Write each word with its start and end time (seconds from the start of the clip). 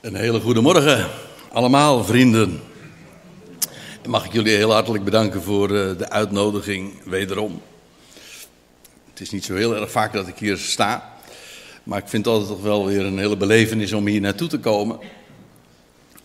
Een 0.00 0.14
hele 0.14 0.40
goede 0.40 0.60
morgen, 0.60 1.10
allemaal 1.52 2.04
vrienden. 2.04 2.60
En 4.02 4.10
mag 4.10 4.24
ik 4.24 4.32
jullie 4.32 4.56
heel 4.56 4.72
hartelijk 4.72 5.04
bedanken 5.04 5.42
voor 5.42 5.64
eh, 5.64 5.98
de 5.98 6.10
uitnodiging 6.10 7.04
wederom. 7.04 7.62
Het 9.10 9.20
is 9.20 9.30
niet 9.30 9.44
zo 9.44 9.54
heel 9.54 9.76
erg 9.76 9.90
vaak 9.90 10.12
dat 10.12 10.28
ik 10.28 10.38
hier 10.38 10.56
sta, 10.56 11.16
maar 11.82 11.98
ik 11.98 12.08
vind 12.08 12.24
het 12.24 12.34
altijd 12.34 12.52
toch 12.52 12.62
wel 12.62 12.86
weer 12.86 13.04
een 13.04 13.18
hele 13.18 13.36
belevenis 13.36 13.92
om 13.92 14.06
hier 14.06 14.20
naartoe 14.20 14.48
te 14.48 14.58
komen. 14.58 14.98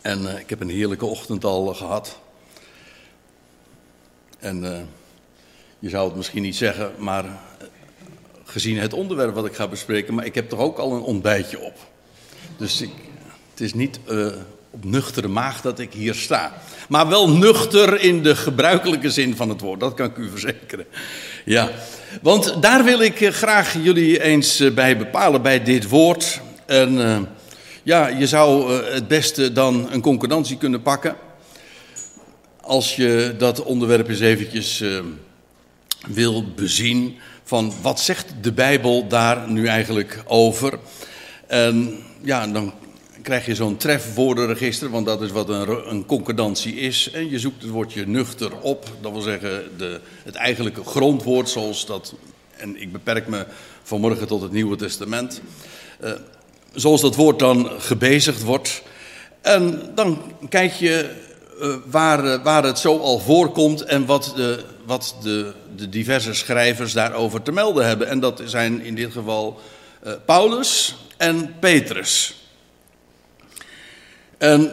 En 0.01 0.21
uh, 0.21 0.39
ik 0.39 0.49
heb 0.49 0.61
een 0.61 0.69
heerlijke 0.69 1.05
ochtend 1.05 1.43
al 1.43 1.73
gehad. 1.73 2.19
En 4.39 4.63
uh, 4.63 4.77
je 5.79 5.89
zou 5.89 6.07
het 6.07 6.15
misschien 6.15 6.41
niet 6.41 6.55
zeggen, 6.55 6.91
maar 6.97 7.25
gezien 8.43 8.77
het 8.77 8.93
onderwerp 8.93 9.35
wat 9.35 9.45
ik 9.45 9.55
ga 9.55 9.67
bespreken, 9.67 10.13
maar 10.13 10.25
ik 10.25 10.35
heb 10.35 10.49
toch 10.49 10.59
ook 10.59 10.77
al 10.77 10.93
een 10.93 11.01
ontbijtje 11.01 11.59
op. 11.59 11.75
Dus 12.57 12.81
ik, 12.81 12.91
het 13.55 13.63
is 13.63 13.73
niet 13.73 13.99
uh, 14.09 14.27
op 14.69 14.83
nuchtere 14.83 15.27
maag 15.27 15.61
dat 15.61 15.79
ik 15.79 15.93
hier 15.93 16.13
sta. 16.13 16.53
Maar 16.89 17.07
wel 17.07 17.29
nuchter 17.29 18.01
in 18.01 18.23
de 18.23 18.35
gebruikelijke 18.35 19.09
zin 19.09 19.35
van 19.35 19.49
het 19.49 19.61
woord, 19.61 19.79
dat 19.79 19.93
kan 19.93 20.05
ik 20.05 20.17
u 20.17 20.29
verzekeren. 20.29 20.85
Ja, 21.45 21.69
want 22.21 22.61
daar 22.61 22.83
wil 22.83 22.99
ik 23.01 23.21
uh, 23.21 23.29
graag 23.29 23.73
jullie 23.83 24.21
eens 24.21 24.61
uh, 24.61 24.73
bij 24.73 24.97
bepalen, 24.97 25.41
bij 25.41 25.63
dit 25.63 25.89
woord. 25.89 26.41
En 26.65 27.27
ja, 27.83 28.07
je 28.07 28.27
zou 28.27 28.73
het 28.73 29.07
beste 29.07 29.51
dan 29.51 29.87
een 29.91 30.01
concordantie 30.01 30.57
kunnen 30.57 30.81
pakken. 30.81 31.15
Als 32.61 32.95
je 32.95 33.35
dat 33.37 33.63
onderwerp 33.63 34.09
eens 34.09 34.19
eventjes 34.19 34.83
wil 36.07 36.45
bezien 36.55 37.15
van 37.43 37.73
wat 37.81 37.99
zegt 37.99 38.33
de 38.41 38.51
Bijbel 38.51 39.07
daar 39.07 39.49
nu 39.49 39.67
eigenlijk 39.67 40.23
over. 40.27 40.79
En 41.47 41.97
ja, 42.21 42.47
dan 42.47 42.73
krijg 43.25 43.45
je 43.45 43.55
zo'n 43.55 43.77
trefwoordenregister, 43.77 44.89
want 44.89 45.05
dat 45.05 45.21
is 45.21 45.31
wat 45.31 45.49
een, 45.49 45.89
een, 45.89 46.05
concordantie 46.05 46.75
is. 46.75 47.09
En 47.11 47.29
je 47.29 47.39
zoekt 47.39 47.61
het 47.61 47.71
woordje 47.71 48.07
nuchter 48.07 48.59
op, 48.61 48.85
dat 49.01 49.11
wil 49.11 49.21
zeggen 49.21 49.77
de, 49.77 49.99
het 50.23 50.35
eigenlijke 50.35 50.83
grondwoord 50.83 51.49
zoals 51.49 51.85
dat... 51.85 52.13
En 52.55 52.81
ik 52.81 52.91
beperk 52.91 53.27
me 53.27 53.45
vanmorgen 53.83 54.27
tot 54.27 54.41
het 54.41 54.51
Nieuwe 54.51 54.75
Testament. 54.75 55.41
Uh, 56.03 56.11
zoals 56.73 57.01
dat 57.01 57.15
woord 57.15 57.39
dan 57.39 57.69
gebezigd 57.77 58.43
wordt. 58.43 58.81
En 59.41 59.91
dan 59.95 60.21
kijk 60.49 60.73
je 60.73 61.09
uh, 61.61 61.75
waar, 61.85 62.43
waar 62.43 62.63
het 62.63 62.79
zo 62.79 62.97
al 62.97 63.19
voorkomt 63.19 63.81
en 63.81 64.05
wat 64.05 64.33
de, 64.35 64.63
wat 64.85 65.15
de, 65.21 65.53
de 65.75 65.89
diverse 65.89 66.33
schrijvers 66.33 66.93
daarover 66.93 67.41
te 67.41 67.51
melden 67.51 67.87
hebben. 67.87 68.07
En 68.07 68.19
dat 68.19 68.41
zijn 68.45 68.81
in 68.81 68.95
dit 68.95 69.11
geval 69.11 69.59
Paulus 70.25 70.95
en 71.17 71.55
Petrus. 71.59 72.44
En 74.37 74.71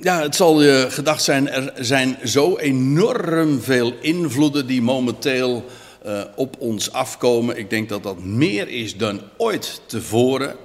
ja, 0.00 0.22
het 0.22 0.36
zal 0.36 0.62
je 0.62 0.86
gedacht 0.90 1.22
zijn, 1.22 1.48
er 1.48 1.72
zijn 1.84 2.18
zo 2.24 2.56
enorm 2.56 3.60
veel 3.60 3.92
invloeden 4.00 4.66
die 4.66 4.82
momenteel 4.82 5.64
uh, 6.06 6.20
op 6.36 6.56
ons 6.58 6.92
afkomen. 6.92 7.56
Ik 7.56 7.70
denk 7.70 7.88
dat 7.88 8.02
dat 8.02 8.24
meer 8.24 8.68
is 8.68 8.96
dan 8.96 9.20
ooit 9.36 9.80
tevoren. 9.86 10.56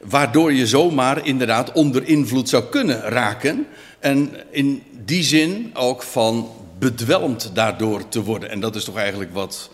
Waardoor 0.00 0.52
je 0.52 0.66
zomaar 0.66 1.26
inderdaad 1.26 1.72
onder 1.72 2.08
invloed 2.08 2.48
zou 2.48 2.64
kunnen 2.64 3.00
raken. 3.00 3.66
En 3.98 4.32
in 4.50 4.82
die 5.04 5.22
zin 5.22 5.70
ook 5.74 6.02
van 6.02 6.50
bedwelmd 6.78 7.50
daardoor 7.54 8.08
te 8.08 8.22
worden. 8.22 8.50
En 8.50 8.60
dat 8.60 8.76
is 8.76 8.84
toch 8.84 8.96
eigenlijk 8.96 9.34
wat 9.34 9.70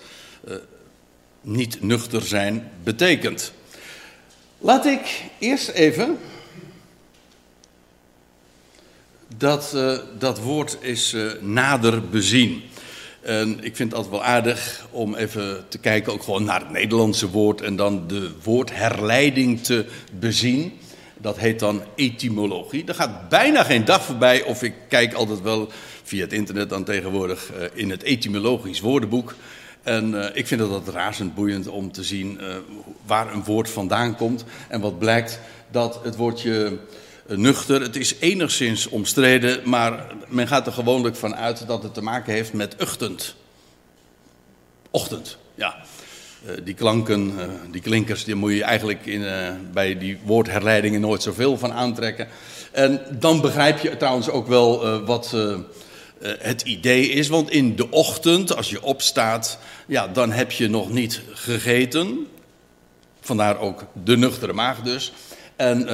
uh, 0.48 0.54
niet 1.40 1.82
nuchter 1.82 2.22
zijn 2.22 2.70
betekent. 2.84 3.52
Laat 4.58 4.86
ik 4.86 5.22
eerst 5.38 5.68
even 5.68 6.18
dat, 9.36 9.72
uh, 9.74 9.98
dat 10.18 10.38
woord 10.38 10.76
is 10.80 11.12
uh, 11.14 11.32
nader 11.40 12.08
bezien. 12.08 12.62
En 13.20 13.64
ik 13.64 13.76
vind 13.76 13.90
het 13.90 13.94
altijd 13.94 14.10
wel 14.10 14.24
aardig 14.24 14.86
om 14.90 15.14
even 15.14 15.64
te 15.68 15.78
kijken 15.78 16.12
ook 16.12 16.22
gewoon 16.22 16.44
naar 16.44 16.60
het 16.60 16.70
Nederlandse 16.70 17.30
woord 17.30 17.60
en 17.60 17.76
dan 17.76 18.06
de 18.06 18.30
woordherleiding 18.42 19.62
te 19.62 19.84
bezien. 20.18 20.72
Dat 21.18 21.38
heet 21.38 21.58
dan 21.58 21.82
etymologie. 21.94 22.84
Er 22.86 22.94
gaat 22.94 23.28
bijna 23.28 23.62
geen 23.62 23.84
dag 23.84 24.04
voorbij 24.04 24.42
of 24.42 24.62
ik 24.62 24.74
kijk 24.88 25.12
altijd 25.12 25.42
wel 25.42 25.68
via 26.02 26.22
het 26.22 26.32
internet 26.32 26.68
dan 26.68 26.84
tegenwoordig 26.84 27.50
uh, 27.52 27.64
in 27.74 27.90
het 27.90 28.02
etymologisch 28.02 28.80
woordenboek. 28.80 29.34
En 29.82 30.36
ik 30.36 30.46
vind 30.46 30.60
dat 30.60 30.70
dat 30.70 30.94
razend 30.94 31.34
boeiend 31.34 31.68
om 31.68 31.92
te 31.92 32.02
zien 32.02 32.40
waar 33.06 33.32
een 33.32 33.44
woord 33.44 33.70
vandaan 33.70 34.16
komt. 34.16 34.44
En 34.68 34.80
wat 34.80 34.98
blijkt 34.98 35.40
dat 35.70 36.00
het 36.02 36.16
woordje 36.16 36.78
nuchter, 37.36 37.80
het 37.80 37.96
is 37.96 38.14
enigszins 38.18 38.88
omstreden, 38.88 39.60
maar 39.64 40.06
men 40.28 40.48
gaat 40.48 40.66
er 40.66 40.72
gewoonlijk 40.72 41.16
van 41.16 41.36
uit 41.36 41.66
dat 41.66 41.82
het 41.82 41.94
te 41.94 42.02
maken 42.02 42.32
heeft 42.32 42.52
met 42.52 42.76
ochtend. 42.80 43.34
Ochtend, 44.90 45.36
ja. 45.54 45.76
Uh, 46.46 46.52
die 46.64 46.74
klanken, 46.74 47.32
uh, 47.38 47.44
die 47.70 47.80
klinkers, 47.80 48.24
die 48.24 48.34
moet 48.34 48.52
je 48.52 48.64
eigenlijk 48.64 49.06
in, 49.06 49.24
bij 49.72 49.98
die 49.98 50.18
woordherleidingen 50.24 51.00
nooit 51.00 51.22
zoveel 51.22 51.58
van 51.58 51.72
aantrekken. 51.72 52.28
En 52.72 53.00
dan 53.18 53.40
begrijp 53.40 53.78
je 53.78 53.96
trouwens 53.96 54.28
ook 54.28 54.46
wel 54.46 55.00
wat 55.04 55.36
het 56.38 56.62
idee 56.62 57.08
is, 57.08 57.28
want 57.28 57.50
in 57.50 57.76
de 57.76 57.90
ochtend, 57.90 58.56
als 58.56 58.70
je 58.70 58.82
opstaat, 58.82 59.58
ja, 59.86 60.08
dan 60.08 60.32
heb 60.32 60.50
je 60.50 60.68
nog 60.68 60.90
niet 60.90 61.22
gegeten. 61.32 62.26
Vandaar 63.20 63.58
ook 63.58 63.84
de 64.04 64.16
nuchtere 64.16 64.52
maag 64.52 64.80
dus. 64.80 65.12
En 65.56 65.86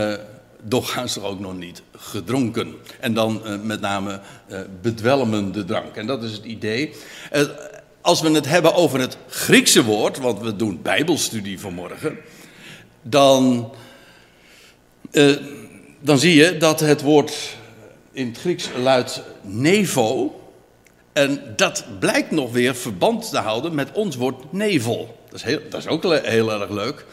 doorgaans 0.62 1.12
toch 1.12 1.24
ook 1.24 1.40
nog 1.40 1.56
niet 1.56 1.82
gedronken. 1.96 2.74
En 3.00 3.14
dan 3.14 3.42
uh, 3.44 3.60
met 3.62 3.80
name 3.80 4.20
uh, 4.48 4.60
bedwelmende 4.80 5.64
drank. 5.64 5.96
En 5.96 6.06
dat 6.06 6.22
is 6.22 6.32
het 6.32 6.44
idee. 6.44 6.94
Uh, 7.32 7.42
als 8.00 8.20
we 8.20 8.30
het 8.30 8.46
hebben 8.46 8.74
over 8.74 9.00
het 9.00 9.16
Griekse 9.28 9.84
woord, 9.84 10.18
want 10.18 10.40
we 10.40 10.56
doen 10.56 10.82
Bijbelstudie 10.82 11.60
vanmorgen, 11.60 12.18
dan, 13.02 13.72
dan 16.00 16.18
zie 16.18 16.34
je 16.34 16.56
dat 16.56 16.80
het 16.80 17.02
woord 17.02 17.56
in 18.12 18.26
het 18.26 18.38
Grieks 18.38 18.68
luidt 18.82 19.22
nevo. 19.42 20.40
En 21.12 21.52
dat 21.56 21.84
blijkt 21.98 22.30
nog 22.30 22.52
weer 22.52 22.74
verband 22.74 23.30
te 23.30 23.38
houden 23.38 23.74
met 23.74 23.92
ons 23.92 24.16
woord 24.16 24.52
nevel. 24.52 25.18
Dat 25.24 25.34
is, 25.34 25.42
heel, 25.42 25.60
dat 25.70 25.80
is 25.80 25.86
ook 25.86 26.02
heel 26.02 26.52
erg 26.52 26.70
leuk. 26.70 27.04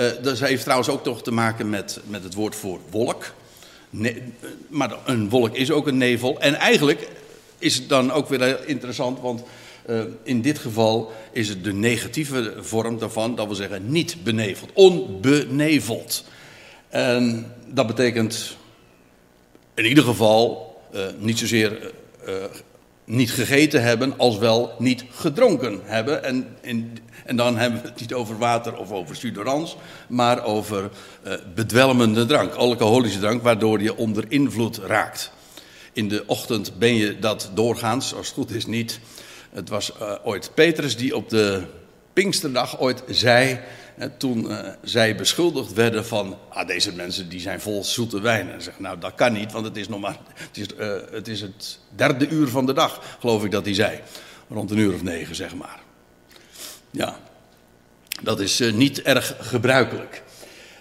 Uh, 0.00 0.06
dat 0.22 0.38
heeft 0.38 0.62
trouwens 0.62 0.88
ook 0.88 1.02
toch 1.02 1.22
te 1.22 1.32
maken 1.32 1.70
met, 1.70 2.00
met 2.06 2.22
het 2.24 2.34
woord 2.34 2.56
voor 2.56 2.80
wolk. 2.90 3.32
Maar 4.68 4.96
een 5.04 5.28
wolk 5.28 5.54
is 5.54 5.70
ook 5.70 5.86
een 5.86 5.98
nevel. 5.98 6.40
En 6.40 6.54
eigenlijk 6.54 7.08
is 7.58 7.74
het 7.74 7.88
dan 7.88 8.12
ook 8.12 8.28
weer 8.28 8.68
interessant, 8.68 9.20
want 9.20 9.42
uh, 9.86 10.00
in 10.22 10.42
dit 10.42 10.58
geval 10.58 11.12
is 11.32 11.48
het 11.48 11.64
de 11.64 11.72
negatieve 11.72 12.54
vorm 12.60 12.98
daarvan, 12.98 13.36
dat 13.36 13.46
wil 13.46 13.54
zeggen 13.54 13.90
niet 13.90 14.24
beneveld, 14.24 14.70
onbeneveld. 14.72 16.24
En 16.88 17.52
dat 17.66 17.86
betekent 17.86 18.56
in 19.74 19.84
ieder 19.84 20.04
geval 20.04 20.74
uh, 20.94 21.06
niet 21.18 21.38
zozeer 21.38 21.92
niet 23.10 23.30
gegeten 23.32 23.82
hebben, 23.82 24.18
als 24.18 24.38
wel 24.38 24.74
niet 24.78 25.04
gedronken 25.10 25.80
hebben. 25.84 26.24
En, 26.24 26.56
en 27.24 27.36
dan 27.36 27.56
hebben 27.56 27.82
we 27.82 27.88
het 27.88 28.00
niet 28.00 28.12
over 28.12 28.38
water 28.38 28.76
of 28.76 28.90
over 28.90 29.16
sudorans, 29.16 29.76
maar 30.08 30.44
over 30.44 30.90
uh, 31.26 31.32
bedwelmende 31.54 32.26
drank, 32.26 32.54
alcoholische 32.54 33.18
drank, 33.18 33.42
waardoor 33.42 33.82
je 33.82 33.96
onder 33.96 34.24
invloed 34.28 34.78
raakt. 34.78 35.32
In 35.92 36.08
de 36.08 36.22
ochtend 36.26 36.78
ben 36.78 36.94
je 36.94 37.18
dat 37.18 37.50
doorgaans, 37.54 38.14
als 38.14 38.26
het 38.26 38.34
goed 38.34 38.50
is 38.50 38.66
niet. 38.66 39.00
Het 39.50 39.68
was 39.68 39.92
uh, 40.00 40.12
ooit 40.24 40.50
Petrus 40.54 40.96
die 40.96 41.16
op 41.16 41.28
de 41.28 41.62
Pinksterdag 42.12 42.80
ooit 42.80 43.02
zei, 43.08 43.60
toen 44.18 44.50
uh, 44.50 44.58
zij 44.82 45.16
beschuldigd 45.16 45.72
werden 45.72 46.06
van, 46.06 46.38
ah, 46.48 46.66
deze 46.66 46.92
mensen 46.94 47.28
die 47.28 47.40
zijn 47.40 47.60
vol 47.60 47.84
zoete 47.84 48.20
wijn. 48.20 48.50
En 48.50 48.62
zegt, 48.62 48.78
nou 48.78 48.98
dat 48.98 49.14
kan 49.14 49.32
niet, 49.32 49.52
want 49.52 49.64
het 49.64 49.76
is 49.76 49.88
nog 49.88 50.00
maar, 50.00 50.16
het 50.34 50.56
is, 50.56 50.66
uh, 50.78 50.94
het 51.10 51.28
is 51.28 51.40
het 51.40 51.78
derde 51.96 52.28
uur 52.28 52.48
van 52.48 52.66
de 52.66 52.72
dag, 52.72 53.16
geloof 53.20 53.44
ik 53.44 53.50
dat 53.50 53.64
hij 53.64 53.74
zei. 53.74 54.00
Rond 54.48 54.70
een 54.70 54.78
uur 54.78 54.94
of 54.94 55.02
negen, 55.02 55.34
zeg 55.34 55.54
maar. 55.54 55.80
Ja, 56.90 57.18
dat 58.22 58.40
is 58.40 58.60
uh, 58.60 58.72
niet 58.72 59.02
erg 59.02 59.36
gebruikelijk. 59.40 60.22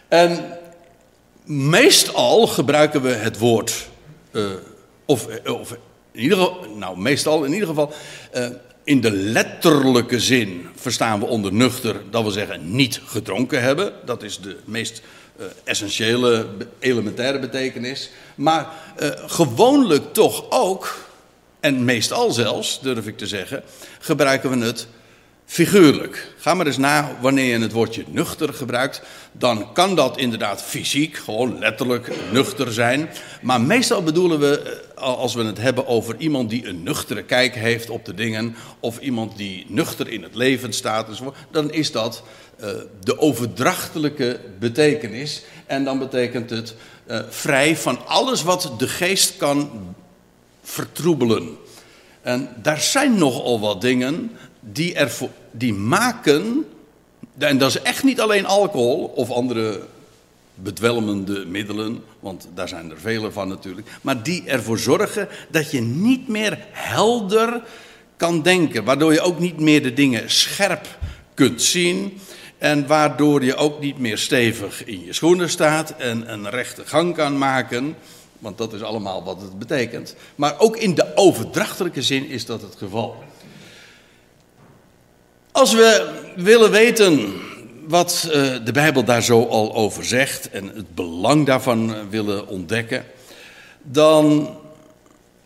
En 0.07 0.57
meestal 1.43 2.47
gebruiken 2.47 3.01
we 3.01 3.09
het 3.09 3.37
woord, 3.37 3.89
of, 5.05 5.27
of 5.45 5.71
in 6.11 6.21
ieder 6.21 6.37
geval, 6.37 6.65
nou 6.75 6.97
meestal 6.97 7.43
in 7.43 7.53
ieder 7.53 7.67
geval 7.67 7.93
in 8.89 9.01
de 9.01 9.11
letterlijke 9.11 10.19
zin 10.19 10.67
verstaan 10.75 11.19
we 11.19 11.25
onder 11.25 11.53
nuchter, 11.53 12.01
dat 12.09 12.21
wil 12.21 12.31
zeggen 12.31 12.75
niet 12.75 13.01
gedronken 13.05 13.61
hebben. 13.61 13.93
Dat 14.05 14.23
is 14.23 14.39
de 14.39 14.57
meest 14.65 15.01
uh, 15.39 15.45
essentiële, 15.63 16.45
elementaire 16.79 17.39
betekenis. 17.39 18.09
Maar 18.35 18.67
uh, 18.99 19.09
gewoonlijk 19.25 20.13
toch 20.13 20.45
ook, 20.49 20.97
en 21.59 21.85
meestal 21.85 22.31
zelfs, 22.31 22.81
durf 22.81 23.07
ik 23.07 23.17
te 23.17 23.27
zeggen, 23.27 23.63
gebruiken 23.99 24.59
we 24.59 24.65
het 24.65 24.87
figuurlijk. 25.49 26.33
Ga 26.37 26.53
maar 26.53 26.65
eens 26.65 26.77
na 26.77 27.17
wanneer 27.21 27.45
je 27.45 27.61
het 27.61 27.71
woordje 27.71 28.03
nuchter 28.07 28.53
gebruikt. 28.53 29.01
Dan 29.31 29.73
kan 29.73 29.95
dat 29.95 30.17
inderdaad 30.17 30.63
fysiek, 30.63 31.17
gewoon 31.17 31.59
letterlijk 31.59 32.11
nuchter 32.31 32.73
zijn. 32.73 33.09
Maar 33.41 33.61
meestal 33.61 34.03
bedoelen 34.03 34.39
we, 34.39 34.81
eh, 34.95 35.03
als 35.03 35.33
we 35.33 35.43
het 35.43 35.57
hebben 35.57 35.87
over 35.87 36.15
iemand 36.17 36.49
die 36.49 36.67
een 36.67 36.83
nuchtere 36.83 37.23
kijk 37.23 37.55
heeft 37.55 37.89
op 37.89 38.05
de 38.05 38.13
dingen. 38.13 38.55
of 38.79 38.99
iemand 38.99 39.37
die 39.37 39.65
nuchter 39.67 40.09
in 40.09 40.23
het 40.23 40.35
leven 40.35 40.73
staat, 40.73 41.21
dan 41.51 41.71
is 41.71 41.91
dat 41.91 42.23
uh, 42.59 42.69
de 43.03 43.19
overdrachtelijke 43.19 44.39
betekenis. 44.59 45.43
En 45.65 45.83
dan 45.83 45.99
betekent 45.99 46.49
het 46.49 46.75
uh, 47.07 47.19
vrij 47.29 47.77
van 47.77 48.07
alles 48.07 48.43
wat 48.43 48.71
de 48.77 48.87
geest 48.87 49.37
kan 49.37 49.69
vertroebelen. 50.63 51.57
En 52.21 52.49
daar 52.61 52.81
zijn 52.81 53.17
nogal 53.17 53.59
wat 53.59 53.81
dingen 53.81 54.31
die, 54.59 54.93
ervoor, 54.93 55.29
die 55.51 55.73
maken, 55.73 56.65
en 57.37 57.57
dat 57.57 57.69
is 57.69 57.81
echt 57.81 58.03
niet 58.03 58.21
alleen 58.21 58.45
alcohol 58.45 59.11
of 59.15 59.31
andere 59.31 59.81
bedwelmende 60.55 61.45
middelen, 61.45 62.03
want 62.19 62.47
daar 62.53 62.67
zijn 62.67 62.91
er 62.91 62.99
vele 62.99 63.31
van 63.31 63.47
natuurlijk, 63.47 63.87
maar 64.01 64.23
die 64.23 64.43
ervoor 64.45 64.79
zorgen 64.79 65.27
dat 65.49 65.71
je 65.71 65.81
niet 65.81 66.27
meer 66.27 66.57
helder 66.71 67.61
kan 68.17 68.41
denken, 68.41 68.83
waardoor 68.83 69.13
je 69.13 69.21
ook 69.21 69.39
niet 69.39 69.59
meer 69.59 69.83
de 69.83 69.93
dingen 69.93 70.31
scherp 70.31 70.97
kunt 71.33 71.61
zien 71.61 72.19
en 72.57 72.87
waardoor 72.87 73.43
je 73.43 73.55
ook 73.55 73.79
niet 73.79 73.97
meer 73.97 74.17
stevig 74.17 74.85
in 74.85 75.05
je 75.05 75.13
schoenen 75.13 75.49
staat 75.49 75.95
en 75.97 76.33
een 76.33 76.49
rechte 76.49 76.85
gang 76.85 77.15
kan 77.15 77.37
maken, 77.37 77.95
want 78.39 78.57
dat 78.57 78.73
is 78.73 78.81
allemaal 78.81 79.23
wat 79.23 79.41
het 79.41 79.59
betekent. 79.59 80.15
Maar 80.35 80.59
ook 80.59 80.77
in 80.77 80.95
de 80.95 81.15
overdrachtelijke 81.15 82.01
zin 82.01 82.29
is 82.29 82.45
dat 82.45 82.61
het 82.61 82.75
geval. 82.77 83.15
Als 85.51 85.73
we 85.73 86.15
willen 86.35 86.71
weten 86.71 87.33
wat 87.87 88.29
eh, 88.31 88.55
de 88.65 88.71
Bijbel 88.71 89.03
daar 89.03 89.23
zo 89.23 89.45
al 89.45 89.75
over 89.75 90.05
zegt 90.05 90.49
en 90.49 90.67
het 90.75 90.95
belang 90.95 91.45
daarvan 91.45 91.93
eh, 91.93 92.01
willen 92.09 92.47
ontdekken, 92.47 93.05
dan, 93.81 94.49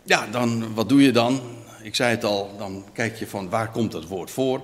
ja, 0.03 0.27
dan, 0.31 0.73
wat 0.73 0.89
doe 0.89 1.01
je 1.01 1.11
dan? 1.11 1.41
Ik 1.81 1.95
zei 1.95 2.09
het 2.09 2.23
al, 2.23 2.55
dan 2.57 2.85
kijk 2.93 3.15
je 3.15 3.27
van 3.27 3.49
waar 3.49 3.71
komt 3.71 3.91
dat 3.91 4.07
woord 4.07 4.31
voor. 4.31 4.61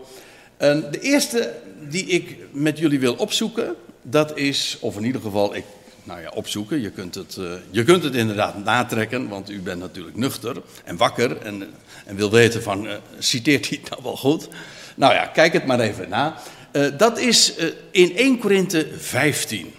En 0.58 0.88
de 0.92 1.00
eerste 1.00 1.56
die 1.90 2.06
ik 2.06 2.38
met 2.52 2.78
jullie 2.78 3.00
wil 3.00 3.14
opzoeken, 3.14 3.76
dat 4.02 4.38
is, 4.38 4.78
of 4.80 4.98
in 4.98 5.06
ieder 5.06 5.22
geval, 5.22 5.56
ik, 5.56 5.66
nou 6.04 6.22
ja, 6.22 6.32
opzoeken. 6.34 6.82
Je 6.82 6.92
kunt, 6.92 7.16
het, 7.16 7.36
uh, 7.40 7.52
je 7.72 7.84
kunt 7.84 8.04
het 8.04 8.16
inderdaad 8.16 8.64
natrekken, 8.64 9.28
want 9.28 9.50
u 9.50 9.62
bent 9.62 9.80
natuurlijk 9.80 10.16
nuchter 10.16 10.62
en 10.84 10.98
wakker 10.98 11.38
en, 11.38 11.68
en 12.06 12.16
wil 12.16 12.32
weten 12.32 12.64
van, 12.64 12.88
citeert 13.20 13.70
hij 13.70 13.80
het 13.82 13.90
nou 13.90 14.04
wel 14.04 14.18
goed? 14.18 14.50
Nou 15.00 15.13
ja, 15.13 15.25
kijk 15.25 15.54
het 15.54 15.66
maar 15.66 15.80
even 15.80 16.10
na. 16.10 16.36
Uh, 16.72 16.88
dat 16.98 17.18
is 17.18 17.57
uh, 17.57 17.66
in 17.92 18.18
1 18.18 18.40
Korinthe 18.40 18.88
15. 18.98 19.74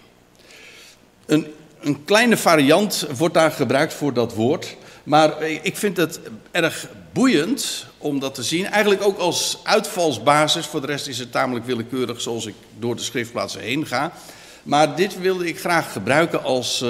Een, 1.27 1.47
een, 1.81 2.05
kleine 2.05 2.37
variant 2.37 3.07
wordt 3.17 3.35
daar 3.35 3.51
gebruikt 3.51 3.95
voor 3.95 4.13
dat 4.13 4.35
woord. 4.35 4.77
Maar 5.03 5.43
ik 5.43 5.77
vind 5.77 5.97
het 5.97 6.21
erg 6.51 6.89
boeiend 7.13 7.87
om 7.99 8.21
dat 8.21 8.35
te 8.35 8.43
zien. 8.43 8.67
Eigenlijk 8.67 9.03
ook 9.03 9.19
als 9.19 9.59
uitvalsbasis. 9.63 10.67
Voor 10.67 10.81
de 10.81 10.87
rest 10.87 11.07
is 11.07 11.19
het 11.19 11.33
tamelijk 11.33 11.67
willekeurig 11.67 12.21
zoals 12.21 12.47
ik 12.47 12.55
door 12.79 12.97
de 12.97 13.03
schriftplaatsen 13.03 13.61
heen 13.61 13.87
ga. 13.87 14.13
Maar 14.63 14.97
dit 14.97 15.21
wilde 15.21 15.49
ik 15.49 15.61
graag 15.61 15.93
gebruiken 15.93 16.43
als, 16.43 16.85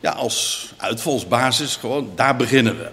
ja, 0.00 0.10
als 0.10 0.72
uitvalsbasis. 0.76 1.76
Gewoon, 1.76 2.12
daar 2.14 2.36
beginnen 2.36 2.78
we. 2.78 2.90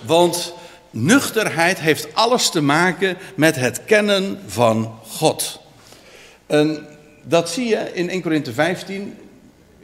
Want 0.00 0.52
nuchterheid 0.90 1.80
heeft 1.80 2.14
alles 2.14 2.50
te 2.50 2.60
maken 2.60 3.16
met 3.34 3.56
het 3.56 3.84
kennen 3.84 4.38
van 4.46 4.98
God. 5.06 5.60
En 6.46 6.86
dat 7.22 7.50
zie 7.50 7.66
je 7.66 7.90
in 7.92 8.08
1 8.08 8.22
Korinthe 8.22 8.52
15. 8.52 9.14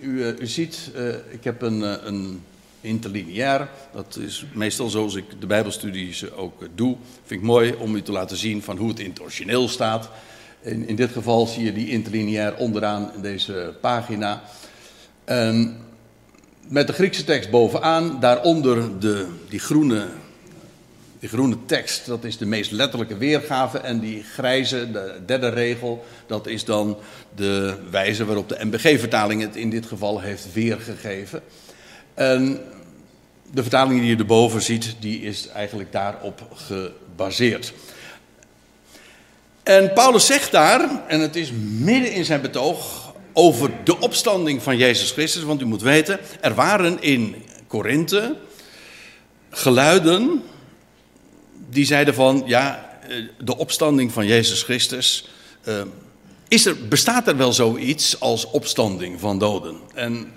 U, 0.00 0.36
ziet, 0.40 0.90
uh, 0.96 1.08
ik 1.08 1.44
heb 1.44 1.62
een, 1.62 1.80
uh, 1.80 1.94
een 2.04 2.42
interlineair. 2.80 3.68
Dat 3.92 4.18
is 4.20 4.46
meestal 4.52 4.88
zoals 4.88 5.14
ik 5.14 5.24
de 5.40 5.46
Bijbelstudies 5.46 6.32
ook 6.32 6.68
doe. 6.74 6.96
Vind 7.24 7.40
ik 7.40 7.46
mooi 7.46 7.74
om 7.78 7.94
u 7.94 8.02
te 8.02 8.12
laten 8.12 8.36
zien 8.36 8.62
van 8.62 8.76
hoe 8.76 8.88
het 8.88 9.00
in 9.00 9.10
het 9.10 9.20
origineel 9.20 9.68
staat. 9.68 10.10
In, 10.60 10.88
in 10.88 10.96
dit 10.96 11.10
geval 11.10 11.46
zie 11.46 11.64
je 11.64 11.72
die 11.72 11.90
interlineair 11.90 12.56
onderaan 12.56 13.10
in 13.14 13.22
deze 13.22 13.74
pagina. 13.80 14.42
En 15.24 15.80
met 16.68 16.86
de 16.86 16.92
Griekse 16.92 17.24
tekst 17.24 17.50
bovenaan, 17.50 18.20
daaronder 18.20 19.00
de, 19.00 19.26
die 19.48 19.58
groene 19.58 20.06
die 21.26 21.34
groene 21.34 21.56
tekst, 21.66 22.06
dat 22.06 22.24
is 22.24 22.38
de 22.38 22.46
meest 22.46 22.70
letterlijke 22.70 23.16
weergave. 23.16 23.78
En 23.78 23.98
die 23.98 24.22
grijze, 24.22 24.90
de 24.90 25.20
derde 25.26 25.48
regel, 25.48 26.04
dat 26.26 26.46
is 26.46 26.64
dan 26.64 26.98
de 27.34 27.76
wijze 27.90 28.24
waarop 28.24 28.48
de 28.48 28.58
MBG-vertaling 28.60 29.40
het 29.40 29.56
in 29.56 29.70
dit 29.70 29.86
geval 29.86 30.20
heeft 30.20 30.52
weergegeven. 30.52 31.42
En 32.14 32.60
de 33.52 33.62
vertaling 33.62 34.00
die 34.00 34.10
je 34.10 34.16
erboven 34.16 34.62
ziet, 34.62 34.96
die 35.00 35.22
is 35.22 35.48
eigenlijk 35.48 35.92
daarop 35.92 36.48
gebaseerd. 36.54 37.72
En 39.62 39.92
Paulus 39.92 40.26
zegt 40.26 40.52
daar, 40.52 40.90
en 41.08 41.20
het 41.20 41.36
is 41.36 41.52
midden 41.78 42.12
in 42.12 42.24
zijn 42.24 42.40
betoog, 42.40 43.12
over 43.32 43.70
de 43.84 44.00
opstanding 44.00 44.62
van 44.62 44.76
Jezus 44.76 45.10
Christus. 45.10 45.42
Want 45.42 45.60
u 45.62 45.64
moet 45.64 45.82
weten, 45.82 46.18
er 46.40 46.54
waren 46.54 47.02
in 47.02 47.34
Korinthe 47.66 48.36
geluiden 49.50 50.42
die 51.68 51.84
zeiden 51.84 52.14
van, 52.14 52.42
ja, 52.46 52.98
eh, 53.08 53.16
de 53.38 53.56
opstanding 53.56 54.12
van 54.12 54.26
Jezus 54.26 54.62
Christus, 54.62 55.28
uh, 55.68 55.82
is 56.48 56.66
er, 56.66 56.88
bestaat 56.88 57.28
er 57.28 57.36
wel 57.36 57.52
zoiets 57.52 58.20
als 58.20 58.50
opstanding 58.50 59.20
van 59.20 59.38
doden? 59.38 59.76
En 59.94 60.32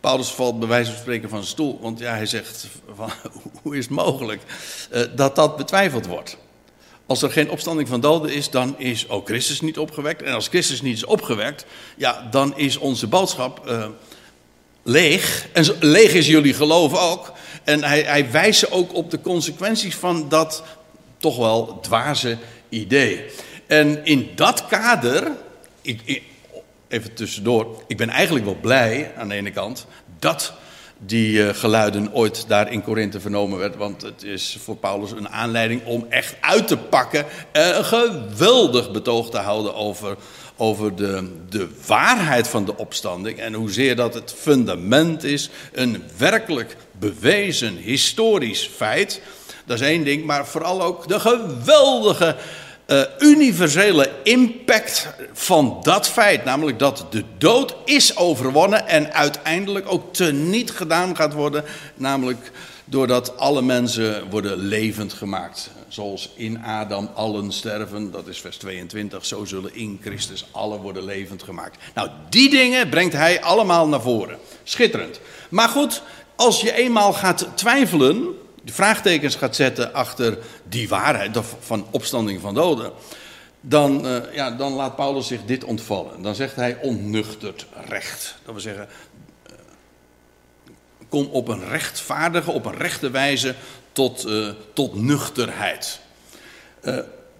Paulus 0.00 0.28
valt 0.28 0.58
bij 0.58 0.68
wijze 0.68 0.90
van 0.90 1.00
spreken 1.00 1.28
van 1.28 1.38
zijn 1.38 1.50
stoel, 1.50 1.78
want 1.80 1.98
ja, 1.98 2.14
hij 2.14 2.26
zegt, 2.26 2.66
van, 2.96 3.10
hoe 3.62 3.76
is 3.76 3.84
het 3.84 3.94
mogelijk 3.94 4.42
uh, 4.92 5.02
dat 5.14 5.36
dat 5.36 5.56
betwijfeld 5.56 6.06
wordt? 6.06 6.36
Als 7.06 7.22
er 7.22 7.30
geen 7.30 7.50
opstanding 7.50 7.88
van 7.88 8.00
doden 8.00 8.32
is, 8.32 8.50
dan 8.50 8.78
is 8.78 9.08
ook 9.08 9.26
Christus 9.26 9.60
niet 9.60 9.78
opgewekt. 9.78 10.22
En 10.22 10.34
als 10.34 10.48
Christus 10.48 10.82
niet 10.82 10.96
is 10.96 11.04
opgewekt, 11.04 11.64
ja, 11.96 12.28
dan 12.30 12.58
is 12.58 12.76
onze 12.76 13.06
boodschap 13.06 13.70
leeg. 14.82 15.48
En 15.52 15.64
leeg 15.80 16.12
is 16.12 16.26
jullie 16.26 16.54
geloof 16.54 16.94
ook. 16.94 17.32
En 17.64 17.84
hij, 17.84 18.02
hij 18.02 18.30
wijst 18.30 18.70
ook 18.70 18.94
op 18.94 19.10
de 19.10 19.20
consequenties 19.20 19.94
van 19.94 20.28
dat 20.28 20.62
toch 21.16 21.36
wel 21.36 21.80
dwaze 21.80 22.38
idee. 22.68 23.24
En 23.66 24.04
in 24.04 24.30
dat 24.34 24.66
kader, 24.66 25.30
ik, 25.82 26.22
even 26.88 27.14
tussendoor, 27.14 27.82
ik 27.86 27.96
ben 27.96 28.08
eigenlijk 28.08 28.44
wel 28.44 28.58
blij 28.60 29.12
aan 29.16 29.28
de 29.28 29.34
ene 29.34 29.50
kant 29.50 29.86
dat 30.18 30.52
die 31.06 31.38
uh, 31.38 31.48
geluiden 31.54 32.12
ooit 32.12 32.48
daar 32.48 32.72
in 32.72 32.82
Korinthe 32.82 33.20
vernomen 33.20 33.58
werd. 33.58 33.76
Want 33.76 34.02
het 34.02 34.22
is 34.22 34.58
voor 34.60 34.76
Paulus 34.76 35.10
een 35.10 35.28
aanleiding 35.28 35.84
om 35.84 36.06
echt 36.08 36.34
uit 36.40 36.68
te 36.68 36.76
pakken. 36.76 37.24
en 37.52 37.78
een 37.78 37.84
geweldig 37.84 38.90
betoog 38.90 39.30
te 39.30 39.38
houden 39.38 39.74
over, 39.74 40.16
over 40.56 40.96
de, 40.96 41.30
de 41.48 41.68
waarheid 41.86 42.48
van 42.48 42.64
de 42.64 42.76
opstanding. 42.76 43.38
En 43.38 43.54
hoezeer 43.54 43.96
dat 43.96 44.14
het 44.14 44.34
fundament 44.38 45.24
is. 45.24 45.50
Een 45.72 46.02
werkelijk 46.16 46.76
bewezen 47.02 47.76
historisch 47.76 48.70
feit. 48.76 49.20
Dat 49.64 49.80
is 49.80 49.86
één 49.86 50.04
ding, 50.04 50.24
maar 50.24 50.46
vooral 50.46 50.82
ook 50.82 51.08
de 51.08 51.20
geweldige 51.20 52.36
uh, 52.86 53.02
universele 53.18 54.10
impact 54.22 55.08
van 55.32 55.78
dat 55.82 56.08
feit. 56.08 56.44
Namelijk 56.44 56.78
dat 56.78 57.06
de 57.10 57.24
dood 57.38 57.74
is 57.84 58.16
overwonnen 58.16 58.88
en 58.88 59.12
uiteindelijk 59.12 59.92
ook 59.92 60.14
teniet 60.14 60.70
gedaan 60.70 61.16
gaat 61.16 61.32
worden. 61.32 61.64
Namelijk 61.94 62.50
doordat 62.84 63.36
alle 63.36 63.62
mensen 63.62 64.30
worden 64.30 64.56
levend 64.58 65.12
gemaakt. 65.12 65.70
Zoals 65.88 66.32
in 66.36 66.64
Adam 66.64 67.10
allen 67.14 67.52
sterven, 67.52 68.10
dat 68.10 68.26
is 68.26 68.40
vers 68.40 68.56
22, 68.56 69.24
zo 69.24 69.44
zullen 69.44 69.74
in 69.74 69.98
Christus 70.02 70.46
alle 70.50 70.78
worden 70.78 71.04
levend 71.04 71.42
gemaakt. 71.42 71.76
Nou, 71.94 72.08
die 72.28 72.50
dingen 72.50 72.88
brengt 72.88 73.12
hij 73.12 73.42
allemaal 73.42 73.88
naar 73.88 74.00
voren. 74.00 74.38
Schitterend. 74.62 75.20
Maar 75.48 75.68
goed, 75.68 76.02
als 76.36 76.60
je 76.60 76.72
eenmaal 76.72 77.12
gaat 77.12 77.48
twijfelen, 77.54 78.26
vraagtekens 78.64 79.34
gaat 79.34 79.56
zetten 79.56 79.94
achter 79.94 80.38
die 80.68 80.88
waarheid 80.88 81.38
van 81.60 81.86
opstanding 81.90 82.40
van 82.40 82.54
doden, 82.54 82.92
dan, 83.60 84.06
uh, 84.06 84.34
ja, 84.34 84.50
dan 84.50 84.72
laat 84.72 84.96
Paulus 84.96 85.26
zich 85.26 85.44
dit 85.44 85.64
ontvallen. 85.64 86.22
Dan 86.22 86.34
zegt 86.34 86.56
hij 86.56 86.78
onnuchterd 86.80 87.66
recht. 87.88 88.34
Dat 88.44 88.52
wil 88.52 88.62
zeggen, 88.62 88.88
uh, 89.46 89.52
kom 91.08 91.26
op 91.26 91.48
een 91.48 91.68
rechtvaardige, 91.68 92.50
op 92.50 92.64
een 92.64 92.76
rechte 92.76 93.10
wijze 93.10 93.54
tot, 93.92 94.26
uh, 94.26 94.48
tot 94.72 94.94
nuchterheid. 94.94 96.00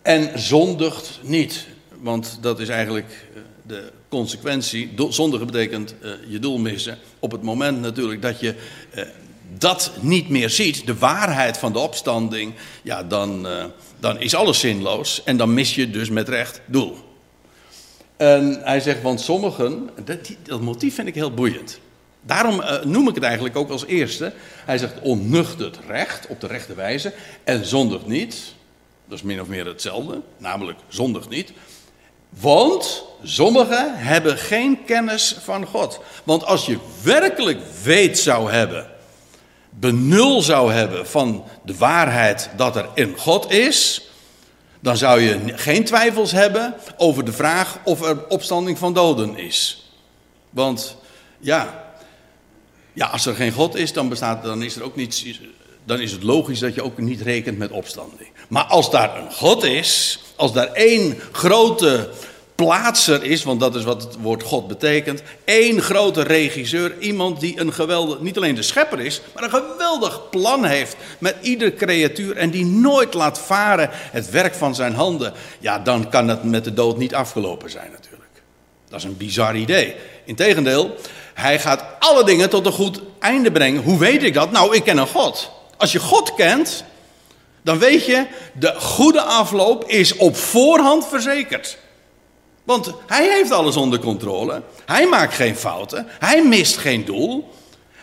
en 0.02 0.40
zondigt 0.40 1.18
niet, 1.22 1.66
want 1.88 2.38
dat 2.40 2.60
is 2.60 2.68
eigenlijk 2.68 3.26
de 3.66 3.92
consequentie. 4.08 4.94
Zondigen 5.08 5.46
betekent 5.46 5.94
je 6.28 6.38
doel 6.38 6.58
missen. 6.58 6.98
Op 7.18 7.32
het 7.32 7.42
moment 7.42 7.80
natuurlijk 7.80 8.22
dat 8.22 8.40
je 8.40 8.54
dat 9.58 9.92
niet 10.00 10.28
meer 10.28 10.50
ziet, 10.50 10.86
de 10.86 10.98
waarheid 10.98 11.58
van 11.58 11.72
de 11.72 11.78
opstanding, 11.78 12.54
ja, 12.82 13.02
dan, 13.02 13.46
uh, 13.46 13.64
dan 14.00 14.20
is 14.20 14.34
alles 14.34 14.60
zinloos 14.60 15.22
en 15.24 15.36
dan 15.36 15.54
mis 15.54 15.74
je 15.74 15.90
dus 15.90 16.10
met 16.10 16.28
recht 16.28 16.60
doel. 16.66 16.96
En 18.16 18.60
hij 18.62 18.80
zegt, 18.80 19.02
want 19.02 19.20
sommigen, 19.20 19.90
dat, 20.04 20.18
dat 20.42 20.60
motief 20.60 20.94
vind 20.94 21.08
ik 21.08 21.14
heel 21.14 21.34
boeiend. 21.34 21.80
Daarom 22.22 22.62
noem 22.84 23.08
ik 23.08 23.14
het 23.14 23.24
eigenlijk 23.24 23.56
ook 23.56 23.70
als 23.70 23.86
eerste. 23.86 24.32
Hij 24.64 24.78
zegt 24.78 25.00
onnuchtert 25.00 25.78
recht, 25.86 26.26
op 26.26 26.40
de 26.40 26.46
rechte 26.46 26.74
wijze, 26.74 27.12
en 27.44 27.66
zondigt 27.66 28.06
niet. 28.06 28.54
Dat 29.08 29.18
is 29.18 29.24
min 29.24 29.40
of 29.40 29.48
meer 29.48 29.66
hetzelfde, 29.66 30.20
namelijk 30.38 30.78
zondigt 30.88 31.28
niet. 31.28 31.52
Want 32.40 33.04
sommigen 33.22 33.98
hebben 33.98 34.38
geen 34.38 34.84
kennis 34.84 35.36
van 35.42 35.66
God. 35.66 36.00
Want 36.24 36.44
als 36.44 36.66
je 36.66 36.78
werkelijk 37.02 37.60
weet 37.82 38.18
zou 38.18 38.50
hebben, 38.50 38.86
benul 39.70 40.42
zou 40.42 40.72
hebben 40.72 41.06
van 41.06 41.44
de 41.64 41.76
waarheid 41.76 42.50
dat 42.56 42.76
er 42.76 42.88
in 42.94 43.14
God 43.18 43.50
is, 43.50 44.06
dan 44.80 44.96
zou 44.96 45.20
je 45.20 45.40
geen 45.46 45.84
twijfels 45.84 46.32
hebben 46.32 46.74
over 46.96 47.24
de 47.24 47.32
vraag 47.32 47.78
of 47.84 48.02
er 48.02 48.28
opstanding 48.28 48.78
van 48.78 48.94
doden 48.94 49.36
is. 49.36 49.90
Want 50.50 50.96
ja, 51.38 51.94
ja 52.92 53.06
als 53.06 53.26
er 53.26 53.34
geen 53.34 53.52
God 53.52 53.74
is, 53.74 53.92
dan, 53.92 54.08
bestaat, 54.08 54.42
dan 54.42 54.62
is 54.62 54.76
er 54.76 54.82
ook 54.82 54.96
niets. 54.96 55.26
Dan 55.84 56.00
is 56.00 56.12
het 56.12 56.22
logisch 56.22 56.58
dat 56.58 56.74
je 56.74 56.82
ook 56.82 56.98
niet 56.98 57.20
rekent 57.20 57.58
met 57.58 57.70
opstanding. 57.70 58.28
Maar 58.52 58.64
als 58.64 58.90
daar 58.90 59.16
een 59.16 59.32
God 59.32 59.64
is, 59.64 60.18
als 60.36 60.52
daar 60.52 60.72
één 60.72 61.20
grote 61.30 62.08
plaatser 62.54 63.24
is, 63.24 63.42
want 63.42 63.60
dat 63.60 63.74
is 63.74 63.84
wat 63.84 64.02
het 64.02 64.16
woord 64.20 64.42
God 64.42 64.68
betekent. 64.68 65.22
één 65.44 65.82
grote 65.82 66.22
regisseur, 66.22 66.98
iemand 66.98 67.40
die 67.40 67.60
een 67.60 67.72
geweldig, 67.72 68.20
niet 68.20 68.36
alleen 68.36 68.54
de 68.54 68.62
schepper 68.62 69.00
is, 69.00 69.20
maar 69.34 69.42
een 69.42 69.50
geweldig 69.50 70.28
plan 70.30 70.64
heeft 70.64 70.96
met 71.18 71.36
ieder 71.40 71.74
creatuur 71.74 72.36
en 72.36 72.50
die 72.50 72.64
nooit 72.64 73.14
laat 73.14 73.38
varen 73.38 73.88
het 73.92 74.30
werk 74.30 74.54
van 74.54 74.74
zijn 74.74 74.94
handen. 74.94 75.32
Ja, 75.58 75.78
dan 75.78 76.08
kan 76.08 76.28
het 76.28 76.44
met 76.44 76.64
de 76.64 76.74
dood 76.74 76.96
niet 76.96 77.14
afgelopen 77.14 77.70
zijn 77.70 77.90
natuurlijk. 77.92 78.42
Dat 78.88 78.98
is 78.98 79.04
een 79.04 79.16
bizar 79.16 79.56
idee. 79.56 79.94
Integendeel, 80.24 80.94
hij 81.34 81.58
gaat 81.58 81.84
alle 81.98 82.24
dingen 82.24 82.50
tot 82.50 82.66
een 82.66 82.72
goed 82.72 83.00
einde 83.18 83.52
brengen. 83.52 83.82
Hoe 83.82 83.98
weet 83.98 84.22
ik 84.22 84.34
dat? 84.34 84.50
Nou, 84.50 84.76
ik 84.76 84.84
ken 84.84 84.98
een 84.98 85.06
God. 85.06 85.50
Als 85.76 85.92
je 85.92 85.98
God 85.98 86.34
kent, 86.34 86.84
dan 87.62 87.78
weet 87.78 88.06
je, 88.06 88.26
de 88.52 88.74
goede 88.78 89.22
afloop 89.22 89.84
is 89.88 90.16
op 90.16 90.36
voorhand 90.36 91.06
verzekerd. 91.08 91.78
Want 92.64 92.92
hij 93.06 93.30
heeft 93.30 93.50
alles 93.50 93.76
onder 93.76 93.98
controle. 93.98 94.62
Hij 94.86 95.06
maakt 95.06 95.34
geen 95.34 95.56
fouten. 95.56 96.06
Hij 96.18 96.44
mist 96.44 96.76
geen 96.76 97.04
doel. 97.04 97.50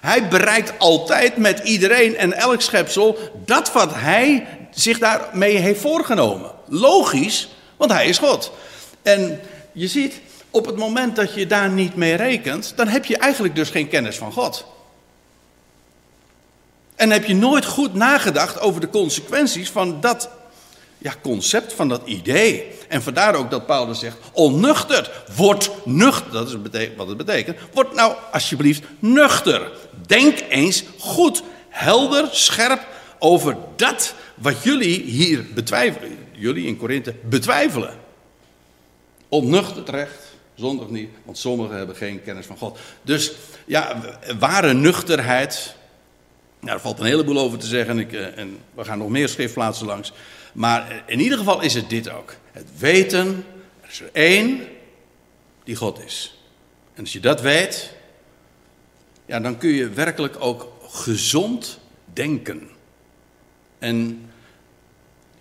Hij 0.01 0.27
bereikt 0.27 0.73
altijd 0.79 1.37
met 1.37 1.59
iedereen 1.59 2.17
en 2.17 2.33
elk 2.33 2.61
schepsel 2.61 3.17
dat 3.45 3.71
wat 3.71 3.93
hij 3.93 4.47
zich 4.71 4.99
daarmee 4.99 5.55
heeft 5.55 5.81
voorgenomen. 5.81 6.51
Logisch, 6.65 7.49
want 7.77 7.91
hij 7.91 8.07
is 8.07 8.17
God. 8.17 8.51
En 9.01 9.41
je 9.71 9.87
ziet, 9.87 10.21
op 10.49 10.65
het 10.65 10.75
moment 10.75 11.15
dat 11.15 11.33
je 11.33 11.47
daar 11.47 11.69
niet 11.69 11.95
mee 11.95 12.15
rekent, 12.15 12.73
dan 12.75 12.87
heb 12.87 13.05
je 13.05 13.17
eigenlijk 13.17 13.55
dus 13.55 13.69
geen 13.69 13.89
kennis 13.89 14.17
van 14.17 14.31
God. 14.31 14.65
En 16.99 17.09
heb 17.09 17.25
je 17.25 17.35
nooit 17.35 17.65
goed 17.65 17.93
nagedacht 17.93 18.59
over 18.59 18.81
de 18.81 18.89
consequenties 18.89 19.69
van 19.69 20.01
dat 20.01 20.29
ja, 20.97 21.13
concept, 21.21 21.73
van 21.73 21.89
dat 21.89 22.01
idee. 22.05 22.71
En 22.87 23.01
vandaar 23.01 23.35
ook 23.35 23.49
dat 23.49 23.65
Paulus 23.65 23.99
zegt, 23.99 24.17
onnuchter, 24.31 25.23
word 25.35 25.71
nuchter, 25.85 26.31
dat 26.31 26.47
is 26.47 26.55
wat 26.95 27.07
het 27.07 27.17
betekent. 27.17 27.57
Word 27.73 27.93
nou 27.93 28.15
alsjeblieft 28.31 28.83
nuchter. 28.99 29.71
Denk 30.05 30.39
eens 30.49 30.83
goed, 30.97 31.43
helder, 31.69 32.27
scherp 32.31 32.87
over 33.19 33.57
dat 33.75 34.13
wat 34.35 34.63
jullie 34.63 35.01
hier 35.01 35.45
betwijfelen. 35.53 36.17
Jullie 36.31 36.67
in 36.67 36.77
Korinthe 36.77 37.15
betwijfelen. 37.23 37.93
Onnuchterd 39.29 39.89
recht, 39.89 40.35
zondig 40.55 40.89
niet, 40.89 41.09
want 41.25 41.37
sommigen 41.37 41.77
hebben 41.77 41.95
geen 41.95 42.23
kennis 42.23 42.45
van 42.45 42.57
God. 42.57 42.79
Dus 43.01 43.31
ja, 43.65 44.01
ware 44.39 44.73
nuchterheid, 44.73 45.77
nou, 46.59 46.75
er 46.75 46.79
valt 46.79 46.99
een 46.99 47.05
heleboel 47.05 47.39
over 47.39 47.57
te 47.57 47.67
zeggen 47.67 47.89
en, 47.89 47.99
ik, 47.99 48.13
eh, 48.13 48.37
en 48.37 48.57
we 48.73 48.83
gaan 48.83 48.97
nog 48.97 49.09
meer 49.09 49.29
schriftplaatsen 49.29 49.85
langs. 49.85 50.13
Maar 50.53 51.03
in 51.05 51.19
ieder 51.19 51.37
geval 51.37 51.61
is 51.61 51.73
het 51.73 51.89
dit 51.89 52.09
ook. 52.09 52.35
Het 52.51 52.67
weten, 52.77 53.45
er 53.81 53.89
is 53.89 54.01
er 54.01 54.09
één 54.11 54.61
die 55.63 55.75
God 55.75 56.03
is. 56.05 56.39
En 56.93 57.01
als 57.01 57.13
je 57.13 57.19
dat 57.19 57.41
weet, 57.41 57.93
ja, 59.25 59.39
dan 59.39 59.57
kun 59.57 59.69
je 59.69 59.89
werkelijk 59.89 60.35
ook 60.39 60.71
gezond 60.87 61.79
denken. 62.13 62.69
En 63.79 64.29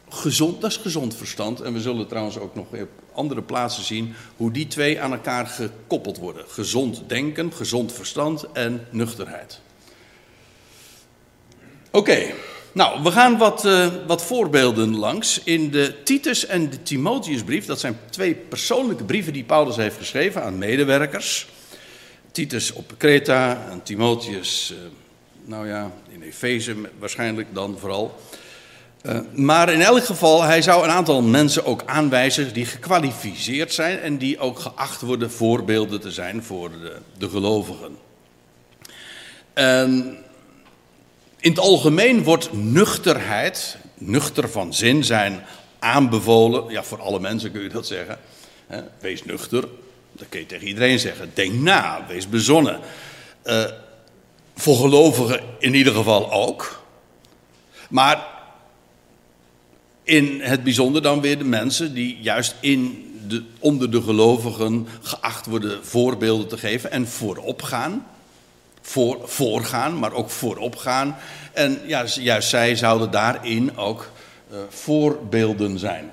gezond, 0.09 0.61
dat 0.61 0.71
is 0.71 0.77
gezond 0.77 1.17
verstand. 1.17 1.61
En 1.61 1.73
we 1.73 1.81
zullen 1.81 2.09
trouwens 2.09 2.39
ook 2.39 2.55
nog 2.55 2.67
op 2.73 2.89
andere 3.13 3.43
plaatsen 3.43 3.85
zien 3.85 4.15
hoe 4.37 4.51
die 4.51 4.67
twee 4.67 5.01
aan 5.01 5.13
elkaar 5.13 5.47
gekoppeld 5.47 6.19
worden. 6.19 6.45
Gezond 6.49 7.03
denken, 7.07 7.53
gezond 7.53 7.93
verstand 7.93 8.47
en 8.53 8.87
nuchterheid. 8.91 9.61
Oké. 11.99 12.35
Nou, 12.73 13.02
we 13.02 13.11
gaan 13.11 13.38
wat, 13.38 13.64
uh, 13.64 13.87
wat 14.07 14.23
voorbeelden 14.23 14.97
langs. 14.97 15.40
In 15.45 15.71
de 15.71 16.02
Titus 16.05 16.47
en 16.47 16.71
de 16.71 16.83
Timotheusbrief, 16.83 17.67
dat 17.67 17.81
zijn 17.81 17.99
twee 18.11 18.35
persoonlijke 18.35 19.05
brieven 19.05 19.33
die 19.33 19.45
Paulus 19.45 19.76
heeft 19.76 19.97
geschreven 19.97 20.43
aan 20.43 20.59
medewerkers. 20.59 21.49
Titus 22.33 22.73
op 22.73 22.95
Kreta 22.97 23.67
en 23.71 23.83
Timotheus, 23.83 24.73
uh, 24.73 24.78
nou 25.45 25.69
ja, 25.69 25.90
in 26.09 26.23
Efeze 26.23 26.76
waarschijnlijk 26.99 27.49
dan 27.52 27.76
vooral. 27.78 28.19
Uh, 29.02 29.19
maar 29.33 29.73
in 29.73 29.81
elk 29.81 30.05
geval, 30.05 30.43
hij 30.43 30.62
zou 30.62 30.85
een 30.85 30.90
aantal 30.90 31.23
mensen 31.23 31.64
ook 31.64 31.83
aanwijzen 31.87 32.52
die 32.52 32.67
gekwalificeerd 32.67 33.73
zijn 33.73 34.00
en 34.00 34.19
die 34.19 34.38
ook 34.38 34.59
geacht 34.59 35.00
worden 35.00 35.31
voorbeelden 35.31 36.00
te 36.00 36.11
zijn 36.11 36.43
voor 36.43 36.71
de, 36.71 36.97
de 37.19 37.28
gelovigen. 37.28 37.97
En 39.55 40.19
in 41.40 41.50
het 41.50 41.59
algemeen 41.59 42.23
wordt 42.23 42.52
nuchterheid, 42.52 43.76
nuchter 43.95 44.49
van 44.49 44.75
zin 44.75 45.04
zijn, 45.04 45.45
aanbevolen. 45.78 46.71
Ja, 46.73 46.83
voor 46.83 47.00
alle 47.00 47.21
mensen 47.21 47.52
kun 47.52 47.62
je 47.62 47.68
dat 47.68 47.87
zeggen. 47.87 48.18
Wees 49.00 49.25
nuchter, 49.25 49.64
dat 50.12 50.28
kun 50.28 50.40
je 50.40 50.47
tegen 50.47 50.66
iedereen 50.66 50.99
zeggen. 50.99 51.30
Denk 51.35 51.52
na, 51.52 52.04
wees 52.09 52.28
bezonnen. 52.28 52.80
Uh, 53.45 53.64
voor 54.54 54.76
gelovigen 54.76 55.40
in 55.59 55.75
ieder 55.75 55.92
geval 55.92 56.33
ook. 56.33 56.83
Maar 57.90 58.26
in 60.02 60.40
het 60.40 60.64
bijzonder 60.64 61.02
dan 61.02 61.21
weer 61.21 61.38
de 61.38 61.45
mensen 61.45 61.95
die 61.95 62.18
juist 62.21 62.54
in 62.61 63.12
de, 63.28 63.45
onder 63.59 63.90
de 63.90 64.02
gelovigen 64.02 64.87
geacht 65.02 65.47
worden 65.47 65.87
voorbeelden 65.87 66.49
te 66.49 66.59
geven 66.59 66.90
en 66.90 67.09
voorop 67.09 67.62
gaan 67.62 68.07
voor, 68.88 69.18
voorgaan, 69.25 69.99
maar 69.99 70.12
ook 70.12 70.30
voorop 70.30 70.76
gaan. 70.76 71.16
En 71.52 71.80
ja, 71.87 72.04
juist 72.21 72.49
zij 72.49 72.76
zouden 72.76 73.11
daarin 73.11 73.76
ook 73.76 74.11
uh, 74.52 74.59
voorbeelden 74.68 75.78
zijn. 75.78 76.12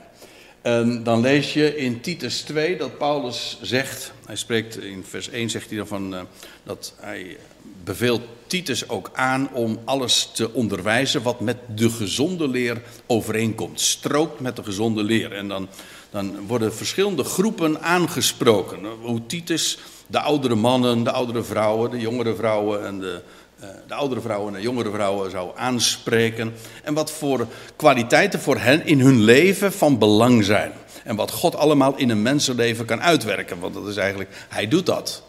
Dan 1.04 1.22
lees 1.22 1.54
je 1.54 1.78
in 1.78 2.02
Titus 2.02 2.42
2 2.42 2.78
dat 2.78 2.98
Paulus 2.98 3.58
zegt, 3.62 4.12
hij 4.26 4.36
spreekt 4.36 4.80
in 4.80 5.06
vers 5.10 5.30
1 5.30 5.50
zegt 5.50 5.68
hij 5.68 5.78
dan 5.78 5.88
van, 5.88 6.14
uh, 6.14 6.22
dat 6.64 6.94
hij 7.00 7.38
beveelt 7.84 8.22
Titus 8.48 8.90
ook 8.90 9.10
aan 9.14 9.50
om 9.54 9.80
alles 9.86 10.32
te 10.34 10.54
onderwijzen 10.54 11.22
wat 11.22 11.40
met 11.40 11.58
de 11.76 11.90
gezonde 11.90 12.48
leer 12.48 12.82
overeenkomt. 13.06 13.82
Strookt 13.82 14.40
met 14.40 14.56
de 14.56 14.64
gezonde 14.64 15.04
leer. 15.04 15.32
En 15.32 15.48
dan, 15.48 15.68
dan 16.10 16.48
worden 16.48 16.76
verschillende 16.76 17.24
groepen 17.24 17.82
aangesproken. 17.82 18.86
Hoe 19.02 19.26
Titus 19.26 19.78
de 20.08 20.20
oudere 20.20 20.56
mannen, 20.56 21.04
de 21.04 21.12
oudere 21.12 21.44
vrouwen, 21.44 21.92
de 21.92 22.00
jongere 22.00 22.36
vrouwen 22.36 22.86
en 22.86 23.00
de, 23.00 23.22
uh, 23.64 23.70
de 23.88 23.94
oudere 23.94 24.22
vrouwen 24.22 24.56
en 24.56 24.62
jongere 24.62 24.92
vrouwen 24.92 25.32
zou 25.32 25.52
aanspreken. 25.56 26.54
En 26.84 26.94
wat 26.94 27.12
voor 27.12 27.48
kwaliteiten 27.76 28.40
voor 28.40 28.58
hen 28.58 28.86
in 28.86 29.00
hun 29.00 29.22
leven 29.24 29.74
van 29.74 29.98
belang 29.98 30.44
zijn. 30.44 30.72
En 31.04 31.16
wat 31.16 31.32
God 31.32 31.56
allemaal 31.56 31.98
in 31.98 32.10
een 32.10 32.22
mensenleven 32.22 32.86
kan 32.86 33.02
uitwerken. 33.02 33.60
Want 33.60 33.74
dat 33.74 33.88
is 33.88 33.98
eigenlijk, 33.98 34.30
hij 34.50 34.68
doet 34.68 34.86
dat. 34.86 35.24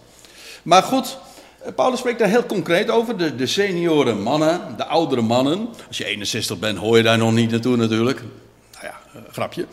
Maar 0.62 0.82
goed, 0.82 1.18
eh, 1.62 1.72
Paulus 1.74 1.98
spreekt 1.98 2.18
daar 2.18 2.28
heel 2.28 2.46
concreet 2.46 2.90
over. 2.90 3.18
De, 3.18 3.36
de 3.36 3.46
senioren 3.46 4.22
mannen, 4.22 4.60
de 4.76 4.86
oudere 4.86 5.22
mannen. 5.22 5.68
Als 5.88 5.98
je 5.98 6.04
61 6.04 6.58
bent, 6.58 6.78
hoor 6.78 6.96
je 6.96 7.02
daar 7.02 7.18
nog 7.18 7.32
niet 7.32 7.50
naartoe 7.50 7.76
natuurlijk. 7.76 8.20
Nou 8.72 8.86
ja, 8.86 9.00
uh, 9.16 9.22
grapje. 9.32 9.66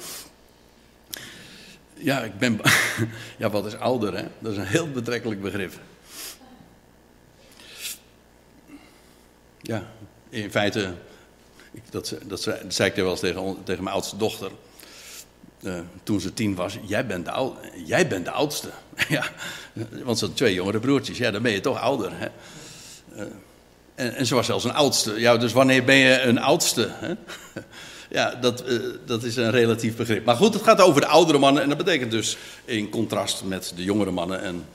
Ja, 2.04 2.24
ik 2.24 2.38
ben. 2.38 2.60
Ja, 3.38 3.50
wat 3.50 3.66
is 3.66 3.76
ouder, 3.76 4.18
hè? 4.18 4.24
Dat 4.40 4.52
is 4.52 4.58
een 4.58 4.66
heel 4.66 4.92
betrekkelijk 4.92 5.42
begrip. 5.42 5.74
Ja, 9.62 9.84
in 10.30 10.52
feite. 10.52 10.94
Dat, 11.90 12.16
dat, 12.26 12.50
zei 12.68 12.90
ik 12.90 12.96
wel 12.96 13.10
eens 13.10 13.20
tegen, 13.20 13.58
tegen 13.64 13.84
mijn 13.84 13.96
oudste 13.96 14.18
dochter. 14.18 14.52
Uh, 15.62 15.80
toen 16.04 16.22
ze 16.22 16.34
tien 16.34 16.56
was. 16.56 16.78
Jij 16.86 17.06
bent 17.06 17.26
de, 17.26 17.32
oud, 17.32 17.58
jij 17.86 18.08
bent 18.08 18.26
de 18.26 18.32
oudste. 18.32 18.70
ja, 19.10 19.24
want 20.04 20.20
ze 20.20 20.26
had 20.26 20.36
twee 20.36 20.54
jongere 20.54 20.80
broertjes. 20.80 21.18
Ja, 21.18 21.32
dan 21.32 21.42
ben 21.42 21.52
je 21.52 21.60
toch 21.60 21.80
ouder. 21.80 22.12
Hè? 22.14 22.28
Uh, 23.16 23.32
En, 23.96 24.16
en 24.16 24.26
ze 24.26 24.36
was 24.36 24.46
zelfs 24.46 24.64
een 24.64 24.74
oudste. 24.74 25.20
Ja, 25.20 25.38
dus 25.38 25.52
wanneer 25.52 25.84
ben 25.84 25.96
je 25.96 26.22
een 26.22 26.40
oudste? 26.40 26.90
Hè? 26.92 27.14
Ja, 28.14 28.36
dat, 28.42 28.64
uh, 28.68 28.80
dat 29.06 29.24
is 29.24 29.36
een 29.36 29.52
relatief 29.52 29.96
begrip. 29.96 30.26
Maar 30.26 30.36
goed, 30.36 30.54
het 30.54 30.64
gaat 30.64 30.82
over 30.82 31.02
de 31.02 31.08
oudere 31.08 31.38
mannen. 31.38 31.64
En 31.64 31.70
dat 31.70 31.78
betekent 31.78 32.12
dus 32.12 32.38
in 32.66 32.90
contrast 32.90 33.44
met 33.44 33.74
de 33.76 33.84
jongere 33.84 34.12
mannen. 34.12 34.42
En 34.42 34.66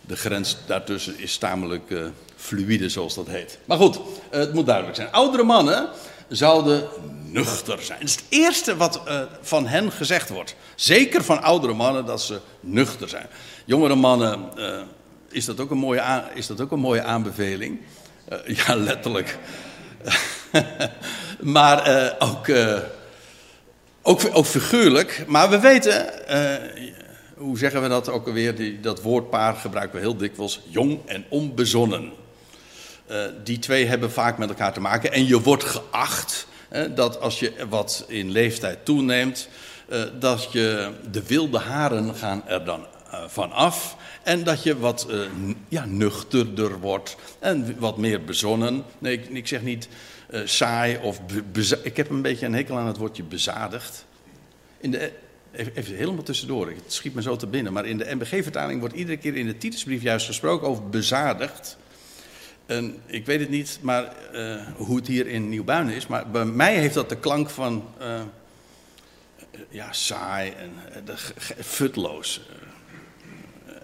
de 0.00 0.16
grens 0.16 0.56
daartussen 0.66 1.18
is 1.18 1.36
tamelijk 1.36 1.90
uh, 1.90 2.06
fluïde, 2.36 2.88
zoals 2.88 3.14
dat 3.14 3.26
heet. 3.26 3.58
Maar 3.64 3.78
goed, 3.78 3.96
uh, 3.96 4.02
het 4.30 4.52
moet 4.52 4.66
duidelijk 4.66 4.96
zijn. 4.96 5.12
Oudere 5.12 5.42
mannen 5.42 5.88
zouden 6.28 6.88
nuchter 7.24 7.82
zijn. 7.82 7.98
Het 7.98 8.08
is 8.08 8.14
het 8.14 8.24
eerste 8.28 8.76
wat 8.76 9.00
van 9.40 9.66
hen 9.66 9.92
gezegd 9.92 10.28
wordt. 10.28 10.54
Zeker 10.74 11.24
van 11.24 11.42
oudere 11.42 11.74
mannen 11.74 12.06
dat 12.06 12.22
ze 12.22 12.40
nuchter 12.60 13.08
zijn. 13.08 13.26
Jongere 13.64 13.94
mannen, 13.94 14.50
is, 15.28 15.44
dat 15.44 15.60
ook 15.60 15.70
een 15.70 15.78
mooie 15.78 16.24
is 16.34 16.46
dat 16.46 16.60
ook 16.60 16.70
een 16.70 16.78
mooie 16.78 17.02
aanbeveling? 17.02 17.80
ja, 18.46 18.74
letterlijk. 18.74 19.38
maar 21.40 21.88
uh, 21.88 22.12
ook, 22.18 22.46
uh, 22.46 22.78
ook, 24.02 24.20
ook 24.32 24.46
figuurlijk. 24.46 25.24
Maar 25.26 25.50
we 25.50 25.60
weten, 25.60 26.06
uh, 26.30 26.54
hoe 27.36 27.58
zeggen 27.58 27.82
we 27.82 27.88
dat 27.88 28.08
ook 28.08 28.26
alweer? 28.26 28.54
Die, 28.54 28.80
dat 28.80 29.02
woordpaar 29.02 29.54
gebruiken 29.54 29.94
we 29.94 30.04
heel 30.04 30.16
dikwijls: 30.16 30.60
jong 30.68 30.98
en 31.06 31.24
onbezonnen. 31.28 32.12
die 33.44 33.58
twee 33.58 33.86
hebben 33.86 34.12
vaak 34.12 34.38
met 34.38 34.48
elkaar 34.48 34.72
te 34.72 34.80
maken. 34.80 35.12
En 35.12 35.26
je 35.26 35.40
wordt 35.40 35.64
geacht 35.64 36.46
dat 36.94 37.20
als 37.20 37.40
je 37.40 37.52
wat 37.68 38.04
in 38.08 38.30
leeftijd 38.30 38.84
toeneemt, 38.84 39.48
dat 40.18 40.52
je 40.52 40.90
de 41.10 41.26
wilde 41.26 41.58
haren 41.58 42.14
gaan 42.14 42.42
er 42.46 42.64
dan 42.64 42.86
van 43.26 43.52
af. 43.52 43.96
En 44.22 44.44
dat 44.44 44.62
je 44.62 44.78
wat 44.78 45.06
ja, 45.68 45.84
nuchterder 45.84 46.78
wordt 46.78 47.16
en 47.38 47.76
wat 47.78 47.96
meer 47.96 48.24
bezonnen. 48.24 48.84
Nee, 48.98 49.20
ik 49.28 49.46
zeg 49.46 49.62
niet 49.62 49.88
uh, 50.30 50.40
saai 50.44 50.98
of 51.02 51.20
ik 51.82 51.96
heb 51.96 52.10
een 52.10 52.22
beetje 52.22 52.46
een 52.46 52.54
hekel 52.54 52.78
aan 52.78 52.86
het 52.86 52.96
woordje 52.96 53.22
bezadigd. 53.22 54.06
In 54.78 54.90
de, 54.90 55.12
even, 55.52 55.96
helemaal 55.96 56.22
tussendoor, 56.22 56.68
het 56.68 56.92
schiet 56.92 57.14
me 57.14 57.22
zo 57.22 57.36
te 57.36 57.46
binnen. 57.46 57.72
Maar 57.72 57.86
in 57.86 57.98
de 57.98 58.14
MBG-vertaling 58.14 58.80
wordt 58.80 58.94
iedere 58.94 59.16
keer 59.16 59.36
in 59.36 59.46
de 59.46 59.58
Titusbrief 59.58 60.02
juist 60.02 60.26
gesproken 60.26 60.68
over 60.68 60.88
bezadigd. 60.88 61.76
En 62.66 62.96
ik 63.06 63.26
weet 63.26 63.40
het 63.40 63.48
niet 63.48 63.78
maar, 63.80 64.12
uh, 64.32 64.66
hoe 64.76 64.96
het 64.96 65.06
hier 65.06 65.26
in 65.26 65.48
Nieuwbuinen 65.48 65.94
is, 65.94 66.06
maar 66.06 66.30
bij 66.30 66.44
mij 66.44 66.78
heeft 66.78 66.94
dat 66.94 67.08
de 67.08 67.16
klank 67.16 67.50
van 67.50 67.84
uh, 68.00 68.20
ja, 69.68 69.92
saai 69.92 70.52
en 70.52 70.72
futloos 71.60 72.40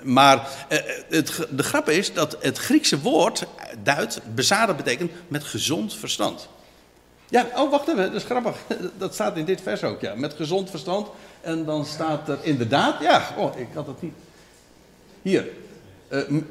maar 0.03 0.49
eh, 0.69 0.79
het, 1.09 1.47
de 1.51 1.63
grap 1.63 1.89
is 1.89 2.13
dat 2.13 2.37
het 2.41 2.59
Griekse 2.59 3.01
woord 3.01 3.45
duidt, 3.83 4.21
bezaden 4.35 4.77
betekent 4.77 5.11
met 5.29 5.45
gezond 5.45 5.95
verstand. 5.95 6.49
Ja, 7.29 7.47
oh 7.57 7.71
wacht 7.71 7.89
even, 7.89 8.03
dat 8.03 8.15
is 8.15 8.25
grappig. 8.25 8.57
Dat 8.99 9.15
staat 9.15 9.37
in 9.37 9.45
dit 9.45 9.61
vers 9.61 9.83
ook, 9.83 10.01
ja. 10.01 10.15
Met 10.15 10.35
gezond 10.35 10.71
verstand. 10.71 11.09
En 11.41 11.65
dan 11.65 11.87
staat 11.87 12.29
er 12.29 12.39
inderdaad, 12.43 13.03
ja, 13.03 13.35
oh, 13.37 13.59
ik 13.59 13.69
had 13.75 13.87
het 13.87 14.03
niet. 14.03 14.15
Hier, 15.23 15.49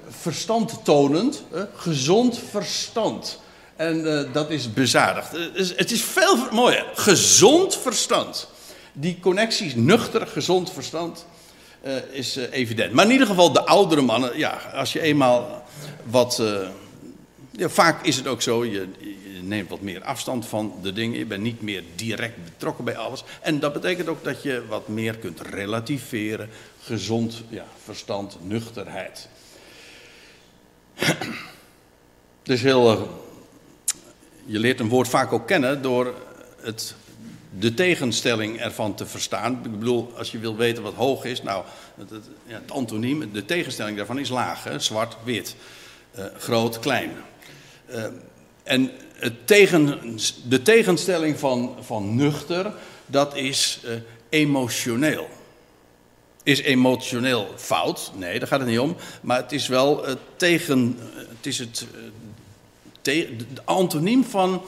verstand 0.09 0.79
tonend, 0.83 1.43
gezond 1.75 2.39
verstand. 2.49 3.39
En 3.75 4.27
dat 4.31 4.49
is 4.49 4.73
bezadigd. 4.73 5.31
het 5.75 5.91
is 5.91 6.03
veel 6.03 6.37
mooier. 6.51 6.85
Gezond 6.93 7.77
verstand. 7.77 8.47
Die 8.93 9.19
connecties, 9.19 9.75
nuchter, 9.75 10.27
gezond 10.27 10.71
verstand 10.71 11.25
uh, 11.85 11.95
is 12.11 12.37
uh, 12.37 12.43
evident. 12.51 12.93
Maar 12.93 13.05
in 13.05 13.11
ieder 13.11 13.27
geval 13.27 13.51
de 13.51 13.65
oudere 13.65 14.01
mannen, 14.01 14.37
ja, 14.37 14.61
als 14.73 14.93
je 14.93 15.01
eenmaal 15.01 15.63
wat. 16.03 16.37
Uh, 16.41 16.67
ja, 17.51 17.69
vaak 17.69 18.05
is 18.05 18.15
het 18.15 18.27
ook 18.27 18.41
zo, 18.41 18.65
je, 18.65 18.87
je, 18.99 19.39
neemt 19.41 19.69
wat 19.69 19.81
meer 19.81 20.03
afstand 20.03 20.45
van 20.45 20.73
de 20.81 20.93
dingen. 20.93 21.17
Je 21.17 21.25
bent 21.25 21.43
niet 21.43 21.61
meer 21.61 21.83
direct 21.95 22.43
betrokken 22.43 22.83
bij 22.83 22.97
alles. 22.97 23.23
En 23.41 23.59
dat 23.59 23.73
betekent 23.73 24.07
ook 24.07 24.23
dat 24.23 24.43
je 24.43 24.63
wat 24.67 24.87
meer 24.87 25.17
kunt 25.17 25.41
relativeren. 25.41 26.49
Gezond 26.81 27.43
ja, 27.49 27.65
verstand, 27.83 28.37
nuchterheid. 28.41 29.27
Dus 32.43 32.61
heel. 32.61 33.19
je 34.45 34.59
leert 34.59 34.79
een 34.79 34.89
woord 34.89 35.07
vaak 35.07 35.33
ook 35.33 35.47
kennen 35.47 35.81
door 35.81 36.13
het 36.61 36.95
de 37.59 37.73
tegenstelling 37.73 38.59
ervan 38.59 38.95
te 38.95 39.05
verstaan. 39.05 39.53
Ik 39.63 39.79
bedoel, 39.79 40.11
als 40.17 40.31
je 40.31 40.39
wil 40.39 40.55
weten 40.55 40.83
wat 40.83 40.93
hoog 40.93 41.23
is, 41.23 41.43
nou, 41.43 41.63
het, 41.95 42.09
het, 42.09 42.25
ja, 42.45 42.59
het 42.61 42.71
antoniem, 42.71 43.31
de 43.31 43.45
tegenstelling 43.45 43.97
daarvan 43.97 44.19
is 44.19 44.29
laag, 44.29 44.67
zwart, 44.77 45.17
wit, 45.23 45.55
uh, 46.17 46.25
groot, 46.37 46.79
klein. 46.79 47.11
Uh, 47.89 48.05
en 48.63 48.91
het 49.13 49.47
tegen, 49.47 49.99
de 50.47 50.61
tegenstelling 50.61 51.39
van, 51.39 51.75
van 51.81 52.15
nuchter, 52.15 52.73
dat 53.05 53.35
is 53.35 53.79
uh, 53.85 53.91
emotioneel. 54.29 55.29
Is 56.43 56.61
emotioneel 56.61 57.47
fout? 57.55 58.11
Nee, 58.15 58.39
daar 58.39 58.47
gaat 58.47 58.59
het 58.59 58.69
niet 58.69 58.79
om. 58.79 58.95
Maar 59.21 59.37
het 59.41 59.51
is 59.51 59.67
wel 59.67 60.05
het 60.05 60.19
tegen. 60.35 60.97
Het 61.15 61.45
is 61.45 61.59
het. 61.59 61.85
Te, 63.01 63.35
de 63.53 63.61
antoniem 63.63 64.23
van 64.23 64.61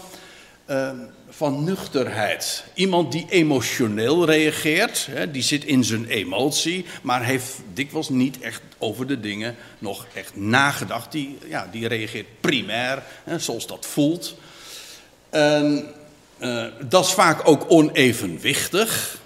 van 1.30 1.64
nuchterheid. 1.64 2.64
Iemand 2.74 3.12
die 3.12 3.26
emotioneel 3.30 4.26
reageert, 4.26 5.08
hè, 5.12 5.32
die 5.32 5.42
zit 5.42 5.66
in 5.66 5.84
zijn 5.84 6.06
emotie, 6.06 6.86
maar 7.02 7.24
heeft 7.24 7.54
dikwijls 7.74 8.10
niet 8.10 8.40
echt 8.40 8.62
over 8.78 9.08
de 9.08 9.20
dingen 9.20 9.56
nog 9.80 10.06
echt 10.14 10.36
nagedacht. 10.36 11.12
Die, 11.12 11.38
ja, 11.48 11.68
die 11.72 11.88
reageert 11.88 12.28
primair, 12.40 13.04
hè, 13.24 13.40
zoals 13.40 13.68
dat 13.68 13.86
voelt. 13.86 14.36
En, 15.30 15.86
uh, 16.40 16.66
dat 16.90 17.06
is 17.06 17.12
vaak 17.12 17.48
ook 17.48 17.66
onevenwichtig. 17.68 19.22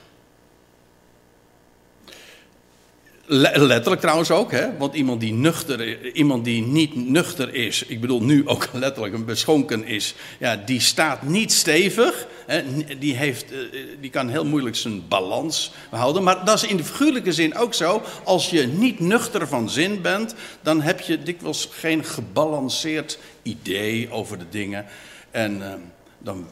Letterlijk 3.29 4.01
trouwens 4.01 4.31
ook, 4.31 4.51
hè? 4.51 4.77
want 4.77 4.95
iemand 4.95 5.19
die, 5.21 5.33
nuchter, 5.33 6.11
iemand 6.13 6.45
die 6.45 6.61
niet 6.61 6.95
nuchter 6.95 7.53
is, 7.53 7.83
ik 7.83 8.01
bedoel 8.01 8.21
nu 8.21 8.47
ook 8.47 8.67
letterlijk 8.73 9.13
een 9.13 9.25
beschonken 9.25 9.85
is, 9.85 10.15
ja, 10.39 10.55
die 10.55 10.79
staat 10.79 11.23
niet 11.23 11.51
stevig. 11.51 12.27
Hè? 12.45 12.63
Die, 12.99 13.15
heeft, 13.15 13.51
eh, 13.51 13.59
die 14.01 14.09
kan 14.09 14.29
heel 14.29 14.45
moeilijk 14.45 14.75
zijn 14.75 15.07
balans 15.07 15.71
houden. 15.89 16.23
Maar 16.23 16.45
dat 16.45 16.55
is 16.55 16.69
in 16.69 16.77
de 16.77 16.83
figuurlijke 16.83 17.33
zin 17.33 17.55
ook 17.55 17.73
zo. 17.73 18.01
Als 18.23 18.49
je 18.49 18.67
niet 18.67 18.99
nuchter 18.99 19.47
van 19.47 19.69
zin 19.69 20.01
bent, 20.01 20.35
dan 20.61 20.81
heb 20.81 20.99
je 20.99 21.23
dikwijls 21.23 21.69
geen 21.71 22.03
gebalanceerd 22.03 23.19
idee 23.41 24.11
over 24.11 24.37
de 24.37 24.49
dingen. 24.49 24.85
En 25.31 25.57
uh, 25.57 25.73
dan, 26.17 26.47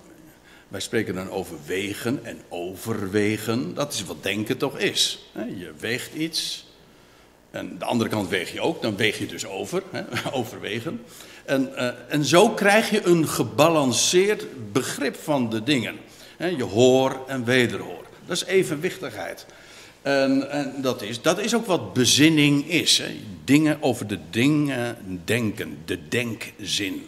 wij 0.67 0.79
spreken 0.79 1.15
dan 1.15 1.29
over 1.29 1.57
wegen 1.65 2.19
en 2.23 2.41
overwegen. 2.49 3.73
Dat 3.73 3.93
is 3.93 4.03
wat 4.03 4.23
denken 4.23 4.57
toch 4.57 4.77
is. 4.79 5.29
Je 5.33 5.71
weegt 5.79 6.13
iets 6.13 6.64
en 7.55 7.77
de 7.77 7.85
andere 7.85 8.09
kant 8.09 8.29
weeg 8.29 8.51
je 8.51 8.61
ook, 8.61 8.81
dan 8.81 8.95
weeg 8.95 9.19
je 9.19 9.25
dus 9.25 9.45
over, 9.45 9.83
hè, 9.91 10.03
overwegen. 10.39 11.01
En, 11.45 11.71
uh, 11.75 11.89
en 12.07 12.25
zo 12.25 12.49
krijg 12.49 12.89
je 12.89 13.05
een 13.05 13.27
gebalanceerd 13.27 14.71
begrip 14.71 15.15
van 15.15 15.49
de 15.49 15.63
dingen. 15.63 15.97
Hè, 16.37 16.47
je 16.47 16.63
hoor 16.63 17.19
en 17.27 17.45
wederhoor. 17.45 18.05
Dat 18.25 18.35
is 18.35 18.45
evenwichtigheid. 18.45 19.45
En, 20.01 20.51
en 20.51 20.73
dat, 20.81 21.01
is, 21.01 21.21
dat 21.21 21.39
is 21.39 21.55
ook 21.55 21.65
wat 21.65 21.93
bezinning 21.93 22.69
is. 22.69 22.97
Hè. 22.97 23.19
Dingen 23.43 23.77
over 23.81 24.07
de 24.07 24.19
dingen 24.29 24.97
denken, 25.25 25.77
de 25.85 26.07
denkzin. 26.07 27.07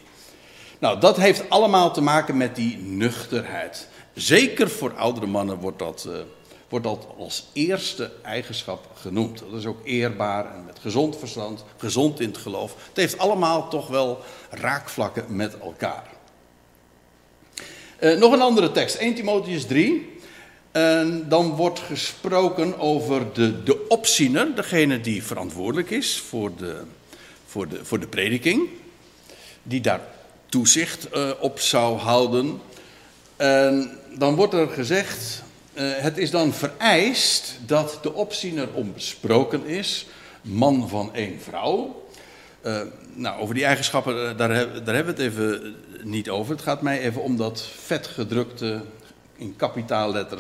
Nou, 0.79 0.99
dat 0.99 1.17
heeft 1.17 1.49
allemaal 1.49 1.93
te 1.93 2.01
maken 2.01 2.38
met 2.38 2.55
die 2.55 2.77
nuchterheid. 2.77 3.88
Zeker 4.13 4.69
voor 4.69 4.93
oudere 4.93 5.25
mannen 5.25 5.57
wordt 5.57 5.79
dat, 5.79 6.05
uh, 6.07 6.13
wordt 6.69 6.86
dat 6.86 7.08
als 7.17 7.45
eerste 7.53 8.12
eigenschap 8.21 8.89
genoemd. 8.95 9.39
Dat 9.39 9.60
is 9.60 9.65
ook 9.65 9.80
eerbaar 9.84 10.56
en 10.56 10.65
met 10.65 10.80
gezond 10.80 11.17
verstand, 11.17 11.63
gezond 11.77 12.19
in 12.19 12.27
het 12.27 12.38
geloof. 12.38 12.75
Het 12.88 12.97
heeft 12.97 13.17
allemaal 13.17 13.69
toch 13.69 13.88
wel 13.88 14.19
raakvlakken 14.49 15.36
met 15.36 15.60
elkaar. 15.60 16.15
Uh, 17.99 18.17
nog 18.17 18.34
een 18.34 18.41
andere 18.41 18.71
tekst, 18.71 18.95
1 18.95 19.15
Timotheus 19.15 19.65
3. 19.65 20.15
En 20.71 21.30
dan 21.30 21.56
wordt 21.56 21.80
gesproken 21.80 22.80
over 22.80 23.34
de, 23.34 23.63
de 23.63 23.88
opziener, 23.88 24.56
degene 24.56 25.01
die 25.01 25.23
verantwoordelijk 25.23 25.89
is 25.89 26.19
voor 26.19 26.56
de, 26.56 26.82
voor 27.45 27.67
de, 27.67 27.86
voor 27.86 27.99
de 27.99 28.08
prediking. 28.08 28.69
Die 29.63 29.82
daar 29.82 30.01
toezicht 30.49 31.08
uh, 31.15 31.32
op 31.39 31.60
zou 31.60 31.97
houden. 31.97 32.62
En 33.36 33.99
dan 34.17 34.36
wordt 34.36 34.53
er 34.53 34.69
gezegd 34.69 35.43
het 35.83 36.17
is 36.17 36.31
dan 36.31 36.53
vereist 36.53 37.57
dat 37.65 37.99
de 38.01 38.13
opziener 38.13 38.67
onbesproken 38.73 39.65
is, 39.65 40.07
man 40.41 40.89
van 40.89 41.13
één 41.13 41.41
vrouw. 41.41 42.05
Uh, 42.65 42.81
nou, 43.13 43.41
over 43.41 43.55
die 43.55 43.65
eigenschappen, 43.65 44.15
uh, 44.15 44.37
daar, 44.37 44.83
daar, 44.83 44.95
hebben 44.95 45.15
we 45.15 45.23
het 45.23 45.31
even 45.31 45.75
niet 46.03 46.29
over. 46.29 46.53
Het 46.53 46.63
gaat 46.63 46.81
mij 46.81 46.99
even 46.99 47.21
om 47.21 47.37
dat 47.37 47.67
vetgedrukte, 47.81 48.81
in 49.35 49.55
kapitaalletter, 49.55 50.37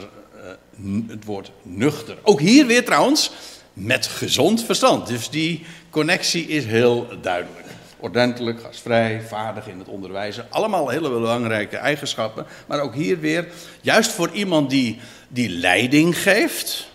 het 1.07 1.25
woord 1.25 1.51
nuchter. 1.61 2.17
Ook 2.23 2.39
hier 2.39 2.65
weer 2.65 2.85
trouwens, 2.85 3.31
met 3.73 4.07
gezond 4.07 4.63
verstand. 4.63 5.07
Dus 5.07 5.29
die 5.29 5.65
connectie 5.89 6.47
is 6.47 6.65
heel 6.65 7.07
duidelijk. 7.21 7.66
Ordentelijk, 7.99 8.61
gastvrij, 8.61 9.21
vaardig 9.21 9.67
in 9.67 9.79
het 9.79 9.87
onderwijzen. 9.87 10.45
Allemaal 10.49 10.89
hele 10.89 11.09
belangrijke 11.09 11.77
eigenschappen. 11.77 12.45
Maar 12.67 12.79
ook 12.79 12.95
hier 12.95 13.19
weer, 13.19 13.47
juist 13.81 14.11
voor 14.11 14.31
iemand 14.31 14.69
die, 14.69 14.99
die 15.27 15.49
leiding 15.49 16.17
geeft, 16.17 16.89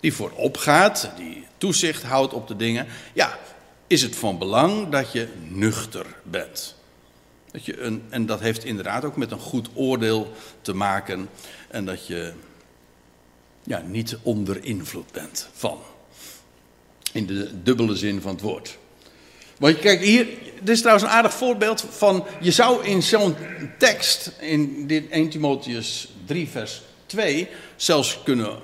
die 0.00 0.14
voorop 0.14 0.56
gaat, 0.56 1.10
die 1.16 1.46
toezicht 1.58 2.02
houdt 2.02 2.32
op 2.32 2.48
de 2.48 2.56
dingen. 2.56 2.86
Ja, 3.12 3.38
is 3.86 4.02
het 4.02 4.16
van 4.16 4.38
belang 4.38 4.88
dat 4.88 5.12
je 5.12 5.28
nuchter 5.48 6.06
bent. 6.22 6.74
Dat 7.50 7.64
je 7.64 7.80
een, 7.80 8.02
en 8.08 8.26
dat 8.26 8.40
heeft 8.40 8.64
inderdaad 8.64 9.04
ook 9.04 9.16
met 9.16 9.30
een 9.30 9.38
goed 9.38 9.68
oordeel 9.74 10.32
te 10.60 10.74
maken. 10.74 11.28
En 11.68 11.84
dat 11.84 12.06
je 12.06 12.32
ja, 13.62 13.82
niet 13.86 14.16
onder 14.22 14.64
invloed 14.64 15.12
bent 15.12 15.48
van. 15.52 15.78
In 17.12 17.26
de 17.26 17.62
dubbele 17.62 17.96
zin 17.96 18.20
van 18.20 18.32
het 18.32 18.40
woord. 18.40 18.78
Want 19.58 19.78
kijk, 19.78 20.00
hier, 20.00 20.26
dit 20.60 20.68
is 20.68 20.80
trouwens 20.80 21.06
een 21.06 21.14
aardig 21.14 21.34
voorbeeld 21.34 21.84
van. 21.90 22.26
Je 22.40 22.50
zou 22.50 22.84
in 22.84 23.02
zo'n 23.02 23.36
tekst, 23.78 24.32
in 24.40 24.86
dit 24.86 25.08
1 25.08 25.28
Timotheus 25.28 26.08
3, 26.24 26.48
vers 26.48 26.82
2, 27.06 27.48
zelfs 27.76 28.18
kunnen 28.24 28.58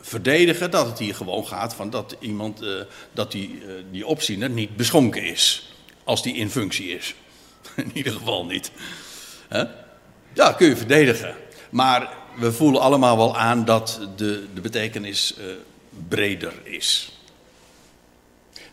verdedigen 0.00 0.70
dat 0.70 0.86
het 0.86 0.98
hier 0.98 1.14
gewoon 1.14 1.46
gaat 1.46 1.74
van 1.74 1.90
dat 1.90 2.16
iemand, 2.20 2.62
uh, 2.62 2.80
dat 3.12 3.32
die, 3.32 3.62
uh, 3.62 3.72
die 3.90 4.06
opziener 4.06 4.50
niet 4.50 4.76
beschonken 4.76 5.22
is. 5.22 5.72
Als 6.04 6.22
die 6.22 6.34
in 6.34 6.50
functie 6.50 6.88
is. 6.88 7.14
In 7.76 7.90
ieder 7.94 8.12
geval 8.12 8.44
niet. 8.46 8.70
Ja, 10.34 10.52
kun 10.52 10.68
je 10.68 10.76
verdedigen. 10.76 11.34
Maar 11.70 12.08
we 12.36 12.52
voelen 12.52 12.80
allemaal 12.80 13.16
wel 13.16 13.36
aan 13.36 13.64
dat 13.64 14.00
de, 14.16 14.46
de 14.54 14.60
betekenis 14.60 15.34
uh, 15.38 15.44
breder 16.08 16.52
is. 16.62 17.17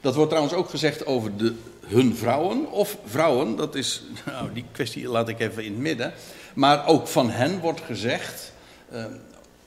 Dat 0.05 0.15
wordt 0.15 0.29
trouwens 0.29 0.55
ook 0.55 0.69
gezegd 0.69 1.05
over 1.05 1.37
de, 1.37 1.55
hun 1.85 2.15
vrouwen 2.15 2.71
of 2.71 2.97
vrouwen. 3.05 3.55
Dat 3.55 3.75
is, 3.75 4.03
nou, 4.25 4.53
die 4.53 4.65
kwestie 4.71 5.07
laat 5.09 5.29
ik 5.29 5.39
even 5.39 5.63
in 5.63 5.71
het 5.71 5.81
midden. 5.81 6.13
Maar 6.53 6.87
ook 6.87 7.07
van 7.07 7.29
hen 7.29 7.59
wordt 7.59 7.81
gezegd, 7.81 8.53
uh, 8.93 9.05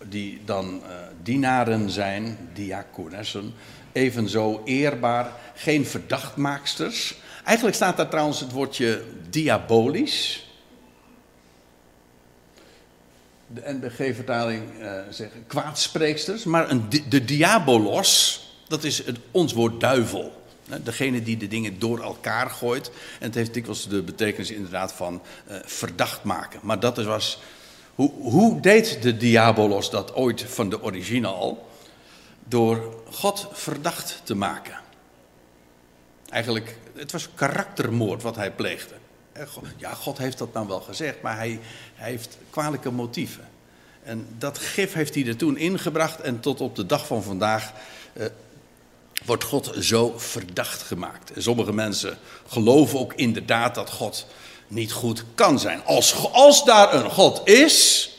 die 0.09 0.40
dan 0.44 0.81
uh, 0.83 0.90
dienaren 1.22 1.90
zijn, 1.90 2.38
diakonessen, 2.55 3.55
evenzo 3.92 4.62
eerbaar, 4.64 5.33
geen 5.55 5.87
verdachtmaaksters. 5.87 7.14
Eigenlijk 7.44 7.77
staat 7.77 7.96
daar 7.96 8.09
trouwens 8.09 8.40
het 8.40 8.53
woordje 8.53 9.03
diabolisch. 9.31 10.46
De 13.46 13.62
NBG-vertaling 13.64 14.62
uh, 14.81 14.92
zegt 15.11 15.33
kwaadspreeksters, 15.46 16.44
maar 16.44 16.70
een, 16.70 16.88
de 17.09 17.24
diabolos, 17.24 18.42
dat 18.68 18.85
is 18.85 19.04
het, 19.04 19.18
ons 19.31 19.52
woord 19.52 19.81
duivel. 19.81 20.37
Degene 20.83 21.22
die 21.22 21.37
de 21.37 21.48
dingen 21.48 21.78
door 21.78 22.02
elkaar 22.02 22.50
gooit. 22.50 22.90
En 23.18 23.26
het 23.26 23.35
heeft 23.35 23.54
dikwijls 23.54 23.88
de 23.88 24.02
betekenis 24.02 24.50
inderdaad 24.50 24.92
van 24.92 25.22
uh, 25.50 25.57
verdacht 25.64 26.22
maken. 26.22 26.61
Maar 26.62 26.81
dat 26.81 27.04
was. 27.04 27.40
Hoe, 27.94 28.12
hoe, 28.12 28.61
deed 28.61 29.02
de 29.02 29.16
diabolos 29.16 29.90
dat 29.90 30.14
ooit 30.14 30.42
van 30.42 30.68
de 30.68 30.83
origine 30.83 31.26
al? 31.26 31.68
Door 32.44 33.02
God 33.11 33.48
verdacht 33.52 34.20
te 34.24 34.35
maken. 34.35 34.78
Eigenlijk, 36.28 36.78
het 36.94 37.12
was 37.12 37.28
karaktermoord 37.35 38.22
wat 38.22 38.37
hij 38.37 38.52
pleegde. 38.52 38.94
Ja, 39.76 39.94
God 39.94 40.18
heeft 40.18 40.38
dat 40.38 40.52
nou 40.52 40.66
wel 40.66 40.81
gezegd, 40.81 41.22
maar 41.22 41.37
hij, 41.37 41.61
hij 41.94 42.11
heeft 42.11 42.38
kwalijke 42.50 42.90
motieven. 42.90 43.48
En 44.02 44.26
dat 44.38 44.59
gif 44.59 44.92
heeft 44.92 45.14
hij 45.14 45.26
er 45.26 45.37
toen 45.37 45.57
ingebracht 45.57 46.20
en 46.20 46.40
tot 46.40 46.61
op 46.61 46.76
de 46.76 46.87
dag 46.87 47.07
van 47.07 47.22
vandaag 47.22 47.72
uh, 48.12 48.26
wordt 49.24 49.44
God 49.44 49.70
zo 49.81 50.14
verdacht 50.16 50.83
gemaakt. 50.83 51.33
En 51.33 51.42
sommige 51.42 51.72
mensen 51.72 52.18
geloven 52.46 52.98
ook 52.98 53.14
inderdaad 53.14 53.74
dat 53.74 53.90
God 53.90 54.26
niet 54.68 54.92
goed 54.92 55.24
kan 55.35 55.59
zijn. 55.59 55.85
Als, 55.85 56.14
als 56.33 56.64
daar 56.64 56.94
een 56.94 57.11
God 57.11 57.48
is, 57.48 58.11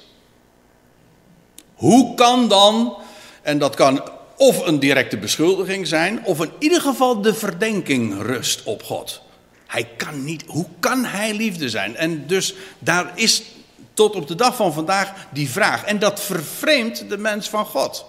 hoe 1.74 2.16
kan 2.16 2.48
dan, 2.48 2.98
en 3.42 3.58
dat 3.58 3.76
kan 3.76 4.02
of 4.38 4.66
een 4.66 4.80
directe 4.80 5.18
beschuldiging 5.18 5.88
zijn, 5.88 6.26
of 6.26 6.42
in 6.42 6.52
ieder 6.60 6.82
geval 6.82 7.22
de 7.22 7.34
verdenking 7.34 8.22
rust 8.22 8.64
op 8.64 8.84
God. 8.84 9.22
Hij 9.68 9.88
kan 9.98 10.24
niet, 10.24 10.44
hoe 10.48 10.66
kan 10.80 11.06
hij 11.06 11.34
liefde 11.34 11.70
zijn? 11.70 11.96
En 11.96 12.28
dus 12.28 12.54
daar 12.80 13.12
is 13.16 13.44
tot 13.94 14.16
op 14.16 14.28
de 14.28 14.36
dag 14.36 14.56
van 14.56 14.74
vandaag 14.74 15.14
die 15.30 15.50
vraag. 15.50 15.84
En 15.84 16.00
dat 16.00 16.22
vervreemdt 16.22 17.10
de 17.10 17.18
mens 17.18 17.50
van 17.50 17.66
God. 17.66 18.06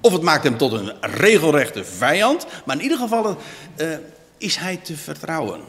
Of 0.00 0.12
het 0.12 0.22
maakt 0.22 0.44
hem 0.44 0.56
tot 0.56 0.72
een 0.72 0.92
regelrechte 1.00 1.84
vijand, 1.84 2.46
maar 2.64 2.76
in 2.76 2.82
ieder 2.82 2.98
geval 2.98 3.36
uh, 3.76 3.96
is 4.38 4.56
hij 4.56 4.76
te 4.76 4.96
vertrouwen. 4.96 5.60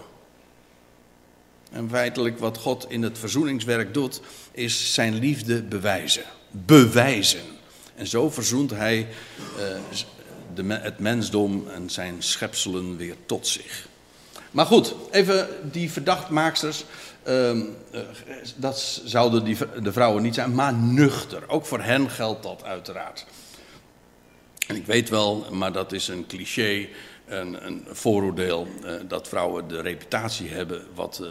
En 1.72 1.90
feitelijk 1.90 2.40
wat 2.40 2.58
God 2.58 2.86
in 2.90 3.02
het 3.02 3.18
verzoeningswerk 3.18 3.94
doet, 3.94 4.22
is 4.52 4.94
zijn 4.94 5.14
liefde 5.14 5.62
bewijzen. 5.62 6.24
Bewijzen. 6.52 7.42
En 7.96 8.08
zo 8.08 8.30
verzoent 8.30 8.72
hij 8.72 9.08
uh, 9.60 9.66
de, 10.54 10.74
het 10.74 11.00
mensdom 11.00 11.68
en 11.68 11.90
zijn 11.90 12.16
schepselen 12.20 12.98
weer 12.98 13.16
tot 13.26 13.48
zich. 13.48 13.88
Maar 14.52 14.66
goed, 14.66 14.96
even 15.12 15.48
die 15.72 15.92
verdachtmaaksters. 15.92 16.86
Uh, 17.28 17.60
dat 18.56 19.02
zouden 19.06 19.44
die, 19.44 19.58
de 19.82 19.92
vrouwen 19.92 20.24
niet 20.24 20.36
zijn, 20.36 20.56
maar 20.56 20.74
nuchter. 20.74 21.44
Ook 21.48 21.66
voor 21.66 21.82
hen 21.82 22.10
geldt 22.10 22.44
dat 22.44 22.64
uiteraard. 22.64 23.26
En 24.68 24.76
ik 24.76 24.86
weet 24.86 25.10
wel, 25.10 25.46
maar 25.52 25.72
dat 25.72 25.92
is 25.92 26.08
een 26.08 26.28
cliché, 26.28 26.88
een, 27.26 27.66
een 27.66 27.86
vooroordeel, 27.92 28.68
uh, 28.84 28.94
dat 29.08 29.28
vrouwen 29.28 29.68
de 29.68 29.82
reputatie 29.82 30.50
hebben 30.50 30.86
wat 30.94 31.20
uh, 31.22 31.28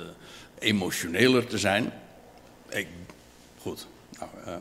emotioneler 0.58 1.46
te 1.46 1.58
zijn. 1.58 1.92
Ik, 2.68 2.86
goed, 3.58 3.86
nou, 4.18 4.30
uh, 4.46 4.54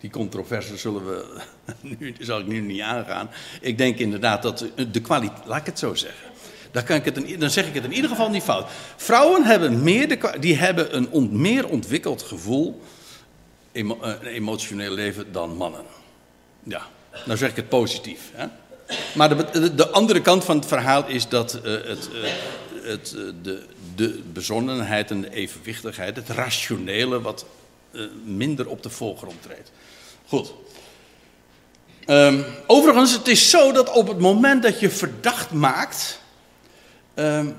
die 0.00 0.10
controverse 0.10 0.76
zullen 0.76 1.06
we, 1.06 1.40
nu, 1.98 2.14
zal 2.20 2.40
ik 2.40 2.46
nu 2.46 2.60
niet 2.60 2.80
aangaan. 2.80 3.30
Ik 3.60 3.78
denk 3.78 3.98
inderdaad 3.98 4.42
dat 4.42 4.64
de 4.92 5.00
kwaliteit, 5.00 5.46
laat 5.46 5.60
ik 5.60 5.66
het 5.66 5.78
zo 5.78 5.94
zeggen. 5.94 6.28
Dan, 6.70 6.84
kan 6.84 6.96
ik 6.96 7.04
het 7.04 7.40
dan 7.40 7.50
zeg 7.50 7.66
ik 7.66 7.74
het 7.74 7.84
in 7.84 7.92
ieder 7.92 8.10
geval 8.10 8.30
niet 8.30 8.42
fout. 8.42 8.70
Vrouwen 8.96 9.44
hebben 9.44 9.82
meer, 9.82 10.08
de, 10.08 10.36
die 10.40 10.56
hebben 10.56 10.96
een 10.96 11.40
meer 11.40 11.68
ontwikkeld 11.68 12.22
gevoel, 12.22 12.82
een 13.72 14.20
emotioneel 14.22 14.92
leven, 14.92 15.32
dan 15.32 15.56
mannen. 15.56 15.84
Ja, 16.62 16.86
nou 17.24 17.38
zeg 17.38 17.50
ik 17.50 17.56
het 17.56 17.68
positief. 17.68 18.20
Hè? 18.32 18.46
Maar 19.14 19.28
de, 19.28 19.50
de, 19.52 19.74
de, 19.74 19.88
andere 19.88 20.20
kant 20.20 20.44
van 20.44 20.56
het 20.56 20.66
verhaal 20.66 21.06
is 21.06 21.28
dat 21.28 21.60
uh, 21.64 21.72
het, 21.72 22.08
uh, 22.12 22.30
het, 22.82 23.14
uh, 23.16 23.32
de, 23.42 23.62
de 23.94 24.20
bezonnenheid 24.32 25.10
en 25.10 25.20
de 25.20 25.32
evenwichtigheid, 25.32 26.16
het 26.16 26.28
rationele, 26.28 27.20
wat 27.20 27.46
minder 28.24 28.68
op 28.68 28.82
de 28.82 28.90
voorgrond 28.90 29.42
treedt. 29.42 29.70
Goed. 30.26 30.52
Um, 32.06 32.44
overigens, 32.66 33.12
het 33.12 33.28
is 33.28 33.50
zo 33.50 33.72
dat 33.72 33.92
op 33.92 34.08
het 34.08 34.18
moment 34.18 34.62
dat 34.62 34.80
je 34.80 34.90
verdacht 34.90 35.52
maakt, 35.52 36.20
um, 37.14 37.56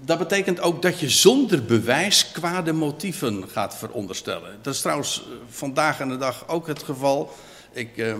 dat 0.00 0.18
betekent 0.18 0.60
ook 0.60 0.82
dat 0.82 1.00
je 1.00 1.10
zonder 1.10 1.64
bewijs 1.64 2.30
kwade 2.30 2.72
motieven 2.72 3.48
gaat 3.48 3.76
veronderstellen. 3.76 4.58
Dat 4.62 4.74
is 4.74 4.80
trouwens 4.80 5.22
vandaag 5.48 6.00
aan 6.00 6.08
de 6.08 6.16
dag 6.16 6.48
ook 6.48 6.66
het 6.66 6.82
geval. 6.82 7.32
Ik, 7.72 7.96
uh, 7.96 8.14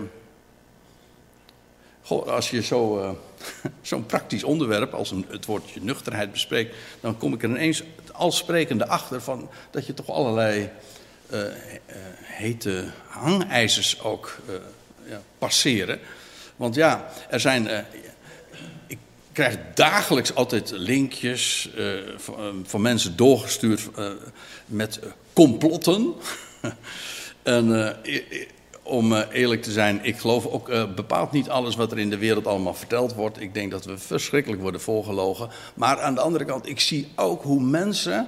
als 2.11 2.49
je 2.49 2.61
zo, 2.61 2.99
uh, 2.99 3.09
zo'n 3.81 4.05
praktisch 4.05 4.43
onderwerp 4.43 4.93
als 4.93 5.11
een, 5.11 5.25
het 5.29 5.45
woordje 5.45 5.81
nuchterheid 5.81 6.31
bespreekt, 6.31 6.75
dan 6.99 7.17
kom 7.17 7.33
ik 7.33 7.43
er 7.43 7.49
ineens 7.49 7.83
al 8.11 8.31
sprekende 8.31 8.87
achter 8.87 9.21
van 9.21 9.49
dat 9.71 9.85
je 9.85 9.93
toch 9.93 10.09
allerlei 10.09 10.69
uh, 11.31 11.39
hete 12.21 12.91
hangijzers 13.07 14.01
ook 14.01 14.37
ja, 15.05 15.21
passeren. 15.37 15.99
Want 16.55 16.75
ja, 16.75 17.09
er 17.29 17.39
zijn 17.39 17.85
krijg 19.31 19.57
dagelijks 19.73 20.35
altijd 20.35 20.71
linkjes 20.71 21.69
van, 22.17 22.63
van, 22.67 22.81
mensen 22.81 23.15
doorgestuurd 23.15 23.89
met 24.65 24.99
complotten. 25.33 26.13
en 27.43 27.95
om 28.89 29.13
eerlijk 29.13 29.61
te 29.63 29.71
zijn, 29.71 29.99
ik 30.01 30.17
geloof 30.17 30.45
ook 30.45 30.67
bepaald 30.95 31.31
niet 31.31 31.49
alles 31.49 31.75
wat 31.75 31.91
er 31.91 31.99
in 31.99 32.09
de 32.09 32.17
wereld 32.17 32.47
allemaal 32.47 32.73
verteld 32.73 33.13
wordt. 33.13 33.41
Ik 33.41 33.53
denk 33.53 33.71
dat 33.71 33.85
we 33.85 33.97
verschrikkelijk 33.97 34.61
worden 34.61 34.81
voorgelogen. 34.81 35.49
Maar 35.73 36.01
aan 36.01 36.15
de 36.15 36.21
andere 36.21 36.45
kant, 36.45 36.69
ik 36.69 36.79
zie 36.79 37.07
ook 37.15 37.43
hoe 37.43 37.61
mensen 37.61 38.27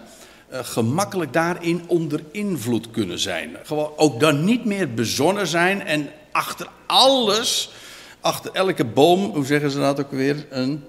gemakkelijk 0.50 1.34
daarin 1.34 1.84
onder 1.88 2.24
invloed 2.32 2.92
kunnen 2.92 3.20
zijn. 3.20 3.58
Gewoon 3.64 3.92
ook 3.96 4.20
dan 4.20 4.44
niet 4.44 4.66
meer 4.66 4.94
bezonnen 4.94 5.48
zijn 5.48 5.86
en 5.86 6.10
achter 6.32 6.68
alles 6.86 7.72
achter 8.22 8.52
elke 8.54 8.86
boom, 8.86 9.34
hoe 9.34 9.46
zeggen 9.46 9.72
ze 9.72 9.80
dat 9.80 10.00
ook 10.00 10.12
weer? 10.12 10.46
Een 10.50 10.84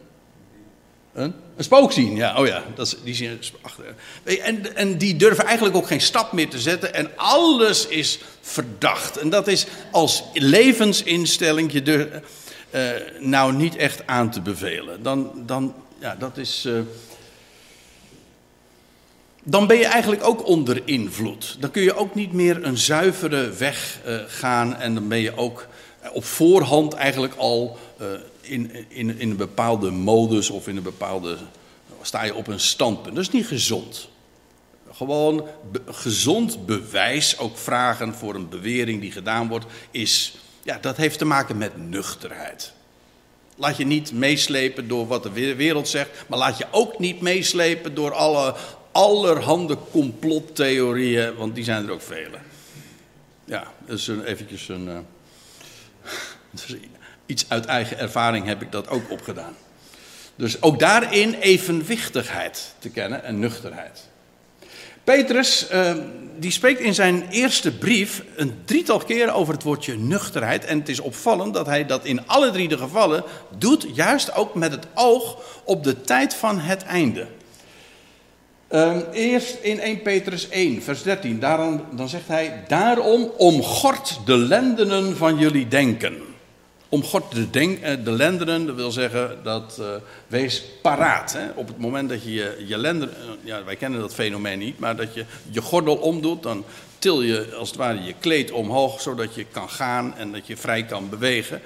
een, 1.12 1.34
een 1.56 1.64
spook 1.64 1.92
zien, 1.92 2.16
ja. 2.16 2.38
Oh 2.38 2.46
ja, 2.46 2.62
dat 2.74 2.96
die 3.04 3.14
zien 3.14 3.40
achter. 3.60 3.84
En, 4.24 4.76
en 4.76 4.98
die 4.98 5.16
durven 5.16 5.44
eigenlijk 5.44 5.76
ook 5.76 5.86
geen 5.86 6.00
stap 6.00 6.32
meer 6.32 6.48
te 6.48 6.60
zetten. 6.60 6.94
En 6.94 7.10
alles 7.16 7.86
is 7.86 8.18
verdacht. 8.40 9.16
En 9.16 9.30
dat 9.30 9.48
is 9.48 9.66
als 9.90 10.24
levensinstelling 10.32 11.72
je 11.72 11.82
uh, 12.74 12.90
nou 13.18 13.52
niet 13.52 13.76
echt 13.76 14.06
aan 14.06 14.30
te 14.30 14.40
bevelen. 14.40 15.02
Dan, 15.02 15.32
dan 15.46 15.74
ja, 15.98 16.16
dat 16.18 16.36
is. 16.36 16.64
Uh, 16.66 16.80
dan 19.42 19.66
ben 19.66 19.76
je 19.76 19.86
eigenlijk 19.86 20.24
ook 20.24 20.46
onder 20.46 20.82
invloed. 20.84 21.56
Dan 21.60 21.70
kun 21.70 21.82
je 21.82 21.94
ook 21.94 22.14
niet 22.14 22.32
meer 22.32 22.64
een 22.64 22.78
zuivere 22.78 23.50
weg 23.50 24.00
uh, 24.06 24.16
gaan 24.26 24.76
en 24.76 24.94
dan 24.94 25.08
ben 25.08 25.18
je 25.18 25.36
ook 25.36 25.66
op 26.12 26.24
voorhand 26.24 26.92
eigenlijk 26.92 27.34
al 27.34 27.78
in, 28.42 28.70
in, 28.88 29.18
in 29.18 29.30
een 29.30 29.36
bepaalde 29.36 29.90
modus 29.90 30.50
of 30.50 30.68
in 30.68 30.76
een 30.76 30.82
bepaalde. 30.82 31.36
sta 32.02 32.24
je 32.24 32.34
op 32.34 32.46
een 32.46 32.60
standpunt. 32.60 33.14
Dat 33.14 33.24
is 33.24 33.30
niet 33.30 33.46
gezond. 33.46 34.08
Gewoon 34.92 35.46
gezond 35.86 36.66
bewijs, 36.66 37.38
ook 37.38 37.58
vragen 37.58 38.14
voor 38.14 38.34
een 38.34 38.48
bewering 38.48 39.00
die 39.00 39.12
gedaan 39.12 39.48
wordt, 39.48 39.66
is. 39.90 40.34
Ja, 40.62 40.78
dat 40.80 40.96
heeft 40.96 41.18
te 41.18 41.24
maken 41.24 41.58
met 41.58 41.76
nuchterheid. 41.76 42.72
Laat 43.56 43.76
je 43.76 43.86
niet 43.86 44.12
meeslepen 44.12 44.88
door 44.88 45.06
wat 45.06 45.22
de 45.22 45.54
wereld 45.54 45.88
zegt, 45.88 46.10
maar 46.28 46.38
laat 46.38 46.58
je 46.58 46.66
ook 46.70 46.98
niet 46.98 47.20
meeslepen 47.20 47.94
door 47.94 48.12
alle 48.12 48.54
allerhande 48.92 49.78
complottheorieën, 49.90 51.34
want 51.34 51.54
die 51.54 51.64
zijn 51.64 51.86
er 51.86 51.92
ook 51.92 52.02
vele. 52.02 52.38
Ja, 53.44 53.72
dus 53.86 54.06
een, 54.06 54.24
eventjes 54.24 54.68
een. 54.68 54.88
Uh, 56.70 56.76
iets 57.32 57.44
uit 57.48 57.66
eigen 57.66 57.98
ervaring 57.98 58.46
heb 58.46 58.62
ik 58.62 58.72
dat 58.72 58.88
ook 58.88 59.10
opgedaan. 59.10 59.54
Dus 60.36 60.62
ook 60.62 60.78
daarin 60.78 61.34
evenwichtigheid 61.34 62.74
te 62.78 62.88
kennen 62.88 63.24
en 63.24 63.38
nuchterheid. 63.38 64.00
Petrus, 65.04 65.66
uh, 65.72 65.92
die 66.38 66.50
spreekt 66.50 66.80
in 66.80 66.94
zijn 66.94 67.28
eerste 67.30 67.72
brief 67.72 68.22
een 68.36 68.54
drietal 68.64 68.98
keren 68.98 69.34
over 69.34 69.54
het 69.54 69.62
woordje 69.62 69.96
nuchterheid. 69.96 70.64
En 70.64 70.78
het 70.78 70.88
is 70.88 71.00
opvallend 71.00 71.54
dat 71.54 71.66
hij 71.66 71.86
dat 71.86 72.04
in 72.04 72.26
alle 72.26 72.50
drie 72.50 72.68
de 72.68 72.78
gevallen 72.78 73.24
doet, 73.58 73.86
juist 73.94 74.34
ook 74.34 74.54
met 74.54 74.72
het 74.72 74.86
oog 74.94 75.36
op 75.64 75.84
de 75.84 76.00
tijd 76.00 76.34
van 76.34 76.58
het 76.58 76.82
einde. 76.82 77.26
Uh, 78.70 78.96
eerst 79.12 79.56
in 79.60 79.80
1 79.80 80.02
Petrus 80.02 80.48
1, 80.48 80.82
vers 80.82 81.02
13. 81.02 81.40
Daarom, 81.40 81.84
dan 81.92 82.08
zegt 82.08 82.28
hij: 82.28 82.64
Daarom 82.68 83.32
omgort 83.36 84.20
de 84.24 84.36
lendenen 84.36 85.16
van 85.16 85.38
jullie 85.38 85.68
denken. 85.68 86.31
De, 87.30 87.50
denk, 87.50 87.80
eh, 87.80 88.04
de 88.04 88.10
lendenen, 88.10 88.66
dat 88.66 88.74
wil 88.74 88.90
zeggen 88.90 89.38
dat 89.42 89.76
uh, 89.80 89.86
wees 90.26 90.62
paraat. 90.82 91.32
Hè? 91.32 91.48
Op 91.54 91.68
het 91.68 91.78
moment 91.78 92.08
dat 92.08 92.22
je 92.22 92.32
je, 92.32 92.64
je 92.66 92.78
lenderen, 92.78 93.14
uh, 93.18 93.30
ja, 93.42 93.64
wij 93.64 93.76
kennen 93.76 94.00
dat 94.00 94.14
fenomeen 94.14 94.58
niet, 94.58 94.78
maar 94.78 94.96
dat 94.96 95.14
je 95.14 95.24
je 95.50 95.60
gordel 95.60 95.96
omdoet, 95.96 96.42
dan 96.42 96.64
til 96.98 97.22
je 97.22 97.54
als 97.54 97.68
het 97.68 97.78
ware 97.78 98.02
je 98.02 98.14
kleed 98.20 98.50
omhoog, 98.50 99.00
zodat 99.00 99.34
je 99.34 99.46
kan 99.52 99.70
gaan 99.70 100.16
en 100.16 100.32
dat 100.32 100.46
je 100.46 100.56
vrij 100.56 100.84
kan 100.84 101.08
bewegen. 101.08 101.60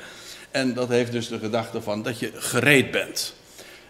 En 0.51 0.75
dat 0.75 0.89
heeft 0.89 1.13
dus 1.13 1.29
de 1.29 1.39
gedachte 1.39 1.83
van 1.83 2.03
dat 2.03 2.19
je 2.19 2.31
gereed 2.35 2.91
bent. 2.91 3.35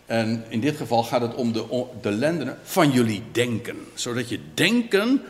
En 0.07 0.45
in 0.49 0.61
dit 0.61 0.77
geval 0.77 1.03
gaat 1.03 1.21
het 1.21 1.35
om 1.35 1.53
de, 1.53 1.85
de 2.01 2.55
van 2.63 2.91
jullie 2.91 3.23
denken. 3.33 3.77
Zodat 3.95 4.29
je 4.29 4.41
denken, 4.55 5.23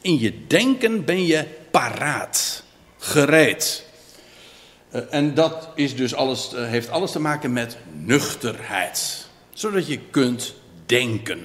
in 0.00 0.18
je 0.18 0.46
denken 0.46 1.04
ben 1.04 1.26
je 1.26 1.44
paraat, 1.70 2.62
gereed. 2.98 3.86
Uh, 4.92 5.00
en 5.10 5.34
dat 5.34 5.68
is 5.74 5.96
dus 5.96 6.14
alles, 6.14 6.52
uh, 6.54 6.66
heeft 6.66 6.90
alles 6.90 7.12
te 7.12 7.20
maken 7.20 7.52
met 7.52 7.76
nuchterheid. 7.92 9.26
Zodat 9.52 9.86
je 9.86 9.98
kunt 9.98 10.54
denken. 10.86 11.40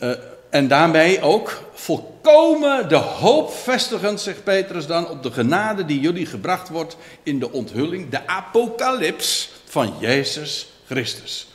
Uh, 0.00 0.10
en 0.50 0.68
daarbij 0.68 1.22
ook 1.22 1.62
volkomen 1.74 2.88
de 2.88 2.96
hoop 2.96 3.52
vestigend, 3.52 4.20
zegt 4.20 4.44
Petrus 4.44 4.86
dan, 4.86 5.08
op 5.08 5.22
de 5.22 5.30
genade 5.30 5.84
die 5.84 6.00
jullie 6.00 6.26
gebracht 6.26 6.68
wordt 6.68 6.96
in 7.22 7.38
de 7.38 7.52
onthulling, 7.52 8.10
de 8.10 8.26
apocalyps 8.26 9.50
van 9.64 9.94
Jezus 10.00 10.72
Christus. 10.86 11.48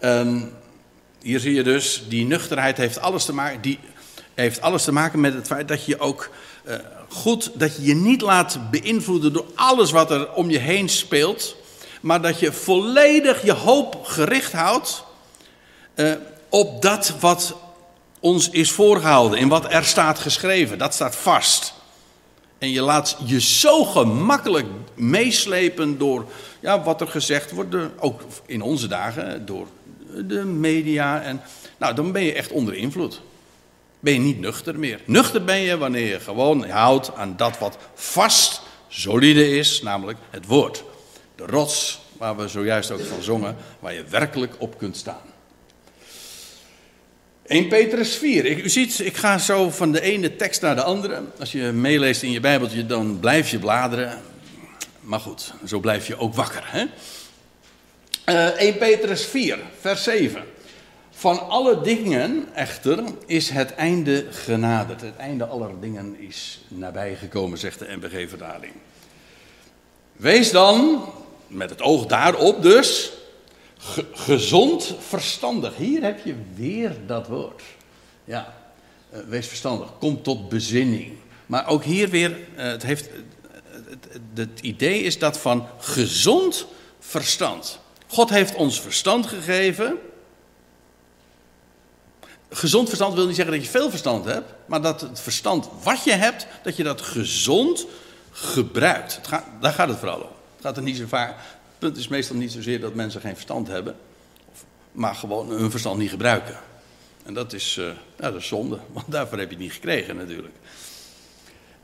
Um, 0.00 0.52
hier 1.22 1.40
zie 1.40 1.54
je 1.54 1.62
dus, 1.62 2.04
die 2.08 2.26
nuchterheid 2.26 2.76
heeft 2.76 3.00
alles 3.00 3.24
te 3.24 3.34
maken, 3.34 3.60
die 3.60 3.78
heeft 4.34 4.60
alles 4.60 4.84
te 4.84 4.92
maken 4.92 5.20
met 5.20 5.34
het 5.34 5.46
feit 5.46 5.68
dat 5.68 5.84
je 5.84 5.98
ook 5.98 6.30
goed, 7.12 7.50
dat 7.54 7.76
je 7.76 7.82
je 7.82 7.94
niet 7.94 8.20
laat 8.20 8.58
beïnvloeden 8.70 9.32
door 9.32 9.46
alles 9.54 9.90
wat 9.90 10.10
er 10.10 10.32
om 10.32 10.50
je 10.50 10.58
heen 10.58 10.88
speelt, 10.88 11.56
maar 12.00 12.22
dat 12.22 12.40
je 12.40 12.52
volledig 12.52 13.44
je 13.44 13.52
hoop 13.52 14.04
gericht 14.04 14.52
houdt 14.52 15.04
uh, 15.94 16.12
op 16.48 16.82
dat 16.82 17.14
wat 17.20 17.56
ons 18.20 18.50
is 18.50 18.70
voorgehouden, 18.70 19.38
in 19.38 19.48
wat 19.48 19.72
er 19.72 19.84
staat 19.84 20.18
geschreven. 20.18 20.78
Dat 20.78 20.94
staat 20.94 21.16
vast. 21.16 21.74
En 22.58 22.70
je 22.70 22.82
laat 22.82 23.16
je 23.24 23.40
zo 23.40 23.84
gemakkelijk 23.84 24.66
meeslepen 24.94 25.98
door 25.98 26.24
ja, 26.60 26.82
wat 26.82 27.00
er 27.00 27.08
gezegd 27.08 27.50
wordt, 27.50 27.74
ook 27.98 28.20
in 28.46 28.62
onze 28.62 28.88
dagen, 28.88 29.46
door 29.46 29.66
de 30.16 30.44
media. 30.44 31.22
En, 31.22 31.40
nou, 31.78 31.94
dan 31.94 32.12
ben 32.12 32.22
je 32.22 32.32
echt 32.32 32.50
onder 32.50 32.74
invloed. 32.74 33.20
Ben 34.02 34.12
je 34.12 34.18
niet 34.18 34.40
nuchter 34.40 34.78
meer. 34.78 35.00
Nuchter 35.04 35.44
ben 35.44 35.58
je 35.58 35.78
wanneer 35.78 36.08
je 36.08 36.20
gewoon 36.20 36.68
houdt 36.68 37.14
aan 37.14 37.36
dat 37.36 37.58
wat 37.58 37.76
vast, 37.94 38.62
solide 38.88 39.56
is, 39.56 39.82
namelijk 39.82 40.18
het 40.30 40.46
woord. 40.46 40.84
De 41.36 41.46
rots, 41.46 42.00
waar 42.18 42.36
we 42.36 42.48
zojuist 42.48 42.90
ook 42.90 43.00
van 43.00 43.22
zongen, 43.22 43.56
waar 43.80 43.92
je 43.92 44.04
werkelijk 44.04 44.54
op 44.58 44.78
kunt 44.78 44.96
staan. 44.96 45.32
1 47.46 47.68
Petrus 47.68 48.16
4. 48.16 48.44
Ik, 48.44 48.64
u 48.64 48.68
ziet, 48.68 48.98
ik 48.98 49.16
ga 49.16 49.38
zo 49.38 49.70
van 49.70 49.92
de 49.92 50.00
ene 50.00 50.36
tekst 50.36 50.60
naar 50.60 50.74
de 50.74 50.82
andere. 50.82 51.22
Als 51.38 51.52
je 51.52 51.62
meeleest 51.62 52.22
in 52.22 52.30
je 52.30 52.40
Bijbeltje, 52.40 52.86
dan 52.86 53.20
blijf 53.20 53.50
je 53.50 53.58
bladeren. 53.58 54.22
Maar 55.00 55.20
goed, 55.20 55.52
zo 55.66 55.80
blijf 55.80 56.06
je 56.06 56.18
ook 56.18 56.34
wakker. 56.34 56.62
Hè? 56.64 56.84
Uh, 58.26 58.46
1 58.46 58.78
Petrus 58.78 59.24
4, 59.24 59.58
vers 59.80 60.02
7. 60.02 60.44
Van 61.22 61.48
alle 61.48 61.80
dingen 61.80 62.48
echter 62.54 63.04
is 63.26 63.50
het 63.50 63.74
einde 63.74 64.26
genaderd. 64.30 65.00
Het 65.00 65.16
einde 65.16 65.46
aller 65.46 65.80
dingen 65.80 66.16
is 66.20 66.60
nabijgekomen, 66.68 67.58
zegt 67.58 67.78
de 67.78 67.96
NBG-vertaling. 68.00 68.72
Wees 70.12 70.50
dan, 70.50 71.04
met 71.46 71.70
het 71.70 71.82
oog 71.82 72.06
daarop 72.06 72.62
dus, 72.62 73.12
ge 73.78 74.06
gezond 74.12 74.94
verstandig. 75.08 75.76
Hier 75.76 76.02
heb 76.02 76.24
je 76.24 76.34
weer 76.54 76.96
dat 77.06 77.26
woord. 77.26 77.62
Ja, 78.24 78.54
uh, 79.12 79.18
wees 79.28 79.46
verstandig. 79.46 79.88
Kom 79.98 80.22
tot 80.22 80.48
bezinning. 80.48 81.12
Maar 81.46 81.68
ook 81.68 81.84
hier 81.84 82.08
weer, 82.08 82.30
uh, 82.30 82.62
het, 82.62 82.82
heeft, 82.82 83.08
het, 83.72 84.06
het 84.34 84.60
idee 84.60 85.02
is 85.02 85.18
dat 85.18 85.38
van 85.38 85.66
gezond 85.78 86.66
verstand. 86.98 87.78
God 88.06 88.30
heeft 88.30 88.54
ons 88.54 88.80
verstand 88.80 89.26
gegeven. 89.26 89.98
Gezond 92.54 92.88
verstand 92.88 93.14
wil 93.14 93.26
niet 93.26 93.36
zeggen 93.36 93.54
dat 93.54 93.64
je 93.64 93.70
veel 93.70 93.90
verstand 93.90 94.24
hebt, 94.24 94.52
maar 94.66 94.82
dat 94.82 95.00
het 95.00 95.20
verstand 95.20 95.68
wat 95.82 96.04
je 96.04 96.12
hebt, 96.12 96.46
dat 96.62 96.76
je 96.76 96.82
dat 96.82 97.00
gezond 97.00 97.86
gebruikt. 98.30 99.20
Gaat, 99.22 99.44
daar 99.60 99.72
gaat 99.72 99.88
het 99.88 99.98
vooral 99.98 100.20
om. 100.20 100.30
Het 100.56 100.64
gaat 100.64 100.76
er 100.76 100.82
niet 100.82 100.96
zo 100.96 101.06
vaak. 101.06 101.28
Het 101.28 101.78
punt 101.78 101.96
is 101.96 102.08
meestal 102.08 102.36
niet 102.36 102.52
zozeer 102.52 102.80
dat 102.80 102.94
mensen 102.94 103.20
geen 103.20 103.34
verstand 103.34 103.68
hebben, 103.68 103.96
maar 104.92 105.14
gewoon 105.14 105.48
hun 105.48 105.70
verstand 105.70 105.98
niet 105.98 106.10
gebruiken. 106.10 106.58
En 107.22 107.34
dat 107.34 107.52
is, 107.52 107.76
uh, 107.76 107.90
dat 108.16 108.34
is 108.34 108.46
zonde, 108.46 108.78
want 108.92 109.10
daarvoor 109.10 109.38
heb 109.38 109.48
je 109.48 109.54
het 109.54 109.64
niet 109.64 109.72
gekregen 109.72 110.16
natuurlijk. 110.16 110.54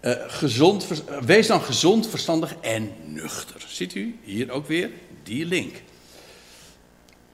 Uh, 0.01 0.13
gezond, 0.27 0.87
wees 1.25 1.47
dan 1.47 1.63
gezond, 1.63 2.09
verstandig 2.09 2.55
en 2.61 2.93
nuchter. 3.05 3.65
Ziet 3.69 3.95
u 3.95 4.19
hier 4.23 4.51
ook 4.51 4.67
weer 4.67 4.91
die 5.23 5.47
link. 5.47 5.83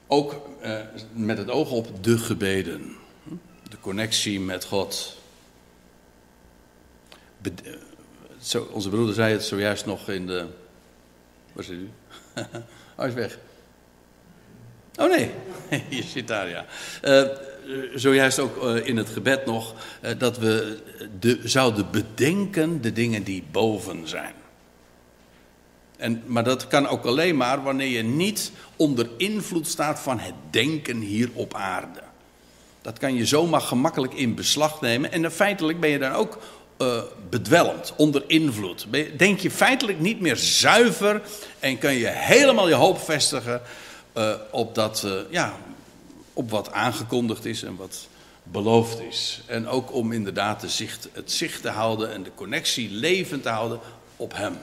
Ook 0.06 0.48
met 1.12 1.38
het 1.38 1.50
oog 1.50 1.70
op 1.70 2.04
de 2.04 2.18
gebeden. 2.18 2.96
De 3.74 3.80
connectie 3.80 4.40
met 4.40 4.64
God. 4.64 5.16
Zo, 8.40 8.68
onze 8.72 8.88
broeder 8.88 9.14
zei 9.14 9.32
het 9.32 9.44
zojuist 9.44 9.86
nog 9.86 10.08
in 10.08 10.26
de. 10.26 10.46
Waar 11.52 11.64
zit 11.64 11.78
u? 11.78 11.90
Hij 12.96 13.08
is 13.08 13.14
weg. 13.14 13.38
Oh 14.96 15.10
nee, 15.10 15.30
je 15.98 16.02
zit 16.02 16.28
daar 16.28 16.48
ja. 16.48 16.66
Uh, 17.02 17.22
zojuist 17.94 18.38
ook 18.38 18.64
uh, 18.64 18.86
in 18.86 18.96
het 18.96 19.08
gebed 19.08 19.46
nog 19.46 19.74
uh, 20.02 20.10
dat 20.18 20.38
we 20.38 20.78
de, 21.18 21.40
zouden 21.44 21.90
bedenken 21.90 22.80
de 22.80 22.92
dingen 22.92 23.22
die 23.22 23.44
boven 23.50 24.08
zijn. 24.08 24.34
En, 25.96 26.22
maar 26.26 26.44
dat 26.44 26.66
kan 26.66 26.86
ook 26.86 27.04
alleen 27.04 27.36
maar 27.36 27.62
wanneer 27.62 27.88
je 27.88 28.02
niet 28.02 28.52
onder 28.76 29.08
invloed 29.16 29.66
staat 29.66 30.00
van 30.00 30.18
het 30.18 30.34
denken 30.50 31.00
hier 31.00 31.30
op 31.32 31.54
aarde. 31.54 32.12
Dat 32.84 32.98
kan 32.98 33.14
je 33.14 33.26
zomaar 33.26 33.60
gemakkelijk 33.60 34.14
in 34.14 34.34
beslag 34.34 34.80
nemen. 34.80 35.12
En 35.12 35.32
feitelijk 35.32 35.80
ben 35.80 35.90
je 35.90 35.98
dan 35.98 36.12
ook 36.12 36.38
uh, 36.78 37.02
bedwelmd, 37.30 37.92
onder 37.96 38.24
invloed. 38.26 38.86
Denk 39.16 39.40
je 39.40 39.50
feitelijk 39.50 40.00
niet 40.00 40.20
meer 40.20 40.36
zuiver 40.36 41.22
en 41.58 41.78
kan 41.78 41.94
je 41.94 42.06
helemaal 42.06 42.68
je 42.68 42.74
hoop 42.74 42.98
vestigen 42.98 43.62
uh, 44.16 44.34
op, 44.50 44.74
dat, 44.74 45.02
uh, 45.06 45.12
ja, 45.30 45.56
op 46.32 46.50
wat 46.50 46.72
aangekondigd 46.72 47.44
is 47.44 47.62
en 47.62 47.76
wat 47.76 48.08
beloofd 48.42 49.00
is. 49.00 49.42
En 49.46 49.68
ook 49.68 49.92
om 49.92 50.12
inderdaad 50.12 50.60
de 50.60 50.68
zicht, 50.68 51.08
het 51.12 51.32
zicht 51.32 51.62
te 51.62 51.70
houden 51.70 52.12
en 52.12 52.22
de 52.22 52.34
connectie 52.34 52.90
levend 52.90 53.42
te 53.42 53.48
houden 53.48 53.80
op 54.16 54.36
Hem. 54.36 54.58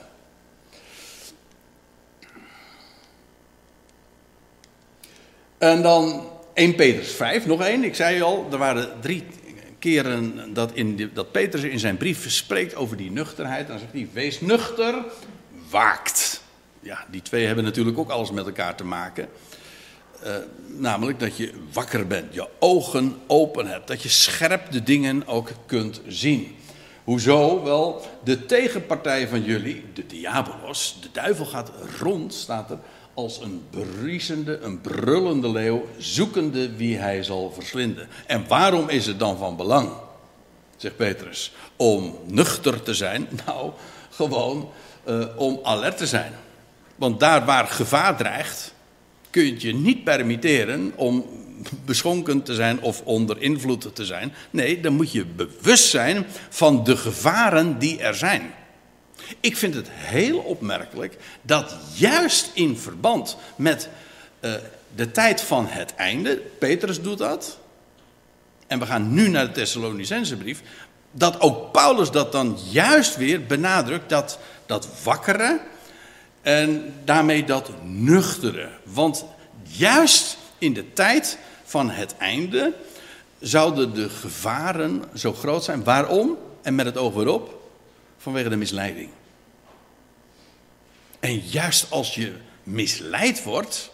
En 5.58 5.82
dan 5.82 6.30
1 6.54 6.74
Petrus 6.74 7.12
5, 7.12 7.46
nog 7.46 7.62
één. 7.62 7.84
Ik 7.84 7.94
zei 7.94 8.22
al, 8.22 8.48
er 8.50 8.58
waren 8.58 9.00
drie 9.00 9.24
keren 9.78 10.54
dat, 10.54 10.70
in 10.72 11.10
dat 11.14 11.32
Petrus 11.32 11.62
in 11.62 11.78
zijn 11.78 11.96
brief 11.96 12.30
spreekt 12.30 12.74
over 12.74 12.96
die 12.96 13.10
nuchterheid. 13.10 13.68
Dan 13.68 13.78
zegt 13.78 13.92
hij, 13.92 14.08
wees 14.12 14.40
nuchter, 14.40 15.04
waakt. 15.70 16.42
Ja, 16.80 17.04
die 17.10 17.22
twee 17.22 17.46
hebben 17.46 17.64
natuurlijk 17.64 17.98
ook 17.98 18.10
alles 18.10 18.30
met 18.30 18.46
elkaar 18.46 18.74
te 18.74 18.84
maken. 18.84 19.28
Uh, 20.26 20.34
namelijk 20.66 21.20
dat 21.20 21.36
je 21.36 21.52
wakker 21.72 22.06
bent, 22.06 22.34
je 22.34 22.48
ogen 22.58 23.16
open 23.26 23.66
hebt, 23.66 23.86
dat 23.86 24.02
je 24.02 24.08
scherp 24.08 24.72
de 24.72 24.82
dingen 24.82 25.26
ook 25.26 25.50
kunt 25.66 26.00
zien. 26.06 26.56
Hoezo? 27.04 27.62
Wel, 27.62 28.06
de 28.24 28.46
tegenpartij 28.46 29.28
van 29.28 29.42
jullie, 29.42 29.84
de 29.94 30.06
diabolos, 30.06 30.98
de 31.00 31.08
duivel 31.12 31.44
gaat 31.44 31.70
rond, 32.00 32.34
staat 32.34 32.70
er, 32.70 32.78
als 33.14 33.40
een 33.40 33.62
briesende, 33.70 34.58
een 34.58 34.80
brullende 34.80 35.48
leeuw, 35.50 35.86
zoekende 35.98 36.76
wie 36.76 36.96
hij 36.96 37.22
zal 37.22 37.52
verslinden. 37.54 38.08
En 38.26 38.44
waarom 38.48 38.88
is 38.88 39.06
het 39.06 39.18
dan 39.18 39.38
van 39.38 39.56
belang, 39.56 39.90
zegt 40.76 40.96
Petrus, 40.96 41.52
om 41.76 42.18
nuchter 42.26 42.82
te 42.82 42.94
zijn? 42.94 43.28
Nou, 43.46 43.70
gewoon 44.10 44.70
uh, 45.08 45.24
om 45.36 45.60
alert 45.62 45.96
te 45.96 46.06
zijn. 46.06 46.32
Want 46.96 47.20
daar 47.20 47.44
waar 47.44 47.66
gevaar 47.66 48.16
dreigt, 48.16 48.74
kun 49.30 49.44
je 49.44 49.52
het 49.52 49.62
je 49.62 49.74
niet 49.74 50.04
permitteren 50.04 50.92
om 50.96 51.26
beschonken 51.84 52.42
te 52.42 52.54
zijn 52.54 52.80
of 52.80 53.02
onder 53.04 53.42
invloed 53.42 53.94
te 53.94 54.04
zijn. 54.04 54.32
Nee, 54.50 54.80
dan 54.80 54.92
moet 54.92 55.12
je 55.12 55.26
bewust 55.26 55.88
zijn 55.88 56.26
van 56.48 56.84
de 56.84 56.96
gevaren 56.96 57.78
die 57.78 57.98
er 58.00 58.14
zijn. 58.14 58.54
Ik 59.40 59.56
vind 59.56 59.74
het 59.74 59.88
heel 59.90 60.38
opmerkelijk 60.38 61.16
dat 61.42 61.74
juist 61.94 62.50
in 62.54 62.78
verband 62.78 63.36
met 63.56 63.88
uh, 64.40 64.52
de 64.94 65.10
tijd 65.10 65.40
van 65.40 65.66
het 65.68 65.94
einde, 65.94 66.36
Petrus 66.36 67.00
doet 67.00 67.18
dat, 67.18 67.58
en 68.66 68.78
we 68.78 68.86
gaan 68.86 69.14
nu 69.14 69.28
naar 69.28 69.46
de 69.46 69.52
Thessalonicense 69.52 70.36
brief, 70.36 70.62
dat 71.10 71.40
ook 71.40 71.72
Paulus 71.72 72.10
dat 72.10 72.32
dan 72.32 72.58
juist 72.70 73.16
weer 73.16 73.46
benadrukt, 73.46 74.08
dat, 74.08 74.38
dat 74.66 74.88
wakkere 75.04 75.60
en 76.42 76.94
daarmee 77.04 77.44
dat 77.44 77.70
nuchtere. 77.82 78.68
Want 78.82 79.24
juist 79.62 80.36
in 80.58 80.72
de 80.72 80.92
tijd 80.92 81.38
van 81.64 81.90
het 81.90 82.16
einde 82.16 82.72
zouden 83.40 83.94
de 83.94 84.08
gevaren 84.08 85.02
zo 85.14 85.32
groot 85.32 85.64
zijn. 85.64 85.84
Waarom? 85.84 86.38
En 86.62 86.74
met 86.74 86.86
het 86.86 86.96
oog 86.96 87.16
erop? 87.16 87.62
Vanwege 88.18 88.48
de 88.48 88.56
misleiding. 88.56 89.08
En 91.22 91.38
juist 91.38 91.90
als 91.90 92.14
je 92.14 92.32
misleid 92.62 93.42
wordt, 93.42 93.90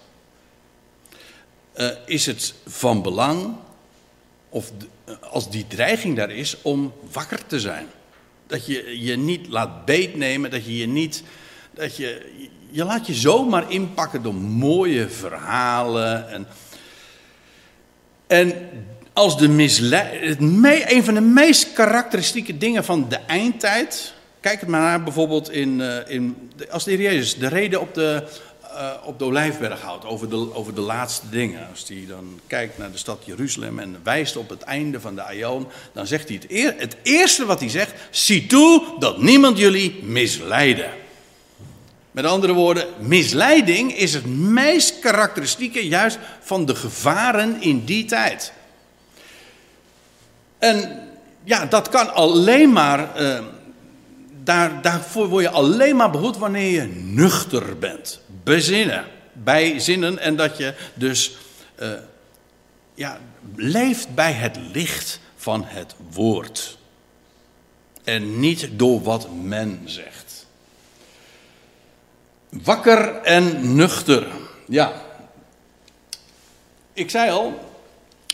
uh, 1.76 1.88
is 2.06 2.26
het 2.26 2.54
van 2.66 3.02
belang, 3.02 3.56
of 4.48 4.72
de, 4.78 5.18
als 5.20 5.50
die 5.50 5.66
dreiging 5.66 6.16
daar 6.16 6.30
is, 6.30 6.62
om 6.62 6.92
wakker 7.12 7.46
te 7.46 7.60
zijn. 7.60 7.86
Dat 8.46 8.66
je 8.66 9.00
je 9.04 9.16
niet 9.16 9.48
laat 9.48 9.84
beetnemen, 9.84 10.50
dat 10.50 10.64
je 10.64 10.76
je 10.76 10.86
niet. 10.86 11.22
Dat 11.70 11.96
je, 11.96 12.32
je 12.70 12.84
laat 12.84 13.06
je 13.06 13.14
zomaar 13.14 13.70
inpakken 13.70 14.22
door 14.22 14.34
mooie 14.34 15.08
verhalen. 15.08 16.28
En, 16.28 16.46
en 18.26 18.68
als 19.12 19.38
de 19.38 19.48
misleid. 19.48 20.40
Een 20.40 21.04
van 21.04 21.14
de 21.14 21.20
meest 21.20 21.72
karakteristieke 21.72 22.58
dingen 22.58 22.84
van 22.84 23.08
de 23.08 23.16
eindtijd. 23.16 24.16
Kijk 24.40 24.60
het 24.60 24.68
maar 24.68 24.80
naar 24.80 25.02
bijvoorbeeld 25.02 25.50
in, 25.50 25.80
uh, 25.80 25.96
in 26.06 26.50
als 26.70 26.84
de 26.84 26.90
Heer 26.90 27.00
Jezus 27.00 27.38
de 27.38 27.48
reden 27.48 27.80
op 27.80 27.94
de, 27.94 28.22
uh, 28.62 28.92
op 29.04 29.18
de 29.18 29.24
Olijfberg 29.24 29.80
houdt 29.80 30.04
over 30.04 30.30
de, 30.30 30.54
over 30.54 30.74
de 30.74 30.80
laatste 30.80 31.28
dingen. 31.30 31.68
Als 31.70 31.88
hij 31.88 32.04
dan 32.08 32.40
kijkt 32.46 32.78
naar 32.78 32.92
de 32.92 32.98
stad 32.98 33.22
Jeruzalem 33.24 33.78
en 33.78 34.00
wijst 34.02 34.36
op 34.36 34.48
het 34.48 34.62
einde 34.62 35.00
van 35.00 35.14
de 35.14 35.22
Aion, 35.22 35.66
dan 35.92 36.06
zegt 36.06 36.28
hij 36.28 36.38
het, 36.42 36.50
eer, 36.50 36.74
het 36.76 36.96
eerste 37.02 37.46
wat 37.46 37.60
hij 37.60 37.68
zegt: 37.68 37.92
zie 38.10 38.46
toe 38.46 38.82
dat 38.98 39.22
niemand 39.22 39.58
jullie 39.58 40.02
misleiden. 40.02 40.90
Met 42.10 42.24
andere 42.24 42.52
woorden, 42.52 42.86
misleiding 42.98 43.96
is 43.96 44.14
het 44.14 44.26
meest 44.36 44.98
karakteristieke 44.98 45.88
juist 45.88 46.18
van 46.40 46.64
de 46.64 46.74
gevaren 46.74 47.60
in 47.60 47.84
die 47.84 48.04
tijd. 48.04 48.52
En 50.58 51.08
ja, 51.44 51.66
dat 51.66 51.88
kan 51.88 52.14
alleen 52.14 52.72
maar. 52.72 53.22
Uh, 53.22 53.38
daar, 54.48 54.82
daarvoor 54.82 55.28
word 55.28 55.44
je 55.44 55.50
alleen 55.50 55.96
maar 55.96 56.10
behoed 56.10 56.36
wanneer 56.36 56.70
je 56.70 56.86
nuchter 56.94 57.78
bent. 57.78 58.20
Bezinnen. 58.44 59.04
Bijzinnen. 59.32 60.18
En 60.18 60.36
dat 60.36 60.56
je 60.56 60.74
dus 60.94 61.36
uh, 61.82 61.92
ja, 62.94 63.18
leeft 63.56 64.14
bij 64.14 64.32
het 64.32 64.56
licht 64.72 65.20
van 65.36 65.64
het 65.64 65.94
woord. 66.12 66.78
En 68.04 68.40
niet 68.40 68.68
door 68.72 69.02
wat 69.02 69.28
men 69.42 69.82
zegt. 69.84 70.46
Wakker 72.48 73.14
en 73.14 73.74
nuchter. 73.74 74.26
Ja. 74.66 75.02
Ik 76.92 77.10
zei 77.10 77.30
al, 77.30 77.72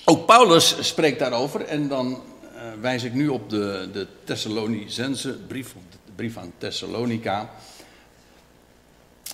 ook 0.05 0.27
Paulus 0.27 0.77
spreekt 0.81 1.19
daarover. 1.19 1.61
En 1.61 1.89
dan 1.89 2.23
uh, 2.55 2.61
wijs 2.81 3.03
ik 3.03 3.13
nu 3.15 3.29
op 3.29 3.51
de, 3.51 3.89
de 3.93 4.07
Thessalonicense 4.25 5.33
brief, 5.33 5.75
brief 6.17 6.37
aan 6.37 6.53
Thessalonica. 6.59 7.51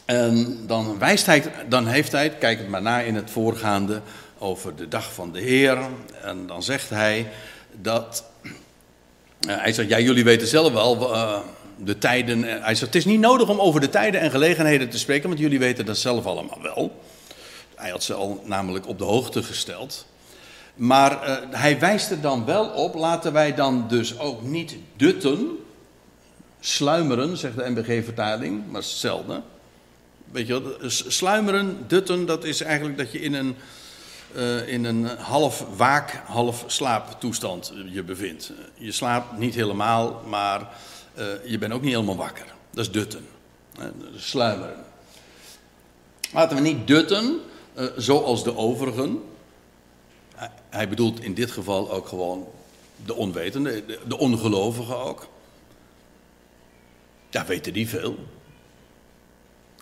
En 0.04 0.58
dan 0.66 0.98
wijst 0.98 1.28
dan 1.68 1.86
heeft 1.86 2.12
hij, 2.12 2.30
kijk 2.30 2.58
het 2.58 2.68
maar 2.68 2.82
na 2.82 3.00
in 3.00 3.14
het 3.14 3.30
voorgaande, 3.30 4.00
over 4.38 4.76
de 4.76 4.88
dag 4.88 5.12
van 5.14 5.32
de 5.32 5.40
Heer. 5.40 5.78
En 6.22 6.46
dan 6.46 6.62
zegt 6.62 6.90
hij 6.90 7.28
dat. 7.72 8.24
Uh, 9.48 9.56
hij 9.60 9.72
zegt, 9.72 9.88
ja, 9.88 9.98
jullie 9.98 10.24
weten 10.24 10.46
zelf 10.46 10.72
wel 10.72 11.14
uh, 11.14 11.38
de 11.76 11.98
tijden. 11.98 12.42
Hij 12.42 12.74
zegt, 12.74 12.80
het 12.80 12.94
is 12.94 13.04
niet 13.04 13.20
nodig 13.20 13.48
om 13.48 13.60
over 13.60 13.80
de 13.80 13.88
tijden 13.88 14.20
en 14.20 14.30
gelegenheden 14.30 14.88
te 14.88 14.98
spreken, 14.98 15.28
want 15.28 15.40
jullie 15.40 15.58
weten 15.58 15.86
dat 15.86 15.98
zelf 15.98 16.26
allemaal 16.26 16.62
wel. 16.62 17.00
Hij 17.74 17.90
had 17.90 18.02
ze 18.02 18.14
al 18.14 18.42
namelijk 18.44 18.88
op 18.88 18.98
de 18.98 19.04
hoogte 19.04 19.42
gesteld. 19.42 20.06
Maar 20.74 21.40
hij 21.50 21.78
wijst 21.78 22.10
er 22.10 22.20
dan 22.20 22.44
wel 22.44 22.68
op, 22.68 22.94
laten 22.94 23.32
wij 23.32 23.54
dan 23.54 23.84
dus 23.88 24.18
ook 24.18 24.42
niet 24.42 24.76
dutten 24.96 25.58
sluimeren, 26.60 27.36
zegt 27.36 27.56
de 27.56 27.70
MBG-vertaling, 27.70 28.70
maar 28.70 28.82
zelden. 28.82 29.42
Weet 30.32 30.46
je 30.46 30.62
wat, 30.62 30.74
sluimeren, 30.86 31.84
dutten, 31.86 32.26
dat 32.26 32.44
is 32.44 32.60
eigenlijk 32.60 32.98
dat 32.98 33.12
je 33.12 33.20
in 33.20 33.34
een, 33.34 33.56
uh, 34.36 34.68
in 34.68 34.84
een 34.84 35.04
half 35.04 35.66
waak, 35.76 36.22
half 36.26 36.64
slaaptoestand 36.66 37.72
je 37.92 38.02
bevindt. 38.02 38.52
Je 38.74 38.92
slaapt 38.92 39.38
niet 39.38 39.54
helemaal, 39.54 40.22
maar 40.26 40.68
uh, 41.18 41.24
je 41.44 41.58
bent 41.58 41.72
ook 41.72 41.82
niet 41.82 41.92
helemaal 41.92 42.16
wakker. 42.16 42.46
Dat 42.70 42.84
is 42.84 42.90
dutten. 42.90 43.26
Sluimeren. 44.16 44.84
Laten 46.32 46.56
we 46.56 46.62
niet 46.62 46.86
dutten, 46.86 47.40
zoals 47.96 48.44
de 48.44 48.56
overigen. 48.56 49.22
Hij 50.70 50.88
bedoelt 50.88 51.22
in 51.22 51.34
dit 51.34 51.50
geval 51.50 51.90
ook 51.90 52.08
gewoon 52.08 52.48
de 53.04 53.14
onwetenden, 53.14 53.84
de 54.08 54.18
ongelovigen 54.18 54.98
ook. 54.98 55.28
Ja, 57.30 57.46
weten 57.46 57.72
die 57.72 57.88
veel. 57.88 58.18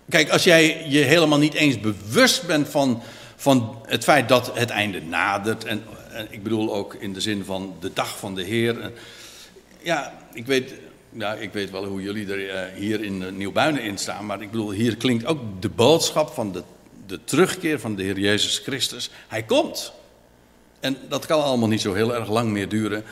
Kijk, 0.08 0.30
als 0.30 0.44
jij 0.44 0.84
je 0.88 0.98
helemaal 0.98 1.38
niet 1.38 1.54
eens 1.54 1.80
bewust 1.80 2.46
bent 2.46 2.68
van, 2.68 3.02
van 3.36 3.82
het 3.86 4.04
feit 4.04 4.28
dat 4.28 4.58
het 4.58 4.70
einde 4.70 5.02
nadert. 5.02 5.64
En, 5.64 5.84
en 6.12 6.26
ik 6.30 6.42
bedoel 6.42 6.74
ook 6.74 6.94
in 6.94 7.12
de 7.12 7.20
zin 7.20 7.44
van 7.44 7.76
de 7.80 7.92
dag 7.92 8.18
van 8.18 8.34
de 8.34 8.42
Heer. 8.42 8.92
Ja, 9.82 10.18
ik 10.32 10.46
weet, 10.46 10.74
ja, 11.12 11.34
ik 11.34 11.52
weet 11.52 11.70
wel 11.70 11.84
hoe 11.84 12.02
jullie 12.02 12.32
er 12.32 12.38
uh, 12.38 12.78
hier 12.78 13.02
in 13.02 13.36
Nieuwbuinen 13.36 13.82
in 13.82 13.98
staan. 13.98 14.26
Maar 14.26 14.42
ik 14.42 14.50
bedoel, 14.50 14.70
hier 14.70 14.96
klinkt 14.96 15.26
ook 15.26 15.62
de 15.62 15.68
boodschap 15.68 16.34
van 16.34 16.52
de, 16.52 16.62
de 17.06 17.24
terugkeer 17.24 17.80
van 17.80 17.96
de 17.96 18.02
Heer 18.02 18.18
Jezus 18.18 18.58
Christus. 18.58 19.10
Hij 19.28 19.42
komt. 19.42 19.92
En 20.80 20.96
dat 21.08 21.26
kan 21.26 21.42
allemaal 21.42 21.68
niet 21.68 21.80
zo 21.80 21.94
heel 21.94 22.14
erg 22.14 22.28
lang 22.28 22.50
meer 22.50 22.68
duren. 22.68 23.04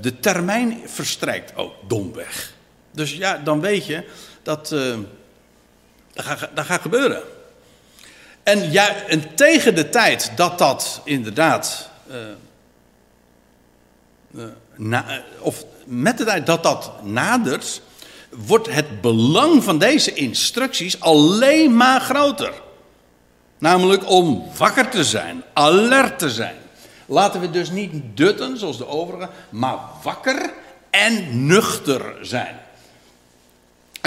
De 0.00 0.20
termijn 0.20 0.78
verstrijkt 0.84 1.56
ook 1.56 1.72
domweg. 1.86 2.56
Dus 2.98 3.12
ja, 3.12 3.40
dan 3.44 3.60
weet 3.60 3.86
je 3.86 4.04
dat 4.42 4.70
uh, 4.72 4.96
dat, 6.12 6.24
gaat, 6.24 6.48
gaat 6.54 6.80
gebeuren. 6.80 7.22
En, 8.42 8.72
ja, 8.72 8.94
en 8.94 9.34
tegen 9.34 9.74
de 9.74 9.88
tijd 9.88 10.32
dat 10.36 10.58
dat 10.58 11.00
inderdaad. 11.04 11.90
Uh, 14.30 14.44
na, 14.76 15.22
of 15.38 15.64
met 15.84 16.18
de 16.18 16.24
tijd 16.24 16.46
dat 16.46 16.62
dat 16.62 16.92
nadert, 17.02 17.80
wordt 18.30 18.72
het 18.72 19.00
belang 19.00 19.64
van 19.64 19.78
deze 19.78 20.12
instructies 20.12 21.00
alleen 21.00 21.76
maar 21.76 22.00
groter. 22.00 22.52
Namelijk 23.58 24.10
om 24.10 24.50
wakker 24.56 24.88
te 24.88 25.04
zijn, 25.04 25.42
alert 25.52 26.18
te 26.18 26.30
zijn. 26.30 26.56
Laten 27.06 27.40
we 27.40 27.50
dus 27.50 27.70
niet 27.70 28.02
dutten 28.14 28.58
zoals 28.58 28.78
de 28.78 28.86
overigen, 28.86 29.30
maar 29.50 29.78
wakker 30.02 30.52
en 30.90 31.46
nuchter 31.46 32.14
zijn. 32.20 32.66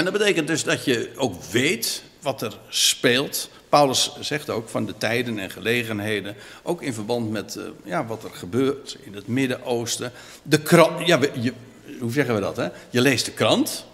En 0.02 0.10
dat 0.10 0.18
betekent 0.18 0.46
dus 0.46 0.64
dat 0.64 0.84
je 0.84 1.10
ook 1.16 1.42
weet 1.44 2.02
wat 2.20 2.42
er 2.42 2.58
speelt 2.68 3.50
Paulus 3.68 4.12
zegt 4.20 4.50
ook 4.50 4.68
van 4.68 4.86
de 4.86 4.94
tijden 4.98 5.38
en 5.38 5.50
gelegenheden, 5.50 6.36
ook 6.62 6.82
in 6.82 6.94
verband 6.94 7.30
met 7.30 7.54
uh, 7.58 7.64
ja, 7.84 8.06
wat 8.06 8.24
er 8.24 8.30
gebeurt 8.32 8.96
in 9.02 9.14
het 9.14 9.26
Midden-Oosten. 9.26 10.12
De 10.42 10.60
krant, 10.60 11.06
ja, 11.06 11.18
je, 11.40 11.52
hoe 12.00 12.12
zeggen 12.12 12.34
we 12.34 12.40
dat? 12.40 12.56
Hè? 12.56 12.68
Je 12.90 13.00
leest 13.00 13.24
de 13.24 13.30
krant. 13.30 13.84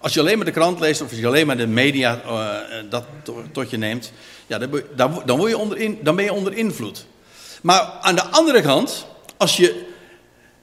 Als 0.00 0.14
je 0.14 0.20
alleen 0.20 0.36
maar 0.36 0.46
de 0.46 0.52
krant 0.52 0.80
leest 0.80 1.00
of 1.00 1.10
als 1.10 1.18
je 1.18 1.26
alleen 1.26 1.46
maar 1.46 1.56
de 1.56 1.66
media 1.66 2.22
uh, 2.26 2.90
dat 2.90 3.04
tot 3.52 3.70
je 3.70 3.76
neemt, 3.76 4.12
ja, 4.46 4.58
dan, 4.94 5.22
dan, 5.24 5.48
je 5.48 5.58
onder 5.58 5.78
in, 5.78 5.98
dan 6.02 6.16
ben 6.16 6.24
je 6.24 6.32
onder 6.32 6.52
invloed. 6.52 7.06
Maar 7.62 7.80
aan 7.80 8.14
de 8.14 8.24
andere 8.24 8.62
kant, 8.62 9.06
als 9.36 9.56
je 9.56 9.88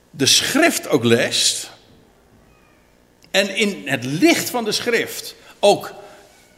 de 0.09 0.25
schrift 0.25 0.89
ook 0.89 1.03
leest 1.03 1.69
en 3.31 3.55
in 3.55 3.81
het 3.85 4.05
licht 4.05 4.49
van 4.49 4.63
de 4.63 4.71
schrift 4.71 5.35
ook 5.59 5.93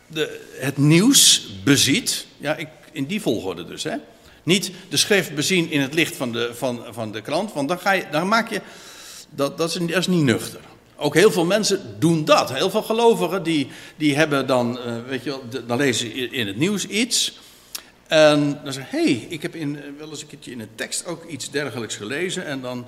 de, 0.08 0.40
het 0.60 0.78
nieuws 0.78 1.50
beziet, 1.64 2.26
ja, 2.38 2.56
ik, 2.56 2.68
in 2.92 3.06
die 3.06 3.22
volgorde 3.22 3.66
dus, 3.66 3.84
hè. 3.84 3.96
Niet 4.44 4.72
de 4.90 4.98
schrift 4.98 5.36
bezien 5.36 5.72
in 5.72 5.82
het 5.82 5.94
licht 5.94 6.16
van 6.16 6.32
de, 6.32 6.52
van, 6.54 6.86
van 6.90 7.12
de 7.12 7.22
krant, 7.22 7.54
want 7.54 7.68
dan, 7.68 7.80
ga 7.80 7.92
je, 7.92 8.06
dan 8.12 8.28
maak 8.28 8.50
je, 8.50 8.62
dat, 9.30 9.58
dat, 9.58 9.70
is, 9.70 9.76
is 9.76 10.08
niet 10.08 10.24
nuchter. 10.24 10.60
Ook 10.96 11.14
heel 11.14 11.32
veel 11.32 11.46
mensen 11.46 11.96
doen 12.00 12.26
dat. 12.26 12.54
Heel 12.54 12.70
veel 12.70 12.84
gelovigen 12.84 13.44
die, 13.44 13.68
die 13.96 14.16
hebben 14.16 14.48
dan, 14.48 14.80
uh, 14.86 14.96
weet 15.08 15.24
je 15.24 15.30
wel, 15.30 15.66
dan 15.68 15.78
lezen 15.78 16.10
ze 16.10 16.30
in 16.30 16.48
het 16.48 16.58
nieuws 16.58 16.88
iets. 16.88 17.40
En 18.08 18.60
dan 18.64 18.74
zeggen 18.74 19.00
hé, 19.00 19.04
hey, 19.04 19.26
ik 19.30 19.42
heb 19.42 19.56
in, 19.56 19.78
eh, 19.78 19.84
wel 19.98 20.10
eens 20.10 20.22
een 20.22 20.28
keertje 20.28 20.52
in 20.52 20.60
een 20.60 20.76
tekst 20.76 21.06
ook 21.06 21.26
iets 21.26 21.52
dergelijks 21.52 21.96
gelezen. 21.96 22.46
En 22.46 22.62
dan, 22.62 22.88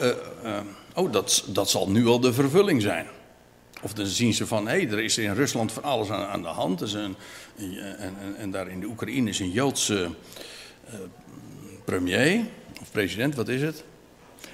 uh, 0.00 0.58
oh, 0.94 1.12
dat, 1.12 1.44
dat 1.46 1.70
zal 1.70 1.90
nu 1.90 2.06
al 2.06 2.20
de 2.20 2.32
vervulling 2.32 2.82
zijn. 2.82 3.06
Of 3.82 3.92
dan 3.92 4.06
zien 4.06 4.34
ze 4.34 4.46
van, 4.46 4.66
hé, 4.66 4.82
hey, 4.82 4.90
er 4.90 5.00
is 5.00 5.18
in 5.18 5.34
Rusland 5.34 5.72
van 5.72 5.82
alles 5.82 6.10
aan, 6.10 6.26
aan 6.26 6.42
de 6.42 6.48
hand. 6.48 6.80
Een, 6.80 7.16
en, 7.56 7.98
en, 7.98 8.36
en, 8.36 8.50
daar 8.50 8.68
in 8.68 8.80
de 8.80 8.86
Oekraïne 8.86 9.28
is 9.28 9.38
een 9.38 9.50
Joodse 9.50 10.10
uh, 10.88 10.94
premier, 11.84 12.40
of 12.80 12.90
president, 12.90 13.34
wat 13.34 13.48
is 13.48 13.62
het? 13.62 13.84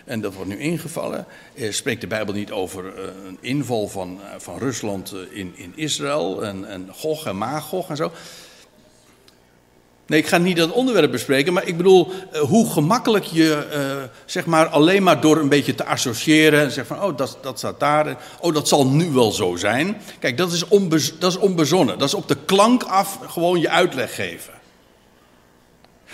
En 0.04 0.20
dat 0.20 0.34
wordt 0.34 0.50
nu 0.50 0.58
ingevallen. 0.58 1.26
Eh, 1.54 1.72
spreekt 1.72 2.00
de 2.00 2.06
Bijbel 2.06 2.34
niet 2.34 2.50
over 2.50 2.84
uh, 2.84 3.04
een 3.26 3.38
inval 3.40 3.88
van, 3.88 4.20
van 4.38 4.58
Rusland 4.58 5.14
in, 5.30 5.52
in 5.56 5.72
Israël 5.76 6.44
en, 6.44 6.68
en 6.68 6.88
Gog 6.92 7.26
en 7.26 7.36
Magog 7.36 7.88
en 7.88 7.96
zo? 7.96 8.12
Nee, 10.09 10.18
ik 10.18 10.26
ga 10.26 10.38
niet 10.38 10.56
dat 10.56 10.70
onderwerp 10.70 11.11
bespreken, 11.11 11.52
maar 11.52 11.66
ik 11.66 11.76
bedoel 11.76 12.12
uh, 12.32 12.40
hoe 12.40 12.70
gemakkelijk 12.70 13.24
je, 13.24 13.66
uh, 13.72 14.02
zeg 14.24 14.46
maar, 14.46 14.66
alleen 14.66 15.02
maar 15.02 15.20
door 15.20 15.36
een 15.36 15.48
beetje 15.48 15.74
te 15.74 15.84
associëren 15.84 16.61
en 16.61 16.70
zeggen 16.70 16.96
van, 16.96 17.06
oh, 17.06 17.16
dat, 17.16 17.38
dat 17.42 17.59
staat 17.59 17.80
daar, 17.80 18.16
oh, 18.40 18.54
dat 18.54 18.68
zal 18.68 18.86
nu 18.86 19.11
wel 19.11 19.32
zo 19.32 19.56
zijn. 19.56 19.96
Kijk, 20.18 20.36
dat 20.36 20.52
is, 20.52 20.68
onbez, 20.68 21.12
dat 21.18 21.30
is 21.30 21.38
onbezonnen, 21.38 21.98
dat 21.98 22.09
is 22.09 22.14
op 22.14 22.28
de 22.28 22.36
klank 22.46 22.82
af 22.82 23.18
gewoon 23.28 23.61
je 23.61 23.68
uitleg 23.68 24.14
geven. 24.14 24.52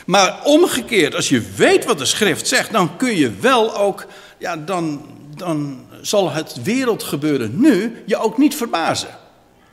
Maar 0.07 0.41
omgekeerd, 0.45 1.15
als 1.15 1.29
je 1.29 1.43
weet 1.57 1.85
wat 1.85 1.99
de 1.99 2.05
schrift 2.05 2.49
zegt, 2.49 2.73
dan 2.73 2.97
kun 2.97 3.17
je 3.17 3.31
wel 3.41 3.77
ook, 3.77 4.07
ja, 4.39 4.57
dan, 4.57 5.07
dan 5.37 5.87
zal 6.01 6.31
het 6.31 6.63
wereldgebeuren 6.63 7.61
nu 7.61 8.03
je 8.07 8.17
ook 8.17 8.39
niet 8.39 8.55
verbazen. 8.55 9.23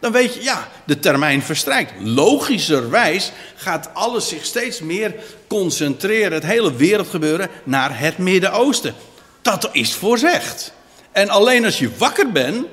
Dan 0.01 0.11
weet 0.11 0.33
je, 0.33 0.43
ja, 0.43 0.67
de 0.85 0.99
termijn 0.99 1.41
verstrijkt. 1.41 1.93
Logischerwijs 1.99 3.31
gaat 3.55 3.89
alles 3.93 4.27
zich 4.27 4.45
steeds 4.45 4.79
meer 4.79 5.15
concentreren, 5.47 6.33
het 6.33 6.45
hele 6.45 6.75
wereldgebeuren, 6.75 7.49
naar 7.63 7.99
het 7.99 8.17
Midden-Oosten. 8.17 8.93
Dat 9.41 9.69
is 9.71 9.93
voorzegd. 9.93 10.73
En 11.11 11.29
alleen 11.29 11.65
als 11.65 11.79
je 11.79 11.97
wakker 11.97 12.31
bent 12.31 12.65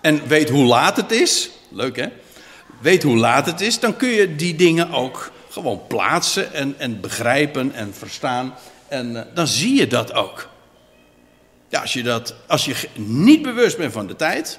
en 0.00 0.28
weet 0.28 0.48
hoe 0.48 0.64
laat 0.64 0.96
het 0.96 1.10
is, 1.10 1.50
leuk 1.68 1.96
hè, 1.96 2.06
weet 2.80 3.02
hoe 3.02 3.16
laat 3.16 3.46
het 3.46 3.60
is, 3.60 3.78
dan 3.78 3.96
kun 3.96 4.08
je 4.08 4.36
die 4.36 4.54
dingen 4.54 4.92
ook 4.92 5.32
gewoon 5.50 5.86
plaatsen 5.86 6.52
en, 6.52 6.74
en 6.78 7.00
begrijpen 7.00 7.74
en 7.74 7.94
verstaan. 7.94 8.54
En 8.88 9.10
uh, 9.10 9.20
dan 9.34 9.46
zie 9.46 9.78
je 9.78 9.86
dat 9.86 10.12
ook. 10.12 10.48
Ja, 11.68 11.80
als 11.80 11.92
je, 11.92 12.02
dat, 12.02 12.34
als 12.46 12.64
je 12.64 12.88
niet 12.94 13.42
bewust 13.42 13.76
bent 13.76 13.92
van 13.92 14.06
de 14.06 14.16
tijd, 14.16 14.58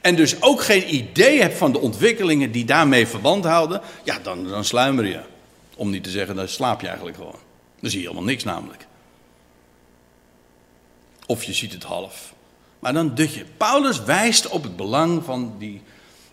en 0.00 0.16
dus 0.16 0.42
ook 0.42 0.62
geen 0.62 0.94
idee 0.94 1.40
hebt 1.40 1.56
van 1.56 1.72
de 1.72 1.78
ontwikkelingen 1.78 2.50
die 2.50 2.64
daarmee 2.64 3.06
verband 3.06 3.44
houden, 3.44 3.80
ja, 4.04 4.18
dan, 4.18 4.48
dan 4.48 4.64
sluimer 4.64 5.06
je. 5.06 5.20
Om 5.76 5.90
niet 5.90 6.04
te 6.04 6.10
zeggen, 6.10 6.36
dan 6.36 6.48
slaap 6.48 6.80
je 6.80 6.86
eigenlijk 6.86 7.16
gewoon. 7.16 7.38
Dan 7.80 7.90
zie 7.90 8.00
je 8.00 8.06
helemaal 8.06 8.28
niks 8.28 8.44
namelijk. 8.44 8.86
Of 11.26 11.44
je 11.44 11.52
ziet 11.52 11.72
het 11.72 11.82
half. 11.82 12.34
Maar 12.78 12.92
dan 12.92 13.14
dut 13.14 13.34
je. 13.34 13.44
Paulus 13.56 14.02
wijst 14.02 14.48
op 14.48 14.62
het 14.62 14.76
belang 14.76 15.24
van, 15.24 15.54
die, 15.58 15.82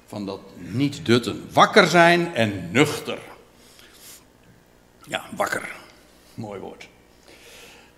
van 0.08 0.26
dat 0.26 0.40
niet 0.56 1.06
dutten. 1.06 1.48
Wakker 1.52 1.88
zijn 1.88 2.36
en 2.36 2.70
nuchter. 2.72 3.20
Ja, 5.08 5.24
wakker. 5.36 5.72
Mooi 6.34 6.60
woord. 6.60 6.88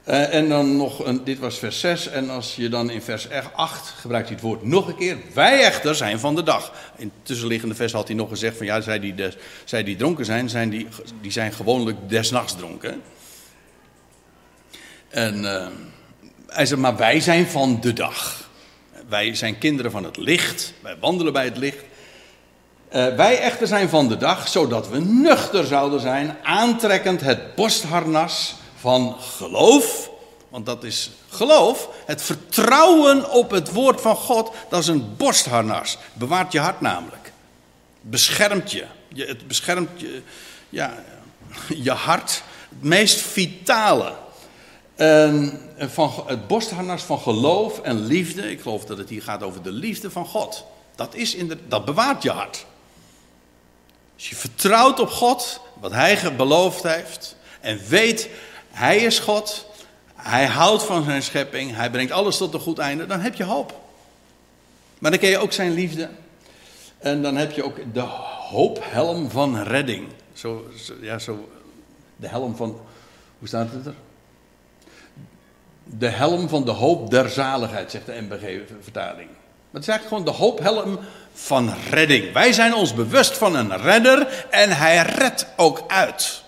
Uh, 0.09 0.33
en 0.33 0.49
dan 0.49 0.77
nog, 0.77 1.05
een, 1.05 1.23
dit 1.23 1.39
was 1.39 1.57
vers 1.57 1.79
6. 1.79 2.07
En 2.07 2.29
als 2.29 2.55
je 2.55 2.69
dan 2.69 2.89
in 2.89 3.01
vers 3.01 3.27
8 3.55 3.87
gebruikt 3.87 4.27
hij 4.27 4.35
het 4.35 4.45
woord 4.45 4.63
nog 4.63 4.87
een 4.87 4.95
keer. 4.95 5.17
Wij 5.33 5.63
echter 5.63 5.95
zijn 5.95 6.19
van 6.19 6.35
de 6.35 6.43
dag. 6.43 6.71
In 6.95 7.11
tussenliggende 7.23 7.75
vers 7.75 7.91
had 7.91 8.07
hij 8.07 8.15
nog 8.15 8.29
gezegd 8.29 8.57
van 8.57 8.65
ja, 8.65 8.81
zij 8.81 8.99
die, 8.99 9.15
zij 9.63 9.83
die 9.83 9.95
dronken 9.95 10.25
zijn, 10.25 10.49
zijn 10.49 10.69
die, 10.69 10.87
die 11.21 11.31
zijn 11.31 11.53
gewoonlijk 11.53 11.97
desnachts 12.09 12.55
dronken. 12.55 13.01
En 15.09 15.43
uh, 15.43 15.67
hij 16.47 16.65
zegt, 16.65 16.81
maar 16.81 16.97
wij 16.97 17.19
zijn 17.19 17.47
van 17.47 17.81
de 17.81 17.93
dag. 17.93 18.49
Wij 19.09 19.35
zijn 19.35 19.57
kinderen 19.57 19.91
van 19.91 20.03
het 20.03 20.17
licht. 20.17 20.73
Wij 20.81 20.97
wandelen 20.99 21.33
bij 21.33 21.45
het 21.45 21.57
licht. 21.57 21.83
Uh, 22.95 23.15
wij 23.15 23.39
echter 23.39 23.67
zijn 23.67 23.89
van 23.89 24.07
de 24.07 24.17
dag, 24.17 24.47
zodat 24.47 24.89
we 24.89 24.99
nuchter 24.99 25.65
zouden 25.65 25.99
zijn, 25.99 26.35
aantrekkend 26.43 27.21
het 27.21 27.55
borstharnas 27.55 28.55
van 28.85 29.15
geloof. 29.19 30.09
Want 30.49 30.65
dat 30.65 30.83
is 30.83 31.11
geloof. 31.29 31.89
Het 32.05 32.21
vertrouwen 32.21 33.31
op 33.31 33.51
het 33.51 33.71
woord 33.71 34.01
van 34.01 34.15
God, 34.15 34.51
dat 34.69 34.81
is 34.81 34.87
een 34.87 35.15
borstharnas. 35.17 35.97
Bewaart 36.13 36.51
je 36.51 36.59
hart 36.59 36.81
namelijk. 36.81 37.31
Beschermt 38.01 38.71
je. 38.71 38.85
het 39.15 39.47
beschermt 39.47 39.89
je, 39.99 40.21
ja, 40.69 41.03
je 41.75 41.91
hart. 41.91 42.43
Het 42.69 42.83
meest 42.83 43.21
vitale. 43.21 44.13
Van 45.77 46.23
het 46.25 46.47
borstharnas 46.47 47.01
van 47.01 47.19
geloof 47.19 47.79
en 47.79 48.05
liefde. 48.05 48.51
Ik 48.51 48.61
geloof 48.61 48.85
dat 48.85 48.97
het 48.97 49.09
hier 49.09 49.21
gaat 49.21 49.43
over 49.43 49.61
de 49.61 49.71
liefde 49.71 50.11
van 50.11 50.25
God. 50.25 50.65
Dat, 50.95 51.15
is 51.15 51.35
in 51.35 51.47
de, 51.47 51.57
dat 51.67 51.85
bewaart 51.85 52.23
je 52.23 52.31
hart. 52.31 52.65
Als 54.15 54.29
je 54.29 54.35
vertrouwt 54.35 54.99
op 54.99 55.09
God, 55.09 55.59
wat 55.79 55.91
Hij 55.91 56.35
beloofd 56.35 56.83
heeft. 56.83 57.35
En 57.59 57.79
weet, 57.87 58.29
hij 58.75 58.97
is 58.97 59.19
God. 59.19 59.65
Hij 60.15 60.45
houdt 60.45 60.83
van 60.83 61.03
zijn 61.03 61.23
schepping. 61.23 61.75
Hij 61.75 61.89
brengt 61.89 62.11
alles 62.11 62.37
tot 62.37 62.53
een 62.53 62.59
goed 62.59 62.79
einde. 62.79 63.05
Dan 63.05 63.19
heb 63.19 63.35
je 63.35 63.43
hoop. 63.43 63.79
Maar 64.99 65.11
dan 65.11 65.19
ken 65.19 65.29
je 65.29 65.37
ook 65.37 65.53
zijn 65.53 65.71
liefde. 65.71 66.09
En 66.97 67.21
dan 67.21 67.35
heb 67.35 67.51
je 67.51 67.63
ook 67.63 67.93
de 67.93 67.99
hoophelm 68.49 69.29
van 69.29 69.63
redding. 69.63 70.07
Zo, 70.33 70.69
ja, 71.01 71.19
zo, 71.19 71.49
de 72.15 72.27
helm 72.27 72.55
van, 72.55 72.79
hoe 73.39 73.47
staat 73.47 73.71
het 73.71 73.85
er? 73.85 73.93
De 75.83 76.09
helm 76.09 76.49
van 76.49 76.65
de 76.65 76.71
hoop 76.71 77.09
der 77.09 77.29
zaligheid, 77.29 77.91
zegt 77.91 78.05
de 78.05 78.21
MBG-vertaling. 78.21 79.29
Maar 79.29 79.81
het 79.81 79.81
is 79.81 79.87
eigenlijk 79.87 80.07
gewoon 80.07 80.25
de 80.25 80.43
hoophelm 80.43 80.99
van 81.33 81.73
redding. 81.89 82.33
Wij 82.33 82.53
zijn 82.53 82.73
ons 82.73 82.93
bewust 82.93 83.37
van 83.37 83.55
een 83.55 83.77
redder 83.77 84.45
en 84.49 84.77
hij 84.77 85.01
redt 85.01 85.47
ook 85.55 85.83
uit. 85.87 86.43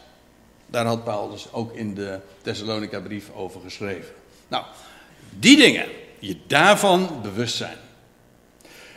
Daar 0.68 0.86
had 0.86 1.03
Paulus 1.03 1.51
ook 1.51 1.76
in 1.76 1.93
de 1.93 2.20
Thessalonica 2.41 2.99
brief 2.99 3.30
over 3.34 3.61
geschreven. 3.61 4.13
Nou, 4.47 4.65
die 5.39 5.57
dingen, 5.57 5.86
je 6.20 6.38
daarvan 6.47 7.20
bewust 7.22 7.55
zijn. 7.55 7.78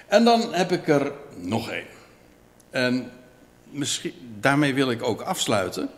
En 0.07 0.25
dan 0.25 0.55
heb 0.55 0.73
ik 0.73 0.89
er 0.89 1.13
nog 1.37 1.71
één. 1.71 1.87
En 2.71 3.13
misschien, 3.71 4.15
daarmee 4.41 4.75
wil 4.75 4.91
ik 4.91 5.03
ook 5.03 5.21
afsluiten. 5.21 5.91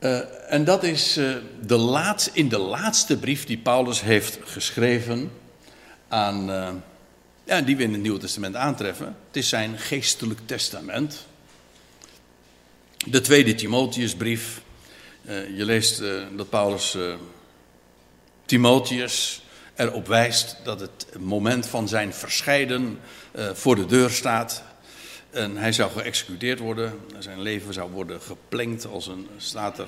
Uh, 0.00 0.20
en 0.52 0.64
dat 0.64 0.82
is 0.82 1.18
uh, 1.18 1.36
de 1.66 1.76
laat, 1.76 2.30
in 2.32 2.48
de 2.48 2.58
laatste 2.58 3.18
brief 3.18 3.44
die 3.44 3.58
Paulus 3.58 4.00
heeft 4.00 4.38
geschreven 4.44 5.32
aan, 6.08 6.50
uh, 6.50 6.68
ja, 7.44 7.60
die 7.60 7.76
we 7.76 7.82
in 7.82 7.92
het 7.92 8.02
Nieuwe 8.02 8.18
Testament 8.18 8.56
aantreffen. 8.56 9.06
Het 9.06 9.36
is 9.36 9.48
zijn 9.48 9.78
geestelijk 9.78 10.40
testament. 10.44 11.26
De 13.06 13.20
tweede 13.20 13.54
Timotheusbrief. 13.54 14.60
Uh, 15.24 15.56
je 15.56 15.64
leest 15.64 16.00
uh, 16.00 16.22
dat 16.36 16.48
Paulus 16.48 16.94
uh, 16.94 17.14
Timotheus 18.44 19.42
erop 19.74 20.06
wijst 20.06 20.56
dat 20.64 20.80
het 20.80 21.06
moment 21.18 21.66
van 21.66 21.88
zijn 21.88 22.14
verscheiden 22.14 22.98
voor 23.52 23.76
de 23.76 23.86
deur 23.86 24.10
staat. 24.10 24.62
En 25.30 25.56
hij 25.56 25.72
zou 25.72 25.90
geëxecuteerd 25.90 26.58
worden. 26.58 27.00
Zijn 27.18 27.40
leven 27.40 27.74
zou 27.74 27.90
worden 27.90 28.20
geplenkt 28.20 28.86
als 28.86 29.06
een 29.06 29.28
staat. 29.36 29.78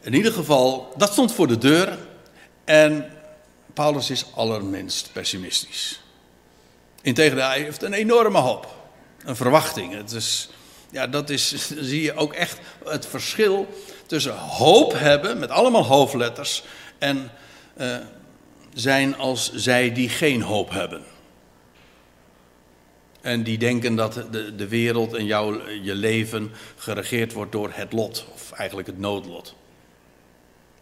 In 0.00 0.14
ieder 0.14 0.32
geval, 0.32 0.94
dat 0.96 1.12
stond 1.12 1.32
voor 1.32 1.46
de 1.46 1.58
deur. 1.58 1.98
En 2.64 3.10
Paulus 3.74 4.10
is 4.10 4.26
allerminst 4.34 5.10
pessimistisch. 5.12 6.00
Integendeel, 7.02 7.46
hij 7.46 7.62
heeft 7.62 7.82
een 7.82 7.92
enorme 7.92 8.38
hoop. 8.38 8.74
Een 9.24 9.36
verwachting. 9.36 9.94
Het 9.94 10.12
is 10.12 10.48
Ja, 10.94 11.06
dat 11.06 11.30
is, 11.30 11.68
zie 11.90 12.02
je 12.02 12.14
ook 12.14 12.32
echt 12.32 12.58
het 12.84 13.06
verschil 13.06 13.68
tussen 14.06 14.36
hoop 14.36 14.92
hebben, 14.92 15.38
met 15.38 15.50
allemaal 15.50 15.84
hoofdletters, 15.84 16.64
en 16.98 17.30
uh, 17.76 17.96
zijn 18.74 19.16
als 19.16 19.52
zij 19.54 19.92
die 19.92 20.08
geen 20.08 20.42
hoop 20.42 20.70
hebben. 20.70 21.02
En 23.20 23.42
die 23.42 23.58
denken 23.58 23.94
dat 23.94 24.14
de, 24.30 24.54
de 24.54 24.68
wereld 24.68 25.14
en 25.14 25.24
jouw, 25.24 25.68
je 25.68 25.94
leven 25.94 26.52
geregeerd 26.76 27.32
wordt 27.32 27.52
door 27.52 27.70
het 27.72 27.92
lot, 27.92 28.26
of 28.32 28.52
eigenlijk 28.52 28.88
het 28.88 28.98
noodlot. 28.98 29.54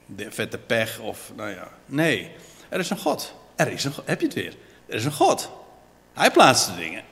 De 0.06 0.30
vette 0.30 0.58
pech, 0.58 0.98
of 0.98 1.32
nou 1.36 1.50
ja. 1.50 1.68
Nee, 1.86 2.30
er 2.68 2.78
is 2.78 2.90
een 2.90 2.98
God. 2.98 3.34
Er 3.56 3.72
is 3.72 3.84
een, 3.84 3.92
heb 4.04 4.20
je 4.20 4.26
het 4.26 4.34
weer? 4.34 4.54
Er 4.86 4.94
is 4.94 5.04
een 5.04 5.12
God. 5.12 5.50
Hij 6.12 6.30
plaatst 6.30 6.66
de 6.66 6.76
dingen. 6.76 7.11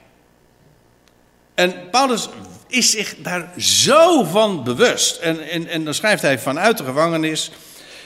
En 1.61 1.91
Paulus 1.91 2.29
is 2.67 2.91
zich 2.91 3.15
daar 3.23 3.53
zo 3.61 4.25
van 4.25 4.65
bewust. 4.65 5.17
En, 5.17 5.49
en, 5.49 5.67
en 5.67 5.85
dan 5.85 5.95
schrijft 5.95 6.23
hij 6.23 6.39
vanuit 6.39 6.79
de 6.79 6.85
gevangenis. 6.85 7.51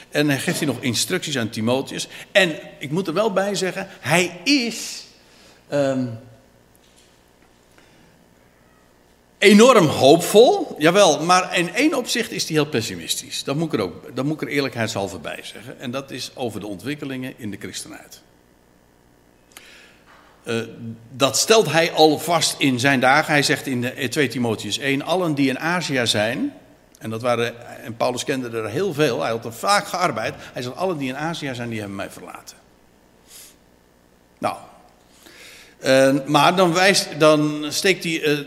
En 0.09 0.31
geeft 0.39 0.57
hij 0.57 0.67
nog 0.67 0.81
instructies 0.81 1.37
aan 1.37 1.49
Timotheus. 1.49 2.07
En 2.31 2.59
ik 2.79 2.91
moet 2.91 3.07
er 3.07 3.13
wel 3.13 3.33
bij 3.33 3.55
zeggen, 3.55 3.87
hij 3.99 4.41
is 4.43 5.03
um, 5.71 6.19
enorm 9.37 9.85
hoopvol. 9.85 10.75
Jawel, 10.77 11.23
maar 11.23 11.57
in 11.57 11.73
één 11.73 11.93
opzicht 11.93 12.31
is 12.31 12.43
hij 12.43 12.53
heel 12.53 12.65
pessimistisch. 12.65 13.43
Dat 13.43 13.55
moet 13.55 13.73
ik 13.73 13.79
er 13.79 13.85
ook, 13.85 14.15
dat 14.15 14.25
moet 14.25 14.41
ik 14.41 14.47
er 14.47 14.53
eerlijkheidshalve 14.53 15.19
bij 15.19 15.39
zeggen. 15.43 15.79
En 15.79 15.91
dat 15.91 16.11
is 16.11 16.31
over 16.33 16.59
de 16.59 16.67
ontwikkelingen 16.67 17.33
in 17.37 17.51
de 17.51 17.57
christenheid. 17.59 18.21
Uh, 20.45 20.61
dat 21.11 21.37
stelt 21.37 21.71
hij 21.71 21.91
al 21.91 22.19
vast 22.19 22.55
in 22.57 22.79
zijn 22.79 22.99
dagen. 22.99 23.33
Hij 23.33 23.43
zegt 23.43 23.67
in 23.67 24.09
2 24.09 24.27
Timotheus 24.27 24.77
1: 24.77 25.01
Allen 25.01 25.33
die 25.33 25.49
in 25.49 25.59
Azië 25.59 26.01
zijn, 26.07 26.53
en, 26.97 27.09
dat 27.09 27.21
waren, 27.21 27.83
en 27.83 27.97
Paulus 27.97 28.23
kende 28.23 28.57
er 28.57 28.69
heel 28.69 28.93
veel, 28.93 29.21
hij 29.21 29.31
had 29.31 29.45
er 29.45 29.53
vaak 29.53 29.87
gearbeid. 29.87 30.33
Hij 30.53 30.61
zegt: 30.61 30.75
Allen 30.75 30.97
die 30.97 31.09
in 31.09 31.17
Azië 31.17 31.51
zijn, 31.53 31.69
die 31.69 31.79
hebben 31.79 31.95
mij 31.95 32.09
verlaten. 32.09 32.57
Nou, 34.37 34.55
uh, 35.85 36.25
maar 36.25 36.55
dan, 36.55 36.73
wijst, 36.73 37.19
dan 37.19 37.65
steekt 37.69 38.03
hij 38.03 38.21
uh, 38.21 38.39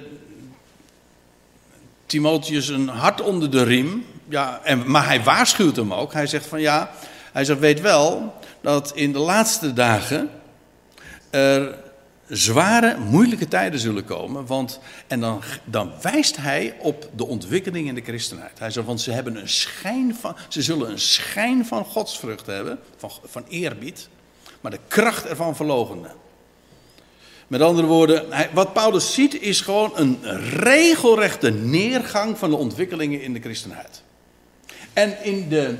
Timotheus 2.07 2.68
een 2.68 2.88
hart 2.88 3.20
onder 3.20 3.51
de 3.51 3.62
riem. 3.62 4.05
Ja, 4.28 4.61
en, 4.62 4.90
maar 4.90 5.07
hij 5.07 5.22
waarschuwt 5.22 5.76
hem 5.76 5.94
ook. 5.94 6.12
Hij 6.12 6.26
zegt: 6.26 6.46
van 6.46 6.61
ja, 6.61 6.90
hij 7.32 7.44
zegt: 7.44 7.61
Weet 7.61 7.80
wel 7.80 8.34
dat 8.61 8.92
in 8.94 9.12
de 9.12 9.18
laatste 9.18 9.72
dagen 9.72 10.30
zware, 12.29 12.97
moeilijke 12.99 13.49
tijden 13.49 13.81
zullen 13.81 14.05
komen. 14.05 14.47
Want, 14.47 14.81
en 15.07 15.20
dan, 15.20 15.43
dan 15.64 15.93
wijst 16.03 16.37
hij 16.37 16.76
op 16.79 17.11
de 17.16 17.26
ontwikkeling 17.26 17.89
in 17.89 17.95
de 17.95 18.01
christenheid. 18.01 18.59
Hij 18.59 18.70
zegt, 18.70 18.87
want 18.87 19.01
ze, 19.01 19.11
hebben 19.11 19.37
een 19.37 19.49
schijn 19.49 20.14
van, 20.14 20.37
ze 20.49 20.62
zullen 20.62 20.91
een 20.91 20.99
schijn 20.99 21.66
van 21.66 21.85
godsvrucht 21.85 22.47
hebben, 22.47 22.79
van, 22.97 23.11
van 23.24 23.45
eerbied, 23.49 24.09
maar 24.61 24.70
de 24.70 24.81
kracht 24.89 25.26
ervan 25.26 25.57
verlogenen. 25.57 26.12
Met 27.47 27.61
andere 27.61 27.87
woorden, 27.87 28.26
wat 28.53 28.72
Paulus 28.72 29.14
ziet 29.14 29.41
is 29.41 29.61
gewoon 29.61 29.93
een 29.95 30.18
regelrechte 30.41 31.51
neergang 31.51 32.39
van 32.39 32.51
de 32.51 32.57
ontwikkelingen 32.57 33.20
in 33.20 33.33
de 33.33 33.41
christenheid. 33.41 34.03
En 34.93 35.24
in 35.24 35.49
de, 35.49 35.74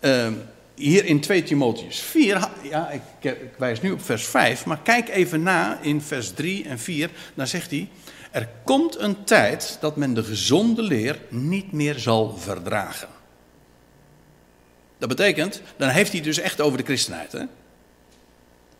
uh, 0.00 0.28
hier 0.74 1.04
in 1.04 1.20
2 1.20 1.42
Timotheus 1.42 2.00
4, 2.00 2.48
ja, 2.62 2.90
ik, 2.90 3.36
wijs 3.58 3.80
nu 3.80 3.90
op 3.90 4.02
vers 4.02 4.24
5, 4.24 4.64
maar 4.64 4.80
kijk 4.82 5.08
even 5.08 5.42
na 5.42 5.78
in 5.80 6.00
vers 6.00 6.30
3 6.30 6.64
en 6.64 6.78
4, 6.78 7.10
dan 7.34 7.46
zegt 7.46 7.70
hij, 7.70 7.88
er 8.30 8.48
komt 8.64 8.98
een 8.98 9.24
tijd 9.24 9.78
dat 9.80 9.96
men 9.96 10.14
de 10.14 10.24
gezonde 10.24 10.82
leer 10.82 11.18
niet 11.28 11.72
meer 11.72 11.98
zal 11.98 12.36
verdragen. 12.38 13.08
Dat 14.98 15.08
betekent, 15.08 15.62
dan 15.76 15.88
heeft 15.88 16.12
hij 16.12 16.20
dus 16.20 16.38
echt 16.38 16.60
over 16.60 16.78
de 16.78 16.84
christenheid. 16.84 17.32
Hè? 17.32 17.44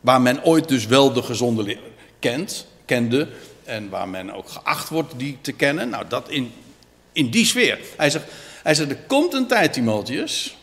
Waar 0.00 0.20
men 0.20 0.44
ooit 0.44 0.68
dus 0.68 0.86
wel 0.86 1.12
de 1.12 1.22
gezonde 1.22 1.62
leer 1.62 1.80
kent, 2.18 2.66
kende, 2.84 3.28
en 3.64 3.88
waar 3.88 4.08
men 4.08 4.34
ook 4.34 4.48
geacht 4.48 4.88
wordt 4.88 5.18
die 5.18 5.38
te 5.40 5.52
kennen. 5.52 5.88
Nou, 5.88 6.04
dat 6.08 6.28
in, 6.28 6.52
in 7.12 7.30
die 7.30 7.44
sfeer. 7.44 7.78
Hij 7.96 8.10
zegt, 8.10 8.24
hij 8.62 8.74
zegt, 8.74 8.90
er 8.90 8.98
komt 9.06 9.34
een 9.34 9.46
tijd, 9.46 9.72
Timotheus, 9.72 10.56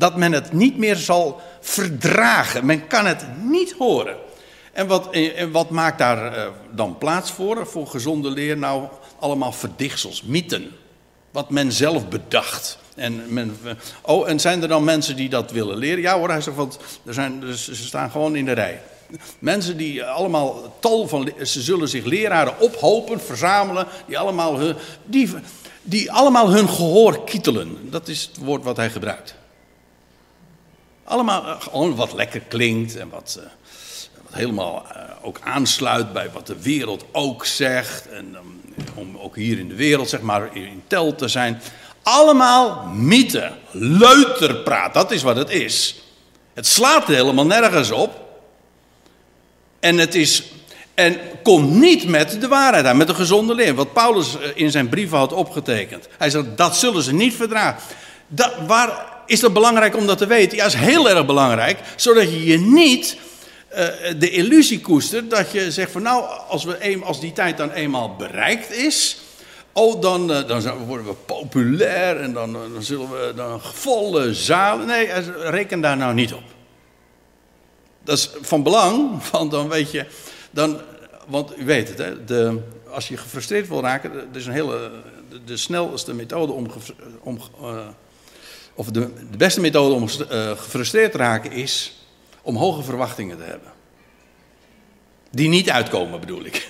dat 0.00 0.16
men 0.16 0.32
het 0.32 0.52
niet 0.52 0.76
meer 0.76 0.96
zal 0.96 1.40
verdragen. 1.60 2.66
Men 2.66 2.86
kan 2.86 3.06
het 3.06 3.24
niet 3.42 3.74
horen. 3.78 4.16
En 4.72 4.86
wat, 4.86 5.10
en 5.10 5.50
wat 5.50 5.70
maakt 5.70 5.98
daar 5.98 6.38
uh, 6.38 6.46
dan 6.70 6.98
plaats 6.98 7.30
voor, 7.30 7.66
voor 7.66 7.86
gezonde 7.86 8.30
leer? 8.30 8.58
Nou, 8.58 8.88
allemaal 9.18 9.52
verdichtsels, 9.52 10.22
mythen. 10.22 10.70
Wat 11.30 11.50
men 11.50 11.72
zelf 11.72 12.08
bedacht. 12.08 12.78
En, 12.94 13.32
men, 13.32 13.58
oh, 14.02 14.28
en 14.28 14.40
zijn 14.40 14.62
er 14.62 14.68
dan 14.68 14.84
mensen 14.84 15.16
die 15.16 15.28
dat 15.28 15.50
willen 15.50 15.76
leren? 15.76 16.00
Ja 16.00 16.18
hoor, 16.18 16.28
hij 16.28 16.40
zegt, 16.40 16.56
want 16.56 16.78
er 17.04 17.14
zijn, 17.14 17.40
dus 17.40 17.64
ze 17.64 17.84
staan 17.84 18.10
gewoon 18.10 18.36
in 18.36 18.44
de 18.44 18.52
rij. 18.52 18.82
Mensen 19.38 19.76
die 19.76 20.04
allemaal 20.04 20.76
tal 20.80 21.08
van, 21.08 21.32
ze 21.42 21.62
zullen 21.62 21.88
zich 21.88 22.04
leraren 22.04 22.60
ophopen, 22.60 23.20
verzamelen, 23.20 23.86
die 24.06 24.18
allemaal 24.18 24.74
die, 25.04 25.30
die 25.82 26.12
allemaal 26.12 26.50
hun 26.50 26.68
gehoor 26.68 27.24
kietelen. 27.24 27.90
Dat 27.90 28.08
is 28.08 28.30
het 28.32 28.44
woord 28.44 28.64
wat 28.64 28.76
hij 28.76 28.90
gebruikt. 28.90 29.38
Allemaal 31.10 31.46
eh, 31.46 31.60
gewoon 31.60 31.94
wat 31.94 32.12
lekker 32.12 32.40
klinkt 32.40 32.96
en 32.96 33.08
wat, 33.08 33.38
uh, 33.38 33.44
wat 34.22 34.34
helemaal 34.34 34.86
uh, 34.96 35.02
ook 35.22 35.40
aansluit 35.44 36.12
bij 36.12 36.30
wat 36.32 36.46
de 36.46 36.62
wereld 36.62 37.04
ook 37.12 37.46
zegt. 37.46 38.08
En 38.08 38.36
um, 38.36 38.60
om 38.94 39.18
ook 39.18 39.36
hier 39.36 39.58
in 39.58 39.68
de 39.68 39.74
wereld, 39.74 40.08
zeg 40.08 40.20
maar, 40.20 40.56
in 40.56 40.82
tel 40.86 41.14
te 41.14 41.28
zijn. 41.28 41.60
Allemaal 42.02 42.86
mythe, 42.86 43.52
leuterpraat, 43.70 44.94
dat 44.94 45.10
is 45.10 45.22
wat 45.22 45.36
het 45.36 45.50
is. 45.50 46.02
Het 46.54 46.66
slaat 46.66 47.06
helemaal 47.06 47.46
nergens 47.46 47.90
op. 47.90 48.28
En 49.80 49.98
het 49.98 50.14
is. 50.14 50.42
En 50.94 51.16
komt 51.42 51.70
niet 51.70 52.08
met 52.08 52.40
de 52.40 52.48
waarheid 52.48 52.84
aan, 52.84 52.96
met 52.96 53.06
de 53.06 53.14
gezonde 53.14 53.54
leer. 53.54 53.74
Wat 53.74 53.92
Paulus 53.92 54.36
in 54.54 54.70
zijn 54.70 54.88
brieven 54.88 55.18
had 55.18 55.32
opgetekend. 55.32 56.08
Hij 56.18 56.30
zegt, 56.30 56.56
dat 56.56 56.76
zullen 56.76 57.02
ze 57.02 57.14
niet 57.14 57.34
verdragen. 57.34 57.82
Dat, 58.32 58.52
waar, 58.66 59.06
is 59.26 59.40
dat 59.40 59.52
belangrijk 59.52 59.96
om 59.96 60.06
dat 60.06 60.18
te 60.18 60.26
weten? 60.26 60.56
Ja, 60.56 60.64
is 60.64 60.74
heel 60.74 61.10
erg 61.10 61.26
belangrijk. 61.26 61.78
Zodat 61.96 62.30
je 62.30 62.44
je 62.44 62.58
niet 62.58 63.16
uh, 63.72 63.78
de 64.18 64.30
illusie 64.30 64.80
koestert 64.80 65.30
dat 65.30 65.52
je 65.52 65.72
zegt 65.72 65.92
van 65.92 66.02
nou, 66.02 66.24
als, 66.48 66.64
we 66.64 67.00
als 67.04 67.20
die 67.20 67.32
tijd 67.32 67.56
dan 67.56 67.70
eenmaal 67.70 68.16
bereikt 68.16 68.72
is. 68.72 69.18
Oh, 69.72 70.00
dan, 70.00 70.30
uh, 70.30 70.46
dan 70.46 70.84
worden 70.86 71.06
we 71.06 71.12
populair 71.12 72.20
en 72.20 72.32
dan, 72.32 72.52
dan 72.52 72.82
zullen 72.82 73.10
we 73.10 73.32
dan 73.36 73.60
volle 73.60 74.34
zalen. 74.34 74.86
Nee, 74.86 75.08
reken 75.36 75.80
daar 75.80 75.96
nou 75.96 76.14
niet 76.14 76.32
op. 76.32 76.42
Dat 78.04 78.18
is 78.18 78.30
van 78.40 78.62
belang, 78.62 79.22
want 79.30 79.50
dan 79.50 79.68
weet 79.68 79.90
je. 79.90 80.06
Dan, 80.50 80.80
want 81.26 81.58
u 81.58 81.64
weet 81.64 81.88
het, 81.88 81.98
hè, 81.98 82.24
de, 82.24 82.58
als 82.90 83.08
je 83.08 83.16
gefrustreerd 83.16 83.68
wil 83.68 83.80
raken, 83.80 84.12
dat 84.12 84.36
is 84.36 84.46
een 84.46 84.52
hele. 84.52 84.90
De, 85.44 85.56
snelste 85.56 86.14
methode 86.14 86.52
om, 86.52 86.66
om 87.22 87.38
of 88.80 88.86
de, 88.86 89.10
de 89.30 89.36
beste 89.36 89.60
methode 89.60 89.94
om 89.94 90.02
uh, 90.02 90.50
gefrustreerd 90.50 91.12
te 91.12 91.18
raken 91.18 91.52
is 91.52 91.92
om 92.42 92.56
hoge 92.56 92.82
verwachtingen 92.82 93.36
te 93.36 93.42
hebben. 93.42 93.72
Die 95.30 95.48
niet 95.48 95.70
uitkomen, 95.70 96.20
bedoel 96.20 96.44
ik. 96.44 96.68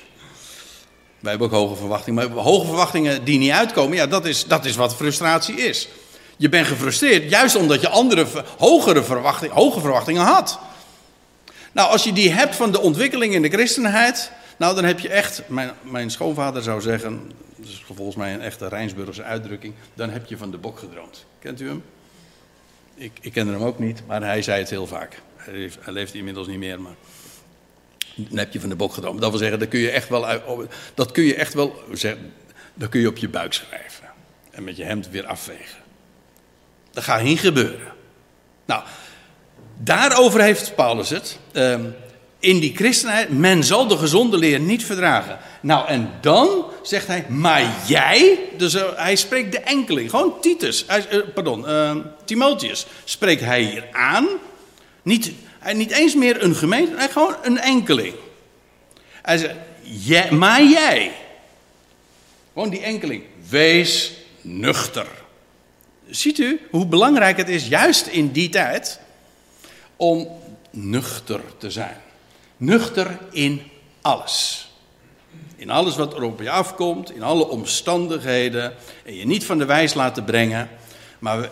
Wij 1.19 1.31
hebben 1.31 1.49
ook 1.49 1.55
hoge 1.55 1.77
verwachtingen, 1.77 2.31
maar 2.33 2.45
hoge 2.45 2.67
verwachtingen 2.67 3.25
die 3.25 3.39
niet 3.39 3.51
uitkomen, 3.51 3.97
ja, 3.97 4.07
dat 4.07 4.27
is, 4.27 4.47
dat 4.47 4.65
is 4.65 4.77
wat 4.77 4.95
frustratie 4.95 5.55
is. 5.55 5.89
Je 6.37 6.49
bent 6.49 6.67
gefrustreerd 6.67 7.31
juist 7.31 7.57
omdat 7.57 7.81
je 7.81 7.89
andere, 7.89 8.27
hogere 8.59 9.03
verwachtingen, 9.03 9.55
hoge 9.55 9.81
verwachtingen 9.81 10.23
had. 10.23 10.59
Nou, 11.73 11.91
als 11.91 12.05
je 12.05 12.13
die 12.13 12.31
hebt 12.31 12.57
van 12.57 12.73
de 12.73 12.81
ontwikkeling 12.81 13.35
in 13.35 13.43
de 13.43 13.51
christenheid, 13.51 14.33
nou 14.57 14.75
dan 14.75 14.85
heb 14.85 14.99
je 14.99 15.09
echt, 15.09 15.43
mijn, 15.47 15.73
mijn 15.83 16.11
schoonvader 16.11 16.63
zou 16.63 16.81
zeggen, 16.81 17.33
dat 17.57 17.69
is 17.69 17.85
volgens 17.95 18.17
mij 18.17 18.35
een 18.35 18.43
echte 18.43 18.69
Rijnsburgse 18.69 19.23
uitdrukking, 19.23 19.75
dan 19.95 20.11
heb 20.11 20.27
je 20.27 20.37
van 20.37 20.51
de 20.51 20.59
bok 20.59 20.79
gedroomd. 20.79 21.25
Kent 21.39 21.61
u 21.61 21.67
hem? 21.67 21.83
Ik, 23.01 23.13
ik 23.21 23.33
kende 23.33 23.53
hem 23.53 23.63
ook 23.63 23.79
niet, 23.79 24.03
maar 24.07 24.23
hij 24.23 24.43
zei 24.43 24.61
het 24.61 24.71
heel 24.71 24.87
vaak. 24.87 25.23
Hij, 25.37 25.53
leeft, 25.53 25.79
hij 25.81 25.93
leeft 25.93 26.15
inmiddels 26.15 26.47
niet 26.47 26.59
meer, 26.59 26.81
maar 26.81 26.95
dan 28.15 28.39
heb 28.39 28.53
je 28.53 28.61
van 28.61 28.69
de 28.69 28.77
bok 28.77 28.93
gedroomd. 28.93 29.21
Dat 29.21 29.31
wil 29.31 29.39
zeggen, 29.39 29.59
dat 29.59 29.69
kun 29.69 29.81
je 29.81 29.91
echt 29.91 30.09
wel, 30.09 30.27
dat 30.95 31.11
kun 31.13 31.25
je 31.25 31.35
echt 31.35 31.55
wel, 31.55 31.85
dat 32.75 32.89
kun 32.89 33.01
je 33.01 33.09
op 33.09 33.17
je 33.17 33.29
buik 33.29 33.53
schrijven. 33.53 34.09
En 34.51 34.65
met 34.65 34.77
je 34.77 34.85
hemd 34.85 35.09
weer 35.09 35.27
afvegen. 35.27 35.79
Dat 36.91 37.05
gaat 37.05 37.23
niet 37.23 37.41
gebeuren. 37.41 37.93
Nou, 38.65 38.83
daarover 39.79 40.41
heeft 40.41 40.75
Paulus 40.75 41.11
het. 41.11 41.39
Um, 41.53 41.95
in 42.41 42.59
die 42.59 42.77
christenheid, 42.77 43.29
men 43.29 43.65
zal 43.65 43.87
de 43.87 43.97
gezonde 43.97 44.37
leer 44.37 44.61
niet 44.61 44.85
verdragen. 44.85 45.39
Nou, 45.61 45.89
en 45.89 46.11
dan 46.21 46.65
zegt 46.83 47.07
hij, 47.07 47.25
maar 47.29 47.75
jij, 47.87 48.39
dus 48.57 48.75
uh, 48.75 48.83
hij 48.97 49.17
spreekt 49.17 49.53
de 49.53 49.61
enkeling, 49.61 50.11
gewoon 50.11 50.41
Titus, 50.41 50.85
uh, 50.89 51.21
pardon, 51.35 51.69
uh, 51.69 51.97
Timotheus, 52.25 52.87
spreekt 53.05 53.41
hij 53.41 53.63
hier 53.63 53.89
aan. 53.93 54.29
Niet, 55.03 55.33
niet 55.73 55.91
eens 55.91 56.15
meer 56.15 56.43
een 56.43 56.55
gemeente, 56.55 56.97
hij 56.97 57.09
gewoon 57.09 57.37
een 57.43 57.59
enkeling. 57.59 58.15
Hij 59.23 59.39
zegt, 59.39 60.31
maar 60.31 60.63
jij. 60.63 61.13
Gewoon 62.53 62.71
die 62.71 62.83
enkeling. 62.83 63.23
Wees 63.49 64.13
nuchter. 64.41 65.07
Ziet 66.09 66.39
u 66.39 66.61
hoe 66.71 66.87
belangrijk 66.87 67.37
het 67.37 67.49
is, 67.49 67.67
juist 67.67 68.07
in 68.07 68.33
die 68.33 68.49
tijd, 68.49 69.01
om 69.97 70.29
nuchter 70.71 71.41
te 71.59 71.71
zijn. 71.71 71.97
Nuchter 72.61 73.19
in 73.31 73.63
alles. 74.01 74.69
In 75.57 75.71
alles 75.71 75.97
wat 75.97 76.15
er 76.15 76.23
op 76.23 76.41
je 76.41 76.51
afkomt, 76.51 77.13
in 77.13 77.23
alle 77.23 77.49
omstandigheden. 77.49 78.75
En 79.05 79.15
je 79.15 79.27
niet 79.27 79.45
van 79.45 79.59
de 79.59 79.65
wijs 79.65 79.95
laten 79.95 80.25
brengen. 80.25 80.69
Maar 81.19 81.51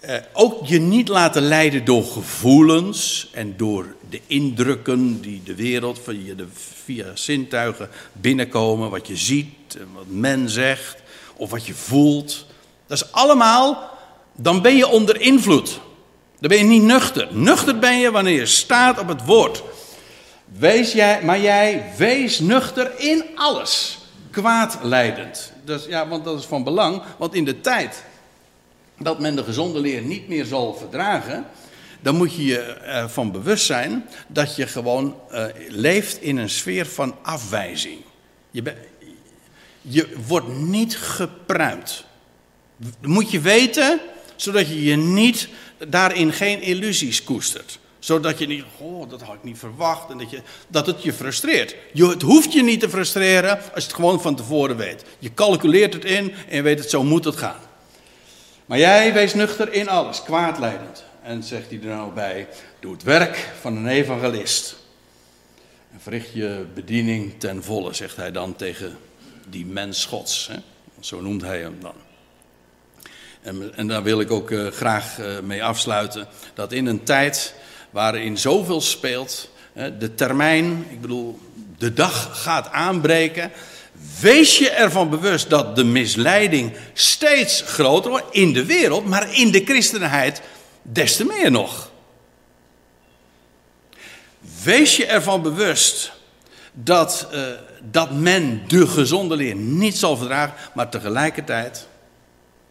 eh, 0.00 0.16
ook 0.32 0.66
je 0.66 0.78
niet 0.80 1.08
laten 1.08 1.42
leiden 1.42 1.84
door 1.84 2.04
gevoelens 2.04 3.28
en 3.32 3.56
door 3.56 3.94
de 4.10 4.20
indrukken 4.26 5.20
die 5.20 5.42
de 5.44 5.54
wereld 5.54 6.00
via, 6.04 6.34
de, 6.34 6.46
via 6.84 7.16
zintuigen 7.16 7.88
binnenkomen. 8.12 8.90
Wat 8.90 9.06
je 9.06 9.16
ziet, 9.16 9.76
wat 9.94 10.06
men 10.06 10.48
zegt 10.48 10.96
of 11.36 11.50
wat 11.50 11.66
je 11.66 11.74
voelt. 11.74 12.46
Dat 12.86 13.02
is 13.02 13.12
allemaal, 13.12 13.90
dan 14.36 14.62
ben 14.62 14.76
je 14.76 14.88
onder 14.88 15.20
invloed. 15.20 15.80
Dan 16.38 16.48
ben 16.48 16.58
je 16.58 16.64
niet 16.64 16.82
nuchter. 16.82 17.28
Nuchter 17.30 17.78
ben 17.78 17.98
je 17.98 18.10
wanneer 18.10 18.38
je 18.38 18.46
staat 18.46 18.98
op 18.98 19.08
het 19.08 19.24
woord. 19.24 19.62
Wees 20.58 20.92
jij, 20.92 21.22
maar 21.22 21.40
jij 21.40 21.84
wees 21.96 22.38
nuchter 22.38 22.92
in 22.98 23.24
alles. 23.34 23.98
Kwaadleidend. 24.30 25.52
Dus, 25.64 25.86
ja, 25.86 26.08
want 26.08 26.24
dat 26.24 26.38
is 26.38 26.44
van 26.44 26.64
belang. 26.64 27.02
Want 27.18 27.34
in 27.34 27.44
de 27.44 27.60
tijd 27.60 28.04
dat 28.98 29.18
men 29.18 29.36
de 29.36 29.44
gezonde 29.44 29.80
leer 29.80 30.02
niet 30.02 30.28
meer 30.28 30.44
zal 30.44 30.74
verdragen. 30.74 31.46
Dan 32.00 32.16
moet 32.16 32.34
je 32.34 32.44
je 32.44 32.58
ervan 32.72 33.32
bewust 33.32 33.66
zijn 33.66 34.06
dat 34.28 34.56
je 34.56 34.66
gewoon 34.66 35.16
uh, 35.32 35.44
leeft 35.68 36.22
in 36.22 36.36
een 36.36 36.50
sfeer 36.50 36.86
van 36.86 37.16
afwijzing. 37.22 37.98
Je, 38.50 38.74
je 39.80 40.16
wordt 40.26 40.58
niet 40.58 40.96
gepruimd. 40.96 42.04
Dat 42.76 43.10
moet 43.10 43.30
je 43.30 43.40
weten, 43.40 44.00
zodat 44.36 44.68
je 44.68 44.84
je 44.84 44.96
niet 44.96 45.48
daarin 45.88 46.32
geen 46.32 46.62
illusies 46.62 47.24
koestert 47.24 47.78
zodat 48.00 48.38
je 48.38 48.46
niet, 48.46 48.64
oh, 48.78 49.10
dat 49.10 49.22
had 49.22 49.34
ik 49.34 49.42
niet 49.42 49.58
verwacht. 49.58 50.10
En 50.10 50.18
dat, 50.18 50.30
je, 50.30 50.42
dat 50.68 50.86
het 50.86 51.02
je 51.02 51.12
frustreert. 51.12 51.76
Je, 51.92 52.08
het 52.08 52.22
hoeft 52.22 52.52
je 52.52 52.62
niet 52.62 52.80
te 52.80 52.88
frustreren 52.88 53.58
als 53.58 53.68
je 53.74 53.80
het 53.80 53.92
gewoon 53.92 54.20
van 54.20 54.36
tevoren 54.36 54.76
weet. 54.76 55.04
Je 55.18 55.34
calculeert 55.34 55.92
het 55.92 56.04
in 56.04 56.34
en 56.48 56.56
je 56.56 56.62
weet 56.62 56.78
het, 56.78 56.90
zo 56.90 57.02
moet 57.02 57.24
het 57.24 57.36
gaan. 57.36 57.60
Maar 58.66 58.78
jij 58.78 59.12
wees 59.12 59.34
nuchter 59.34 59.72
in 59.72 59.88
alles, 59.88 60.22
kwaadleidend. 60.22 61.04
En 61.22 61.42
zegt 61.42 61.70
hij 61.70 61.78
er 61.80 61.86
nou 61.86 62.12
bij, 62.12 62.48
doe 62.80 62.92
het 62.92 63.02
werk 63.02 63.50
van 63.60 63.76
een 63.76 63.88
evangelist. 63.88 64.76
En 65.92 66.00
verricht 66.00 66.32
je 66.32 66.66
bediening 66.74 67.34
ten 67.38 67.62
volle, 67.62 67.94
zegt 67.94 68.16
hij 68.16 68.32
dan 68.32 68.56
tegen 68.56 68.98
die 69.46 69.66
mens 69.66 70.04
gods. 70.04 70.46
Hè? 70.46 70.56
Zo 71.00 71.20
noemt 71.20 71.42
hij 71.42 71.60
hem 71.60 71.76
dan. 71.80 71.94
En, 73.42 73.74
en 73.76 73.86
daar 73.86 74.02
wil 74.02 74.20
ik 74.20 74.30
ook 74.30 74.50
uh, 74.50 74.66
graag 74.66 75.18
uh, 75.18 75.40
mee 75.40 75.64
afsluiten. 75.64 76.28
Dat 76.54 76.72
in 76.72 76.86
een 76.86 77.02
tijd 77.02 77.54
waarin 77.90 78.38
zoveel 78.38 78.80
speelt, 78.80 79.50
de 79.98 80.14
termijn, 80.14 80.86
ik 80.90 81.00
bedoel, 81.00 81.38
de 81.78 81.92
dag 81.92 82.42
gaat 82.42 82.70
aanbreken. 82.70 83.50
Wees 84.20 84.58
je 84.58 84.70
ervan 84.70 85.10
bewust 85.10 85.50
dat 85.50 85.76
de 85.76 85.84
misleiding 85.84 86.72
steeds 86.92 87.62
groter 87.66 88.10
wordt 88.10 88.34
in 88.34 88.52
de 88.52 88.64
wereld, 88.64 89.06
maar 89.06 89.34
in 89.34 89.50
de 89.50 89.64
christenheid 89.64 90.42
des 90.82 91.16
te 91.16 91.24
meer 91.24 91.50
nog. 91.50 91.90
Wees 94.62 94.96
je 94.96 95.06
ervan 95.06 95.42
bewust 95.42 96.12
dat, 96.72 97.28
uh, 97.32 97.40
dat 97.82 98.10
men 98.10 98.62
de 98.68 98.86
gezonde 98.86 99.36
leer 99.36 99.54
niet 99.54 99.96
zal 99.96 100.16
verdragen, 100.16 100.54
maar 100.74 100.90
tegelijkertijd, 100.90 101.88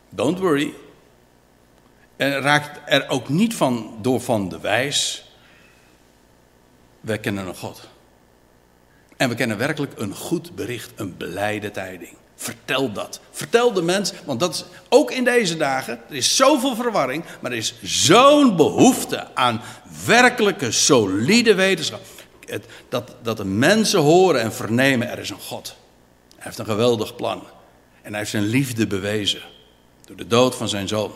don't 0.10 0.40
worry, 0.40 0.74
en 2.20 2.42
raakt 2.42 2.80
er 2.86 3.10
ook 3.10 3.30
niet 3.30 3.56
van 3.56 3.98
door 4.02 4.22
van 4.22 4.50
de 4.50 4.60
wijs. 4.60 5.26
Wij 7.02 7.18
kennen 7.18 7.48
een 7.48 7.56
God. 7.56 7.88
En 9.18 9.30
we 9.30 9.36
kennen 9.36 9.58
werkelijk 9.58 9.94
een 9.96 10.16
goed 10.16 10.56
bericht, 10.56 10.92
een 10.96 11.18
blijde 11.18 11.72
tijding. 11.72 12.16
Vertel 12.36 12.92
dat. 12.92 13.20
Vertel 13.32 13.74
de 13.74 13.82
mens, 13.82 14.14
want 14.26 14.40
dat 14.40 14.54
is 14.54 14.66
ook 14.90 15.12
in 15.12 15.24
deze 15.24 15.58
dagen. 15.58 16.00
Er 16.10 16.16
is 16.16 16.36
zoveel 16.36 16.76
verwarring, 16.76 17.24
maar 17.40 17.52
er 17.52 17.58
is 17.58 17.76
zo'n 17.84 18.56
behoefte 18.56 19.36
aan 19.36 19.62
werkelijke, 20.06 20.72
solide 20.72 21.56
wetenschap. 21.56 22.02
Dat, 22.90 23.16
dat 23.22 23.38
de 23.38 23.46
mensen 23.46 24.00
horen 24.00 24.42
en 24.42 24.54
vernemen: 24.54 25.10
er 25.10 25.20
is 25.20 25.30
een 25.30 25.40
God. 25.40 25.76
Hij 26.36 26.44
heeft 26.44 26.58
een 26.58 26.66
geweldig 26.66 27.16
plan. 27.16 27.44
En 28.02 28.10
hij 28.10 28.20
heeft 28.20 28.32
zijn 28.32 28.46
liefde 28.46 28.88
bewezen. 28.88 29.42
Door 30.06 30.18
de 30.18 30.28
dood 30.28 30.56
van 30.56 30.70
zijn 30.70 30.88
zoon. 30.88 31.12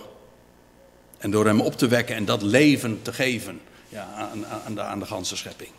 En 1.23 1.31
door 1.31 1.45
hem 1.45 1.61
op 1.61 1.77
te 1.77 1.87
wekken 1.87 2.15
en 2.15 2.25
dat 2.25 2.41
leven 2.41 2.99
te 3.01 3.13
geven 3.13 3.61
ja, 3.89 4.07
aan, 4.17 4.45
aan, 4.65 4.75
de, 4.75 4.81
aan 4.81 4.99
de 4.99 5.05
ganse 5.05 5.37
schepping. 5.37 5.69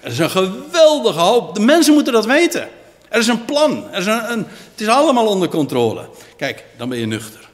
Er 0.00 0.10
is 0.10 0.18
een 0.18 0.30
geweldige 0.30 1.18
hoop. 1.18 1.54
De 1.54 1.60
mensen 1.60 1.94
moeten 1.94 2.12
dat 2.12 2.26
weten. 2.26 2.68
Er 3.08 3.18
is 3.18 3.26
een 3.26 3.44
plan. 3.44 3.92
Er 3.92 3.98
is 3.98 4.06
een, 4.06 4.46
het 4.70 4.80
is 4.80 4.88
allemaal 4.88 5.26
onder 5.26 5.48
controle. 5.48 6.08
Kijk, 6.36 6.64
dan 6.76 6.88
ben 6.88 6.98
je 6.98 7.06
nuchter. 7.06 7.48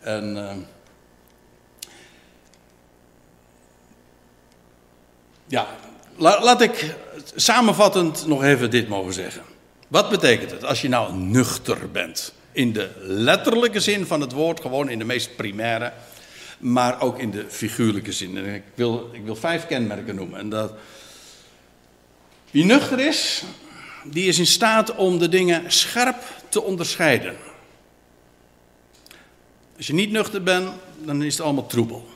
En, 0.00 0.36
uh, 0.36 0.50
ja, 5.46 5.66
laat 6.16 6.60
ik 6.60 6.94
samenvattend 7.34 8.26
nog 8.26 8.44
even 8.44 8.70
dit 8.70 8.88
mogen 8.88 9.12
zeggen. 9.12 9.42
Wat 9.88 10.10
betekent 10.10 10.50
het 10.50 10.64
als 10.64 10.80
je 10.80 10.88
nou 10.88 11.14
nuchter 11.14 11.90
bent? 11.90 12.32
In 12.52 12.72
de 12.72 12.90
letterlijke 12.98 13.80
zin 13.80 14.06
van 14.06 14.20
het 14.20 14.32
woord, 14.32 14.60
gewoon 14.60 14.88
in 14.88 14.98
de 14.98 15.04
meest 15.04 15.36
primaire, 15.36 15.92
maar 16.60 17.00
ook 17.00 17.18
in 17.18 17.30
de 17.30 17.44
figuurlijke 17.48 18.12
zin. 18.12 18.36
En 18.36 18.54
ik 18.54 18.62
wil, 18.74 19.10
ik 19.12 19.24
wil 19.24 19.36
vijf 19.36 19.66
kenmerken 19.66 20.14
noemen. 20.14 20.38
En 20.38 20.48
dat, 20.48 20.72
wie 22.50 22.64
nuchter 22.64 22.98
is, 22.98 23.42
die 24.04 24.28
is 24.28 24.38
in 24.38 24.46
staat 24.46 24.94
om 24.94 25.18
de 25.18 25.28
dingen 25.28 25.72
scherp 25.72 26.22
te 26.48 26.62
onderscheiden. 26.62 27.36
Als 29.76 29.86
je 29.86 29.94
niet 29.94 30.10
nuchter 30.10 30.42
bent, 30.42 30.68
dan 30.98 31.22
is 31.22 31.36
het 31.36 31.46
allemaal 31.46 31.66
troebel. 31.66 32.08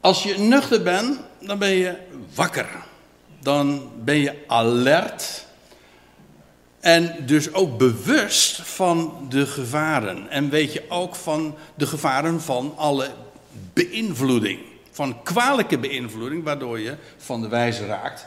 Als 0.00 0.22
je 0.22 0.38
nuchter 0.38 0.82
bent, 0.82 1.20
dan 1.40 1.58
ben 1.58 1.70
je 1.70 1.96
wakker. 2.34 2.68
Dan 3.40 3.90
ben 4.04 4.18
je 4.18 4.44
alert. 4.46 5.46
En 6.80 7.26
dus 7.26 7.52
ook 7.52 7.78
bewust 7.78 8.62
van 8.62 9.26
de 9.28 9.46
gevaren. 9.46 10.30
En 10.30 10.50
weet 10.50 10.72
je 10.72 10.82
ook 10.88 11.14
van 11.14 11.54
de 11.74 11.86
gevaren 11.86 12.40
van 12.40 12.72
alle 12.76 13.10
beïnvloeding 13.72 14.58
van 15.00 15.22
kwalijke 15.22 15.78
beïnvloeding, 15.78 16.44
waardoor 16.44 16.80
je 16.80 16.96
van 17.16 17.40
de 17.40 17.48
wijs 17.48 17.80
raakt. 17.80 18.26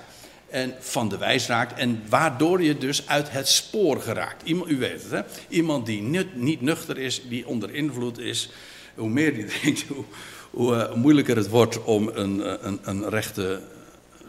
En 0.49 0.73
van 0.79 1.09
de 1.09 1.17
wijs 1.17 1.47
raakt 1.47 1.79
en 1.79 2.03
waardoor 2.09 2.61
je 2.61 2.77
dus 2.77 3.07
uit 3.07 3.31
het 3.31 3.47
spoor 3.47 4.01
geraakt. 4.01 4.43
Iemand, 4.43 4.69
u 4.69 4.77
weet 4.77 5.03
het, 5.03 5.11
hè? 5.11 5.21
Iemand 5.47 5.85
die 5.85 6.01
niet, 6.01 6.35
niet 6.35 6.61
nuchter 6.61 6.97
is, 6.97 7.21
die 7.29 7.47
onder 7.47 7.73
invloed 7.73 8.19
is, 8.19 8.49
hoe 8.95 9.09
meer 9.09 9.33
die 9.33 9.45
drinkt, 9.59 9.83
hoe, 9.87 10.03
hoe 10.49 10.75
uh, 10.75 10.93
moeilijker 10.93 11.35
het 11.35 11.49
wordt 11.49 11.83
om 11.83 12.07
een, 12.13 12.43
eh, 12.43 12.53
een, 12.61 12.79
een 12.83 13.09
rechte, 13.09 13.61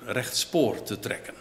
recht 0.04 0.36
spoor 0.36 0.82
te 0.82 0.98
trekken. 0.98 1.34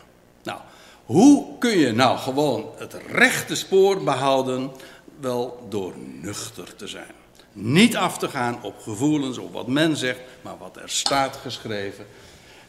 Hoe 1.05 1.57
kun 1.57 1.77
je 1.77 1.91
nou 1.91 2.17
gewoon 2.17 2.69
het 2.77 2.95
rechte 3.11 3.55
spoor 3.55 4.03
behouden? 4.03 4.71
Wel 5.19 5.65
door 5.69 5.93
nuchter 6.21 6.75
te 6.75 6.87
zijn. 6.87 7.11
Niet 7.51 7.95
af 7.95 8.17
te 8.17 8.29
gaan 8.29 8.63
op 8.63 8.79
gevoelens 8.79 9.37
of 9.37 9.51
wat 9.51 9.67
men 9.67 9.97
zegt, 9.97 10.19
maar 10.41 10.57
wat 10.57 10.77
er 10.77 10.89
staat 10.89 11.35
geschreven. 11.35 12.05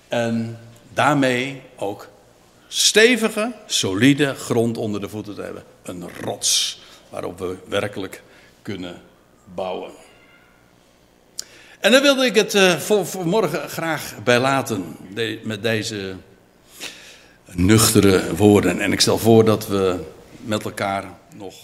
En 0.08 0.58
daarmee 0.92 1.62
ook 1.76 2.08
stevige, 2.68 3.52
solide 3.66 4.34
grond 4.34 4.76
onder 4.76 5.00
de 5.00 5.08
voeten 5.08 5.34
te 5.34 5.42
hebben. 5.42 5.64
Een 5.82 6.04
rots 6.20 6.80
waarop 7.08 7.38
we 7.38 7.56
werkelijk 7.68 8.22
kunnen 8.62 9.02
bouwen. 9.54 9.90
En 11.80 11.92
daar 11.92 12.02
wilde 12.02 12.24
ik 12.24 12.34
het 12.34 12.58
voor, 12.78 13.06
voor, 13.06 13.26
morgen 13.26 13.68
graag 13.68 14.14
bij 14.24 14.38
laten, 14.38 14.96
met 15.42 15.62
deze 15.62 16.16
nuchtere 17.56 18.36
woorden. 18.36 18.80
En 18.80 18.92
ik 18.92 19.00
stel 19.00 19.18
voor 19.18 19.44
dat 19.44 19.66
we 19.66 20.00
met 20.44 20.64
elkaar 20.64 21.04
nog 21.36 21.54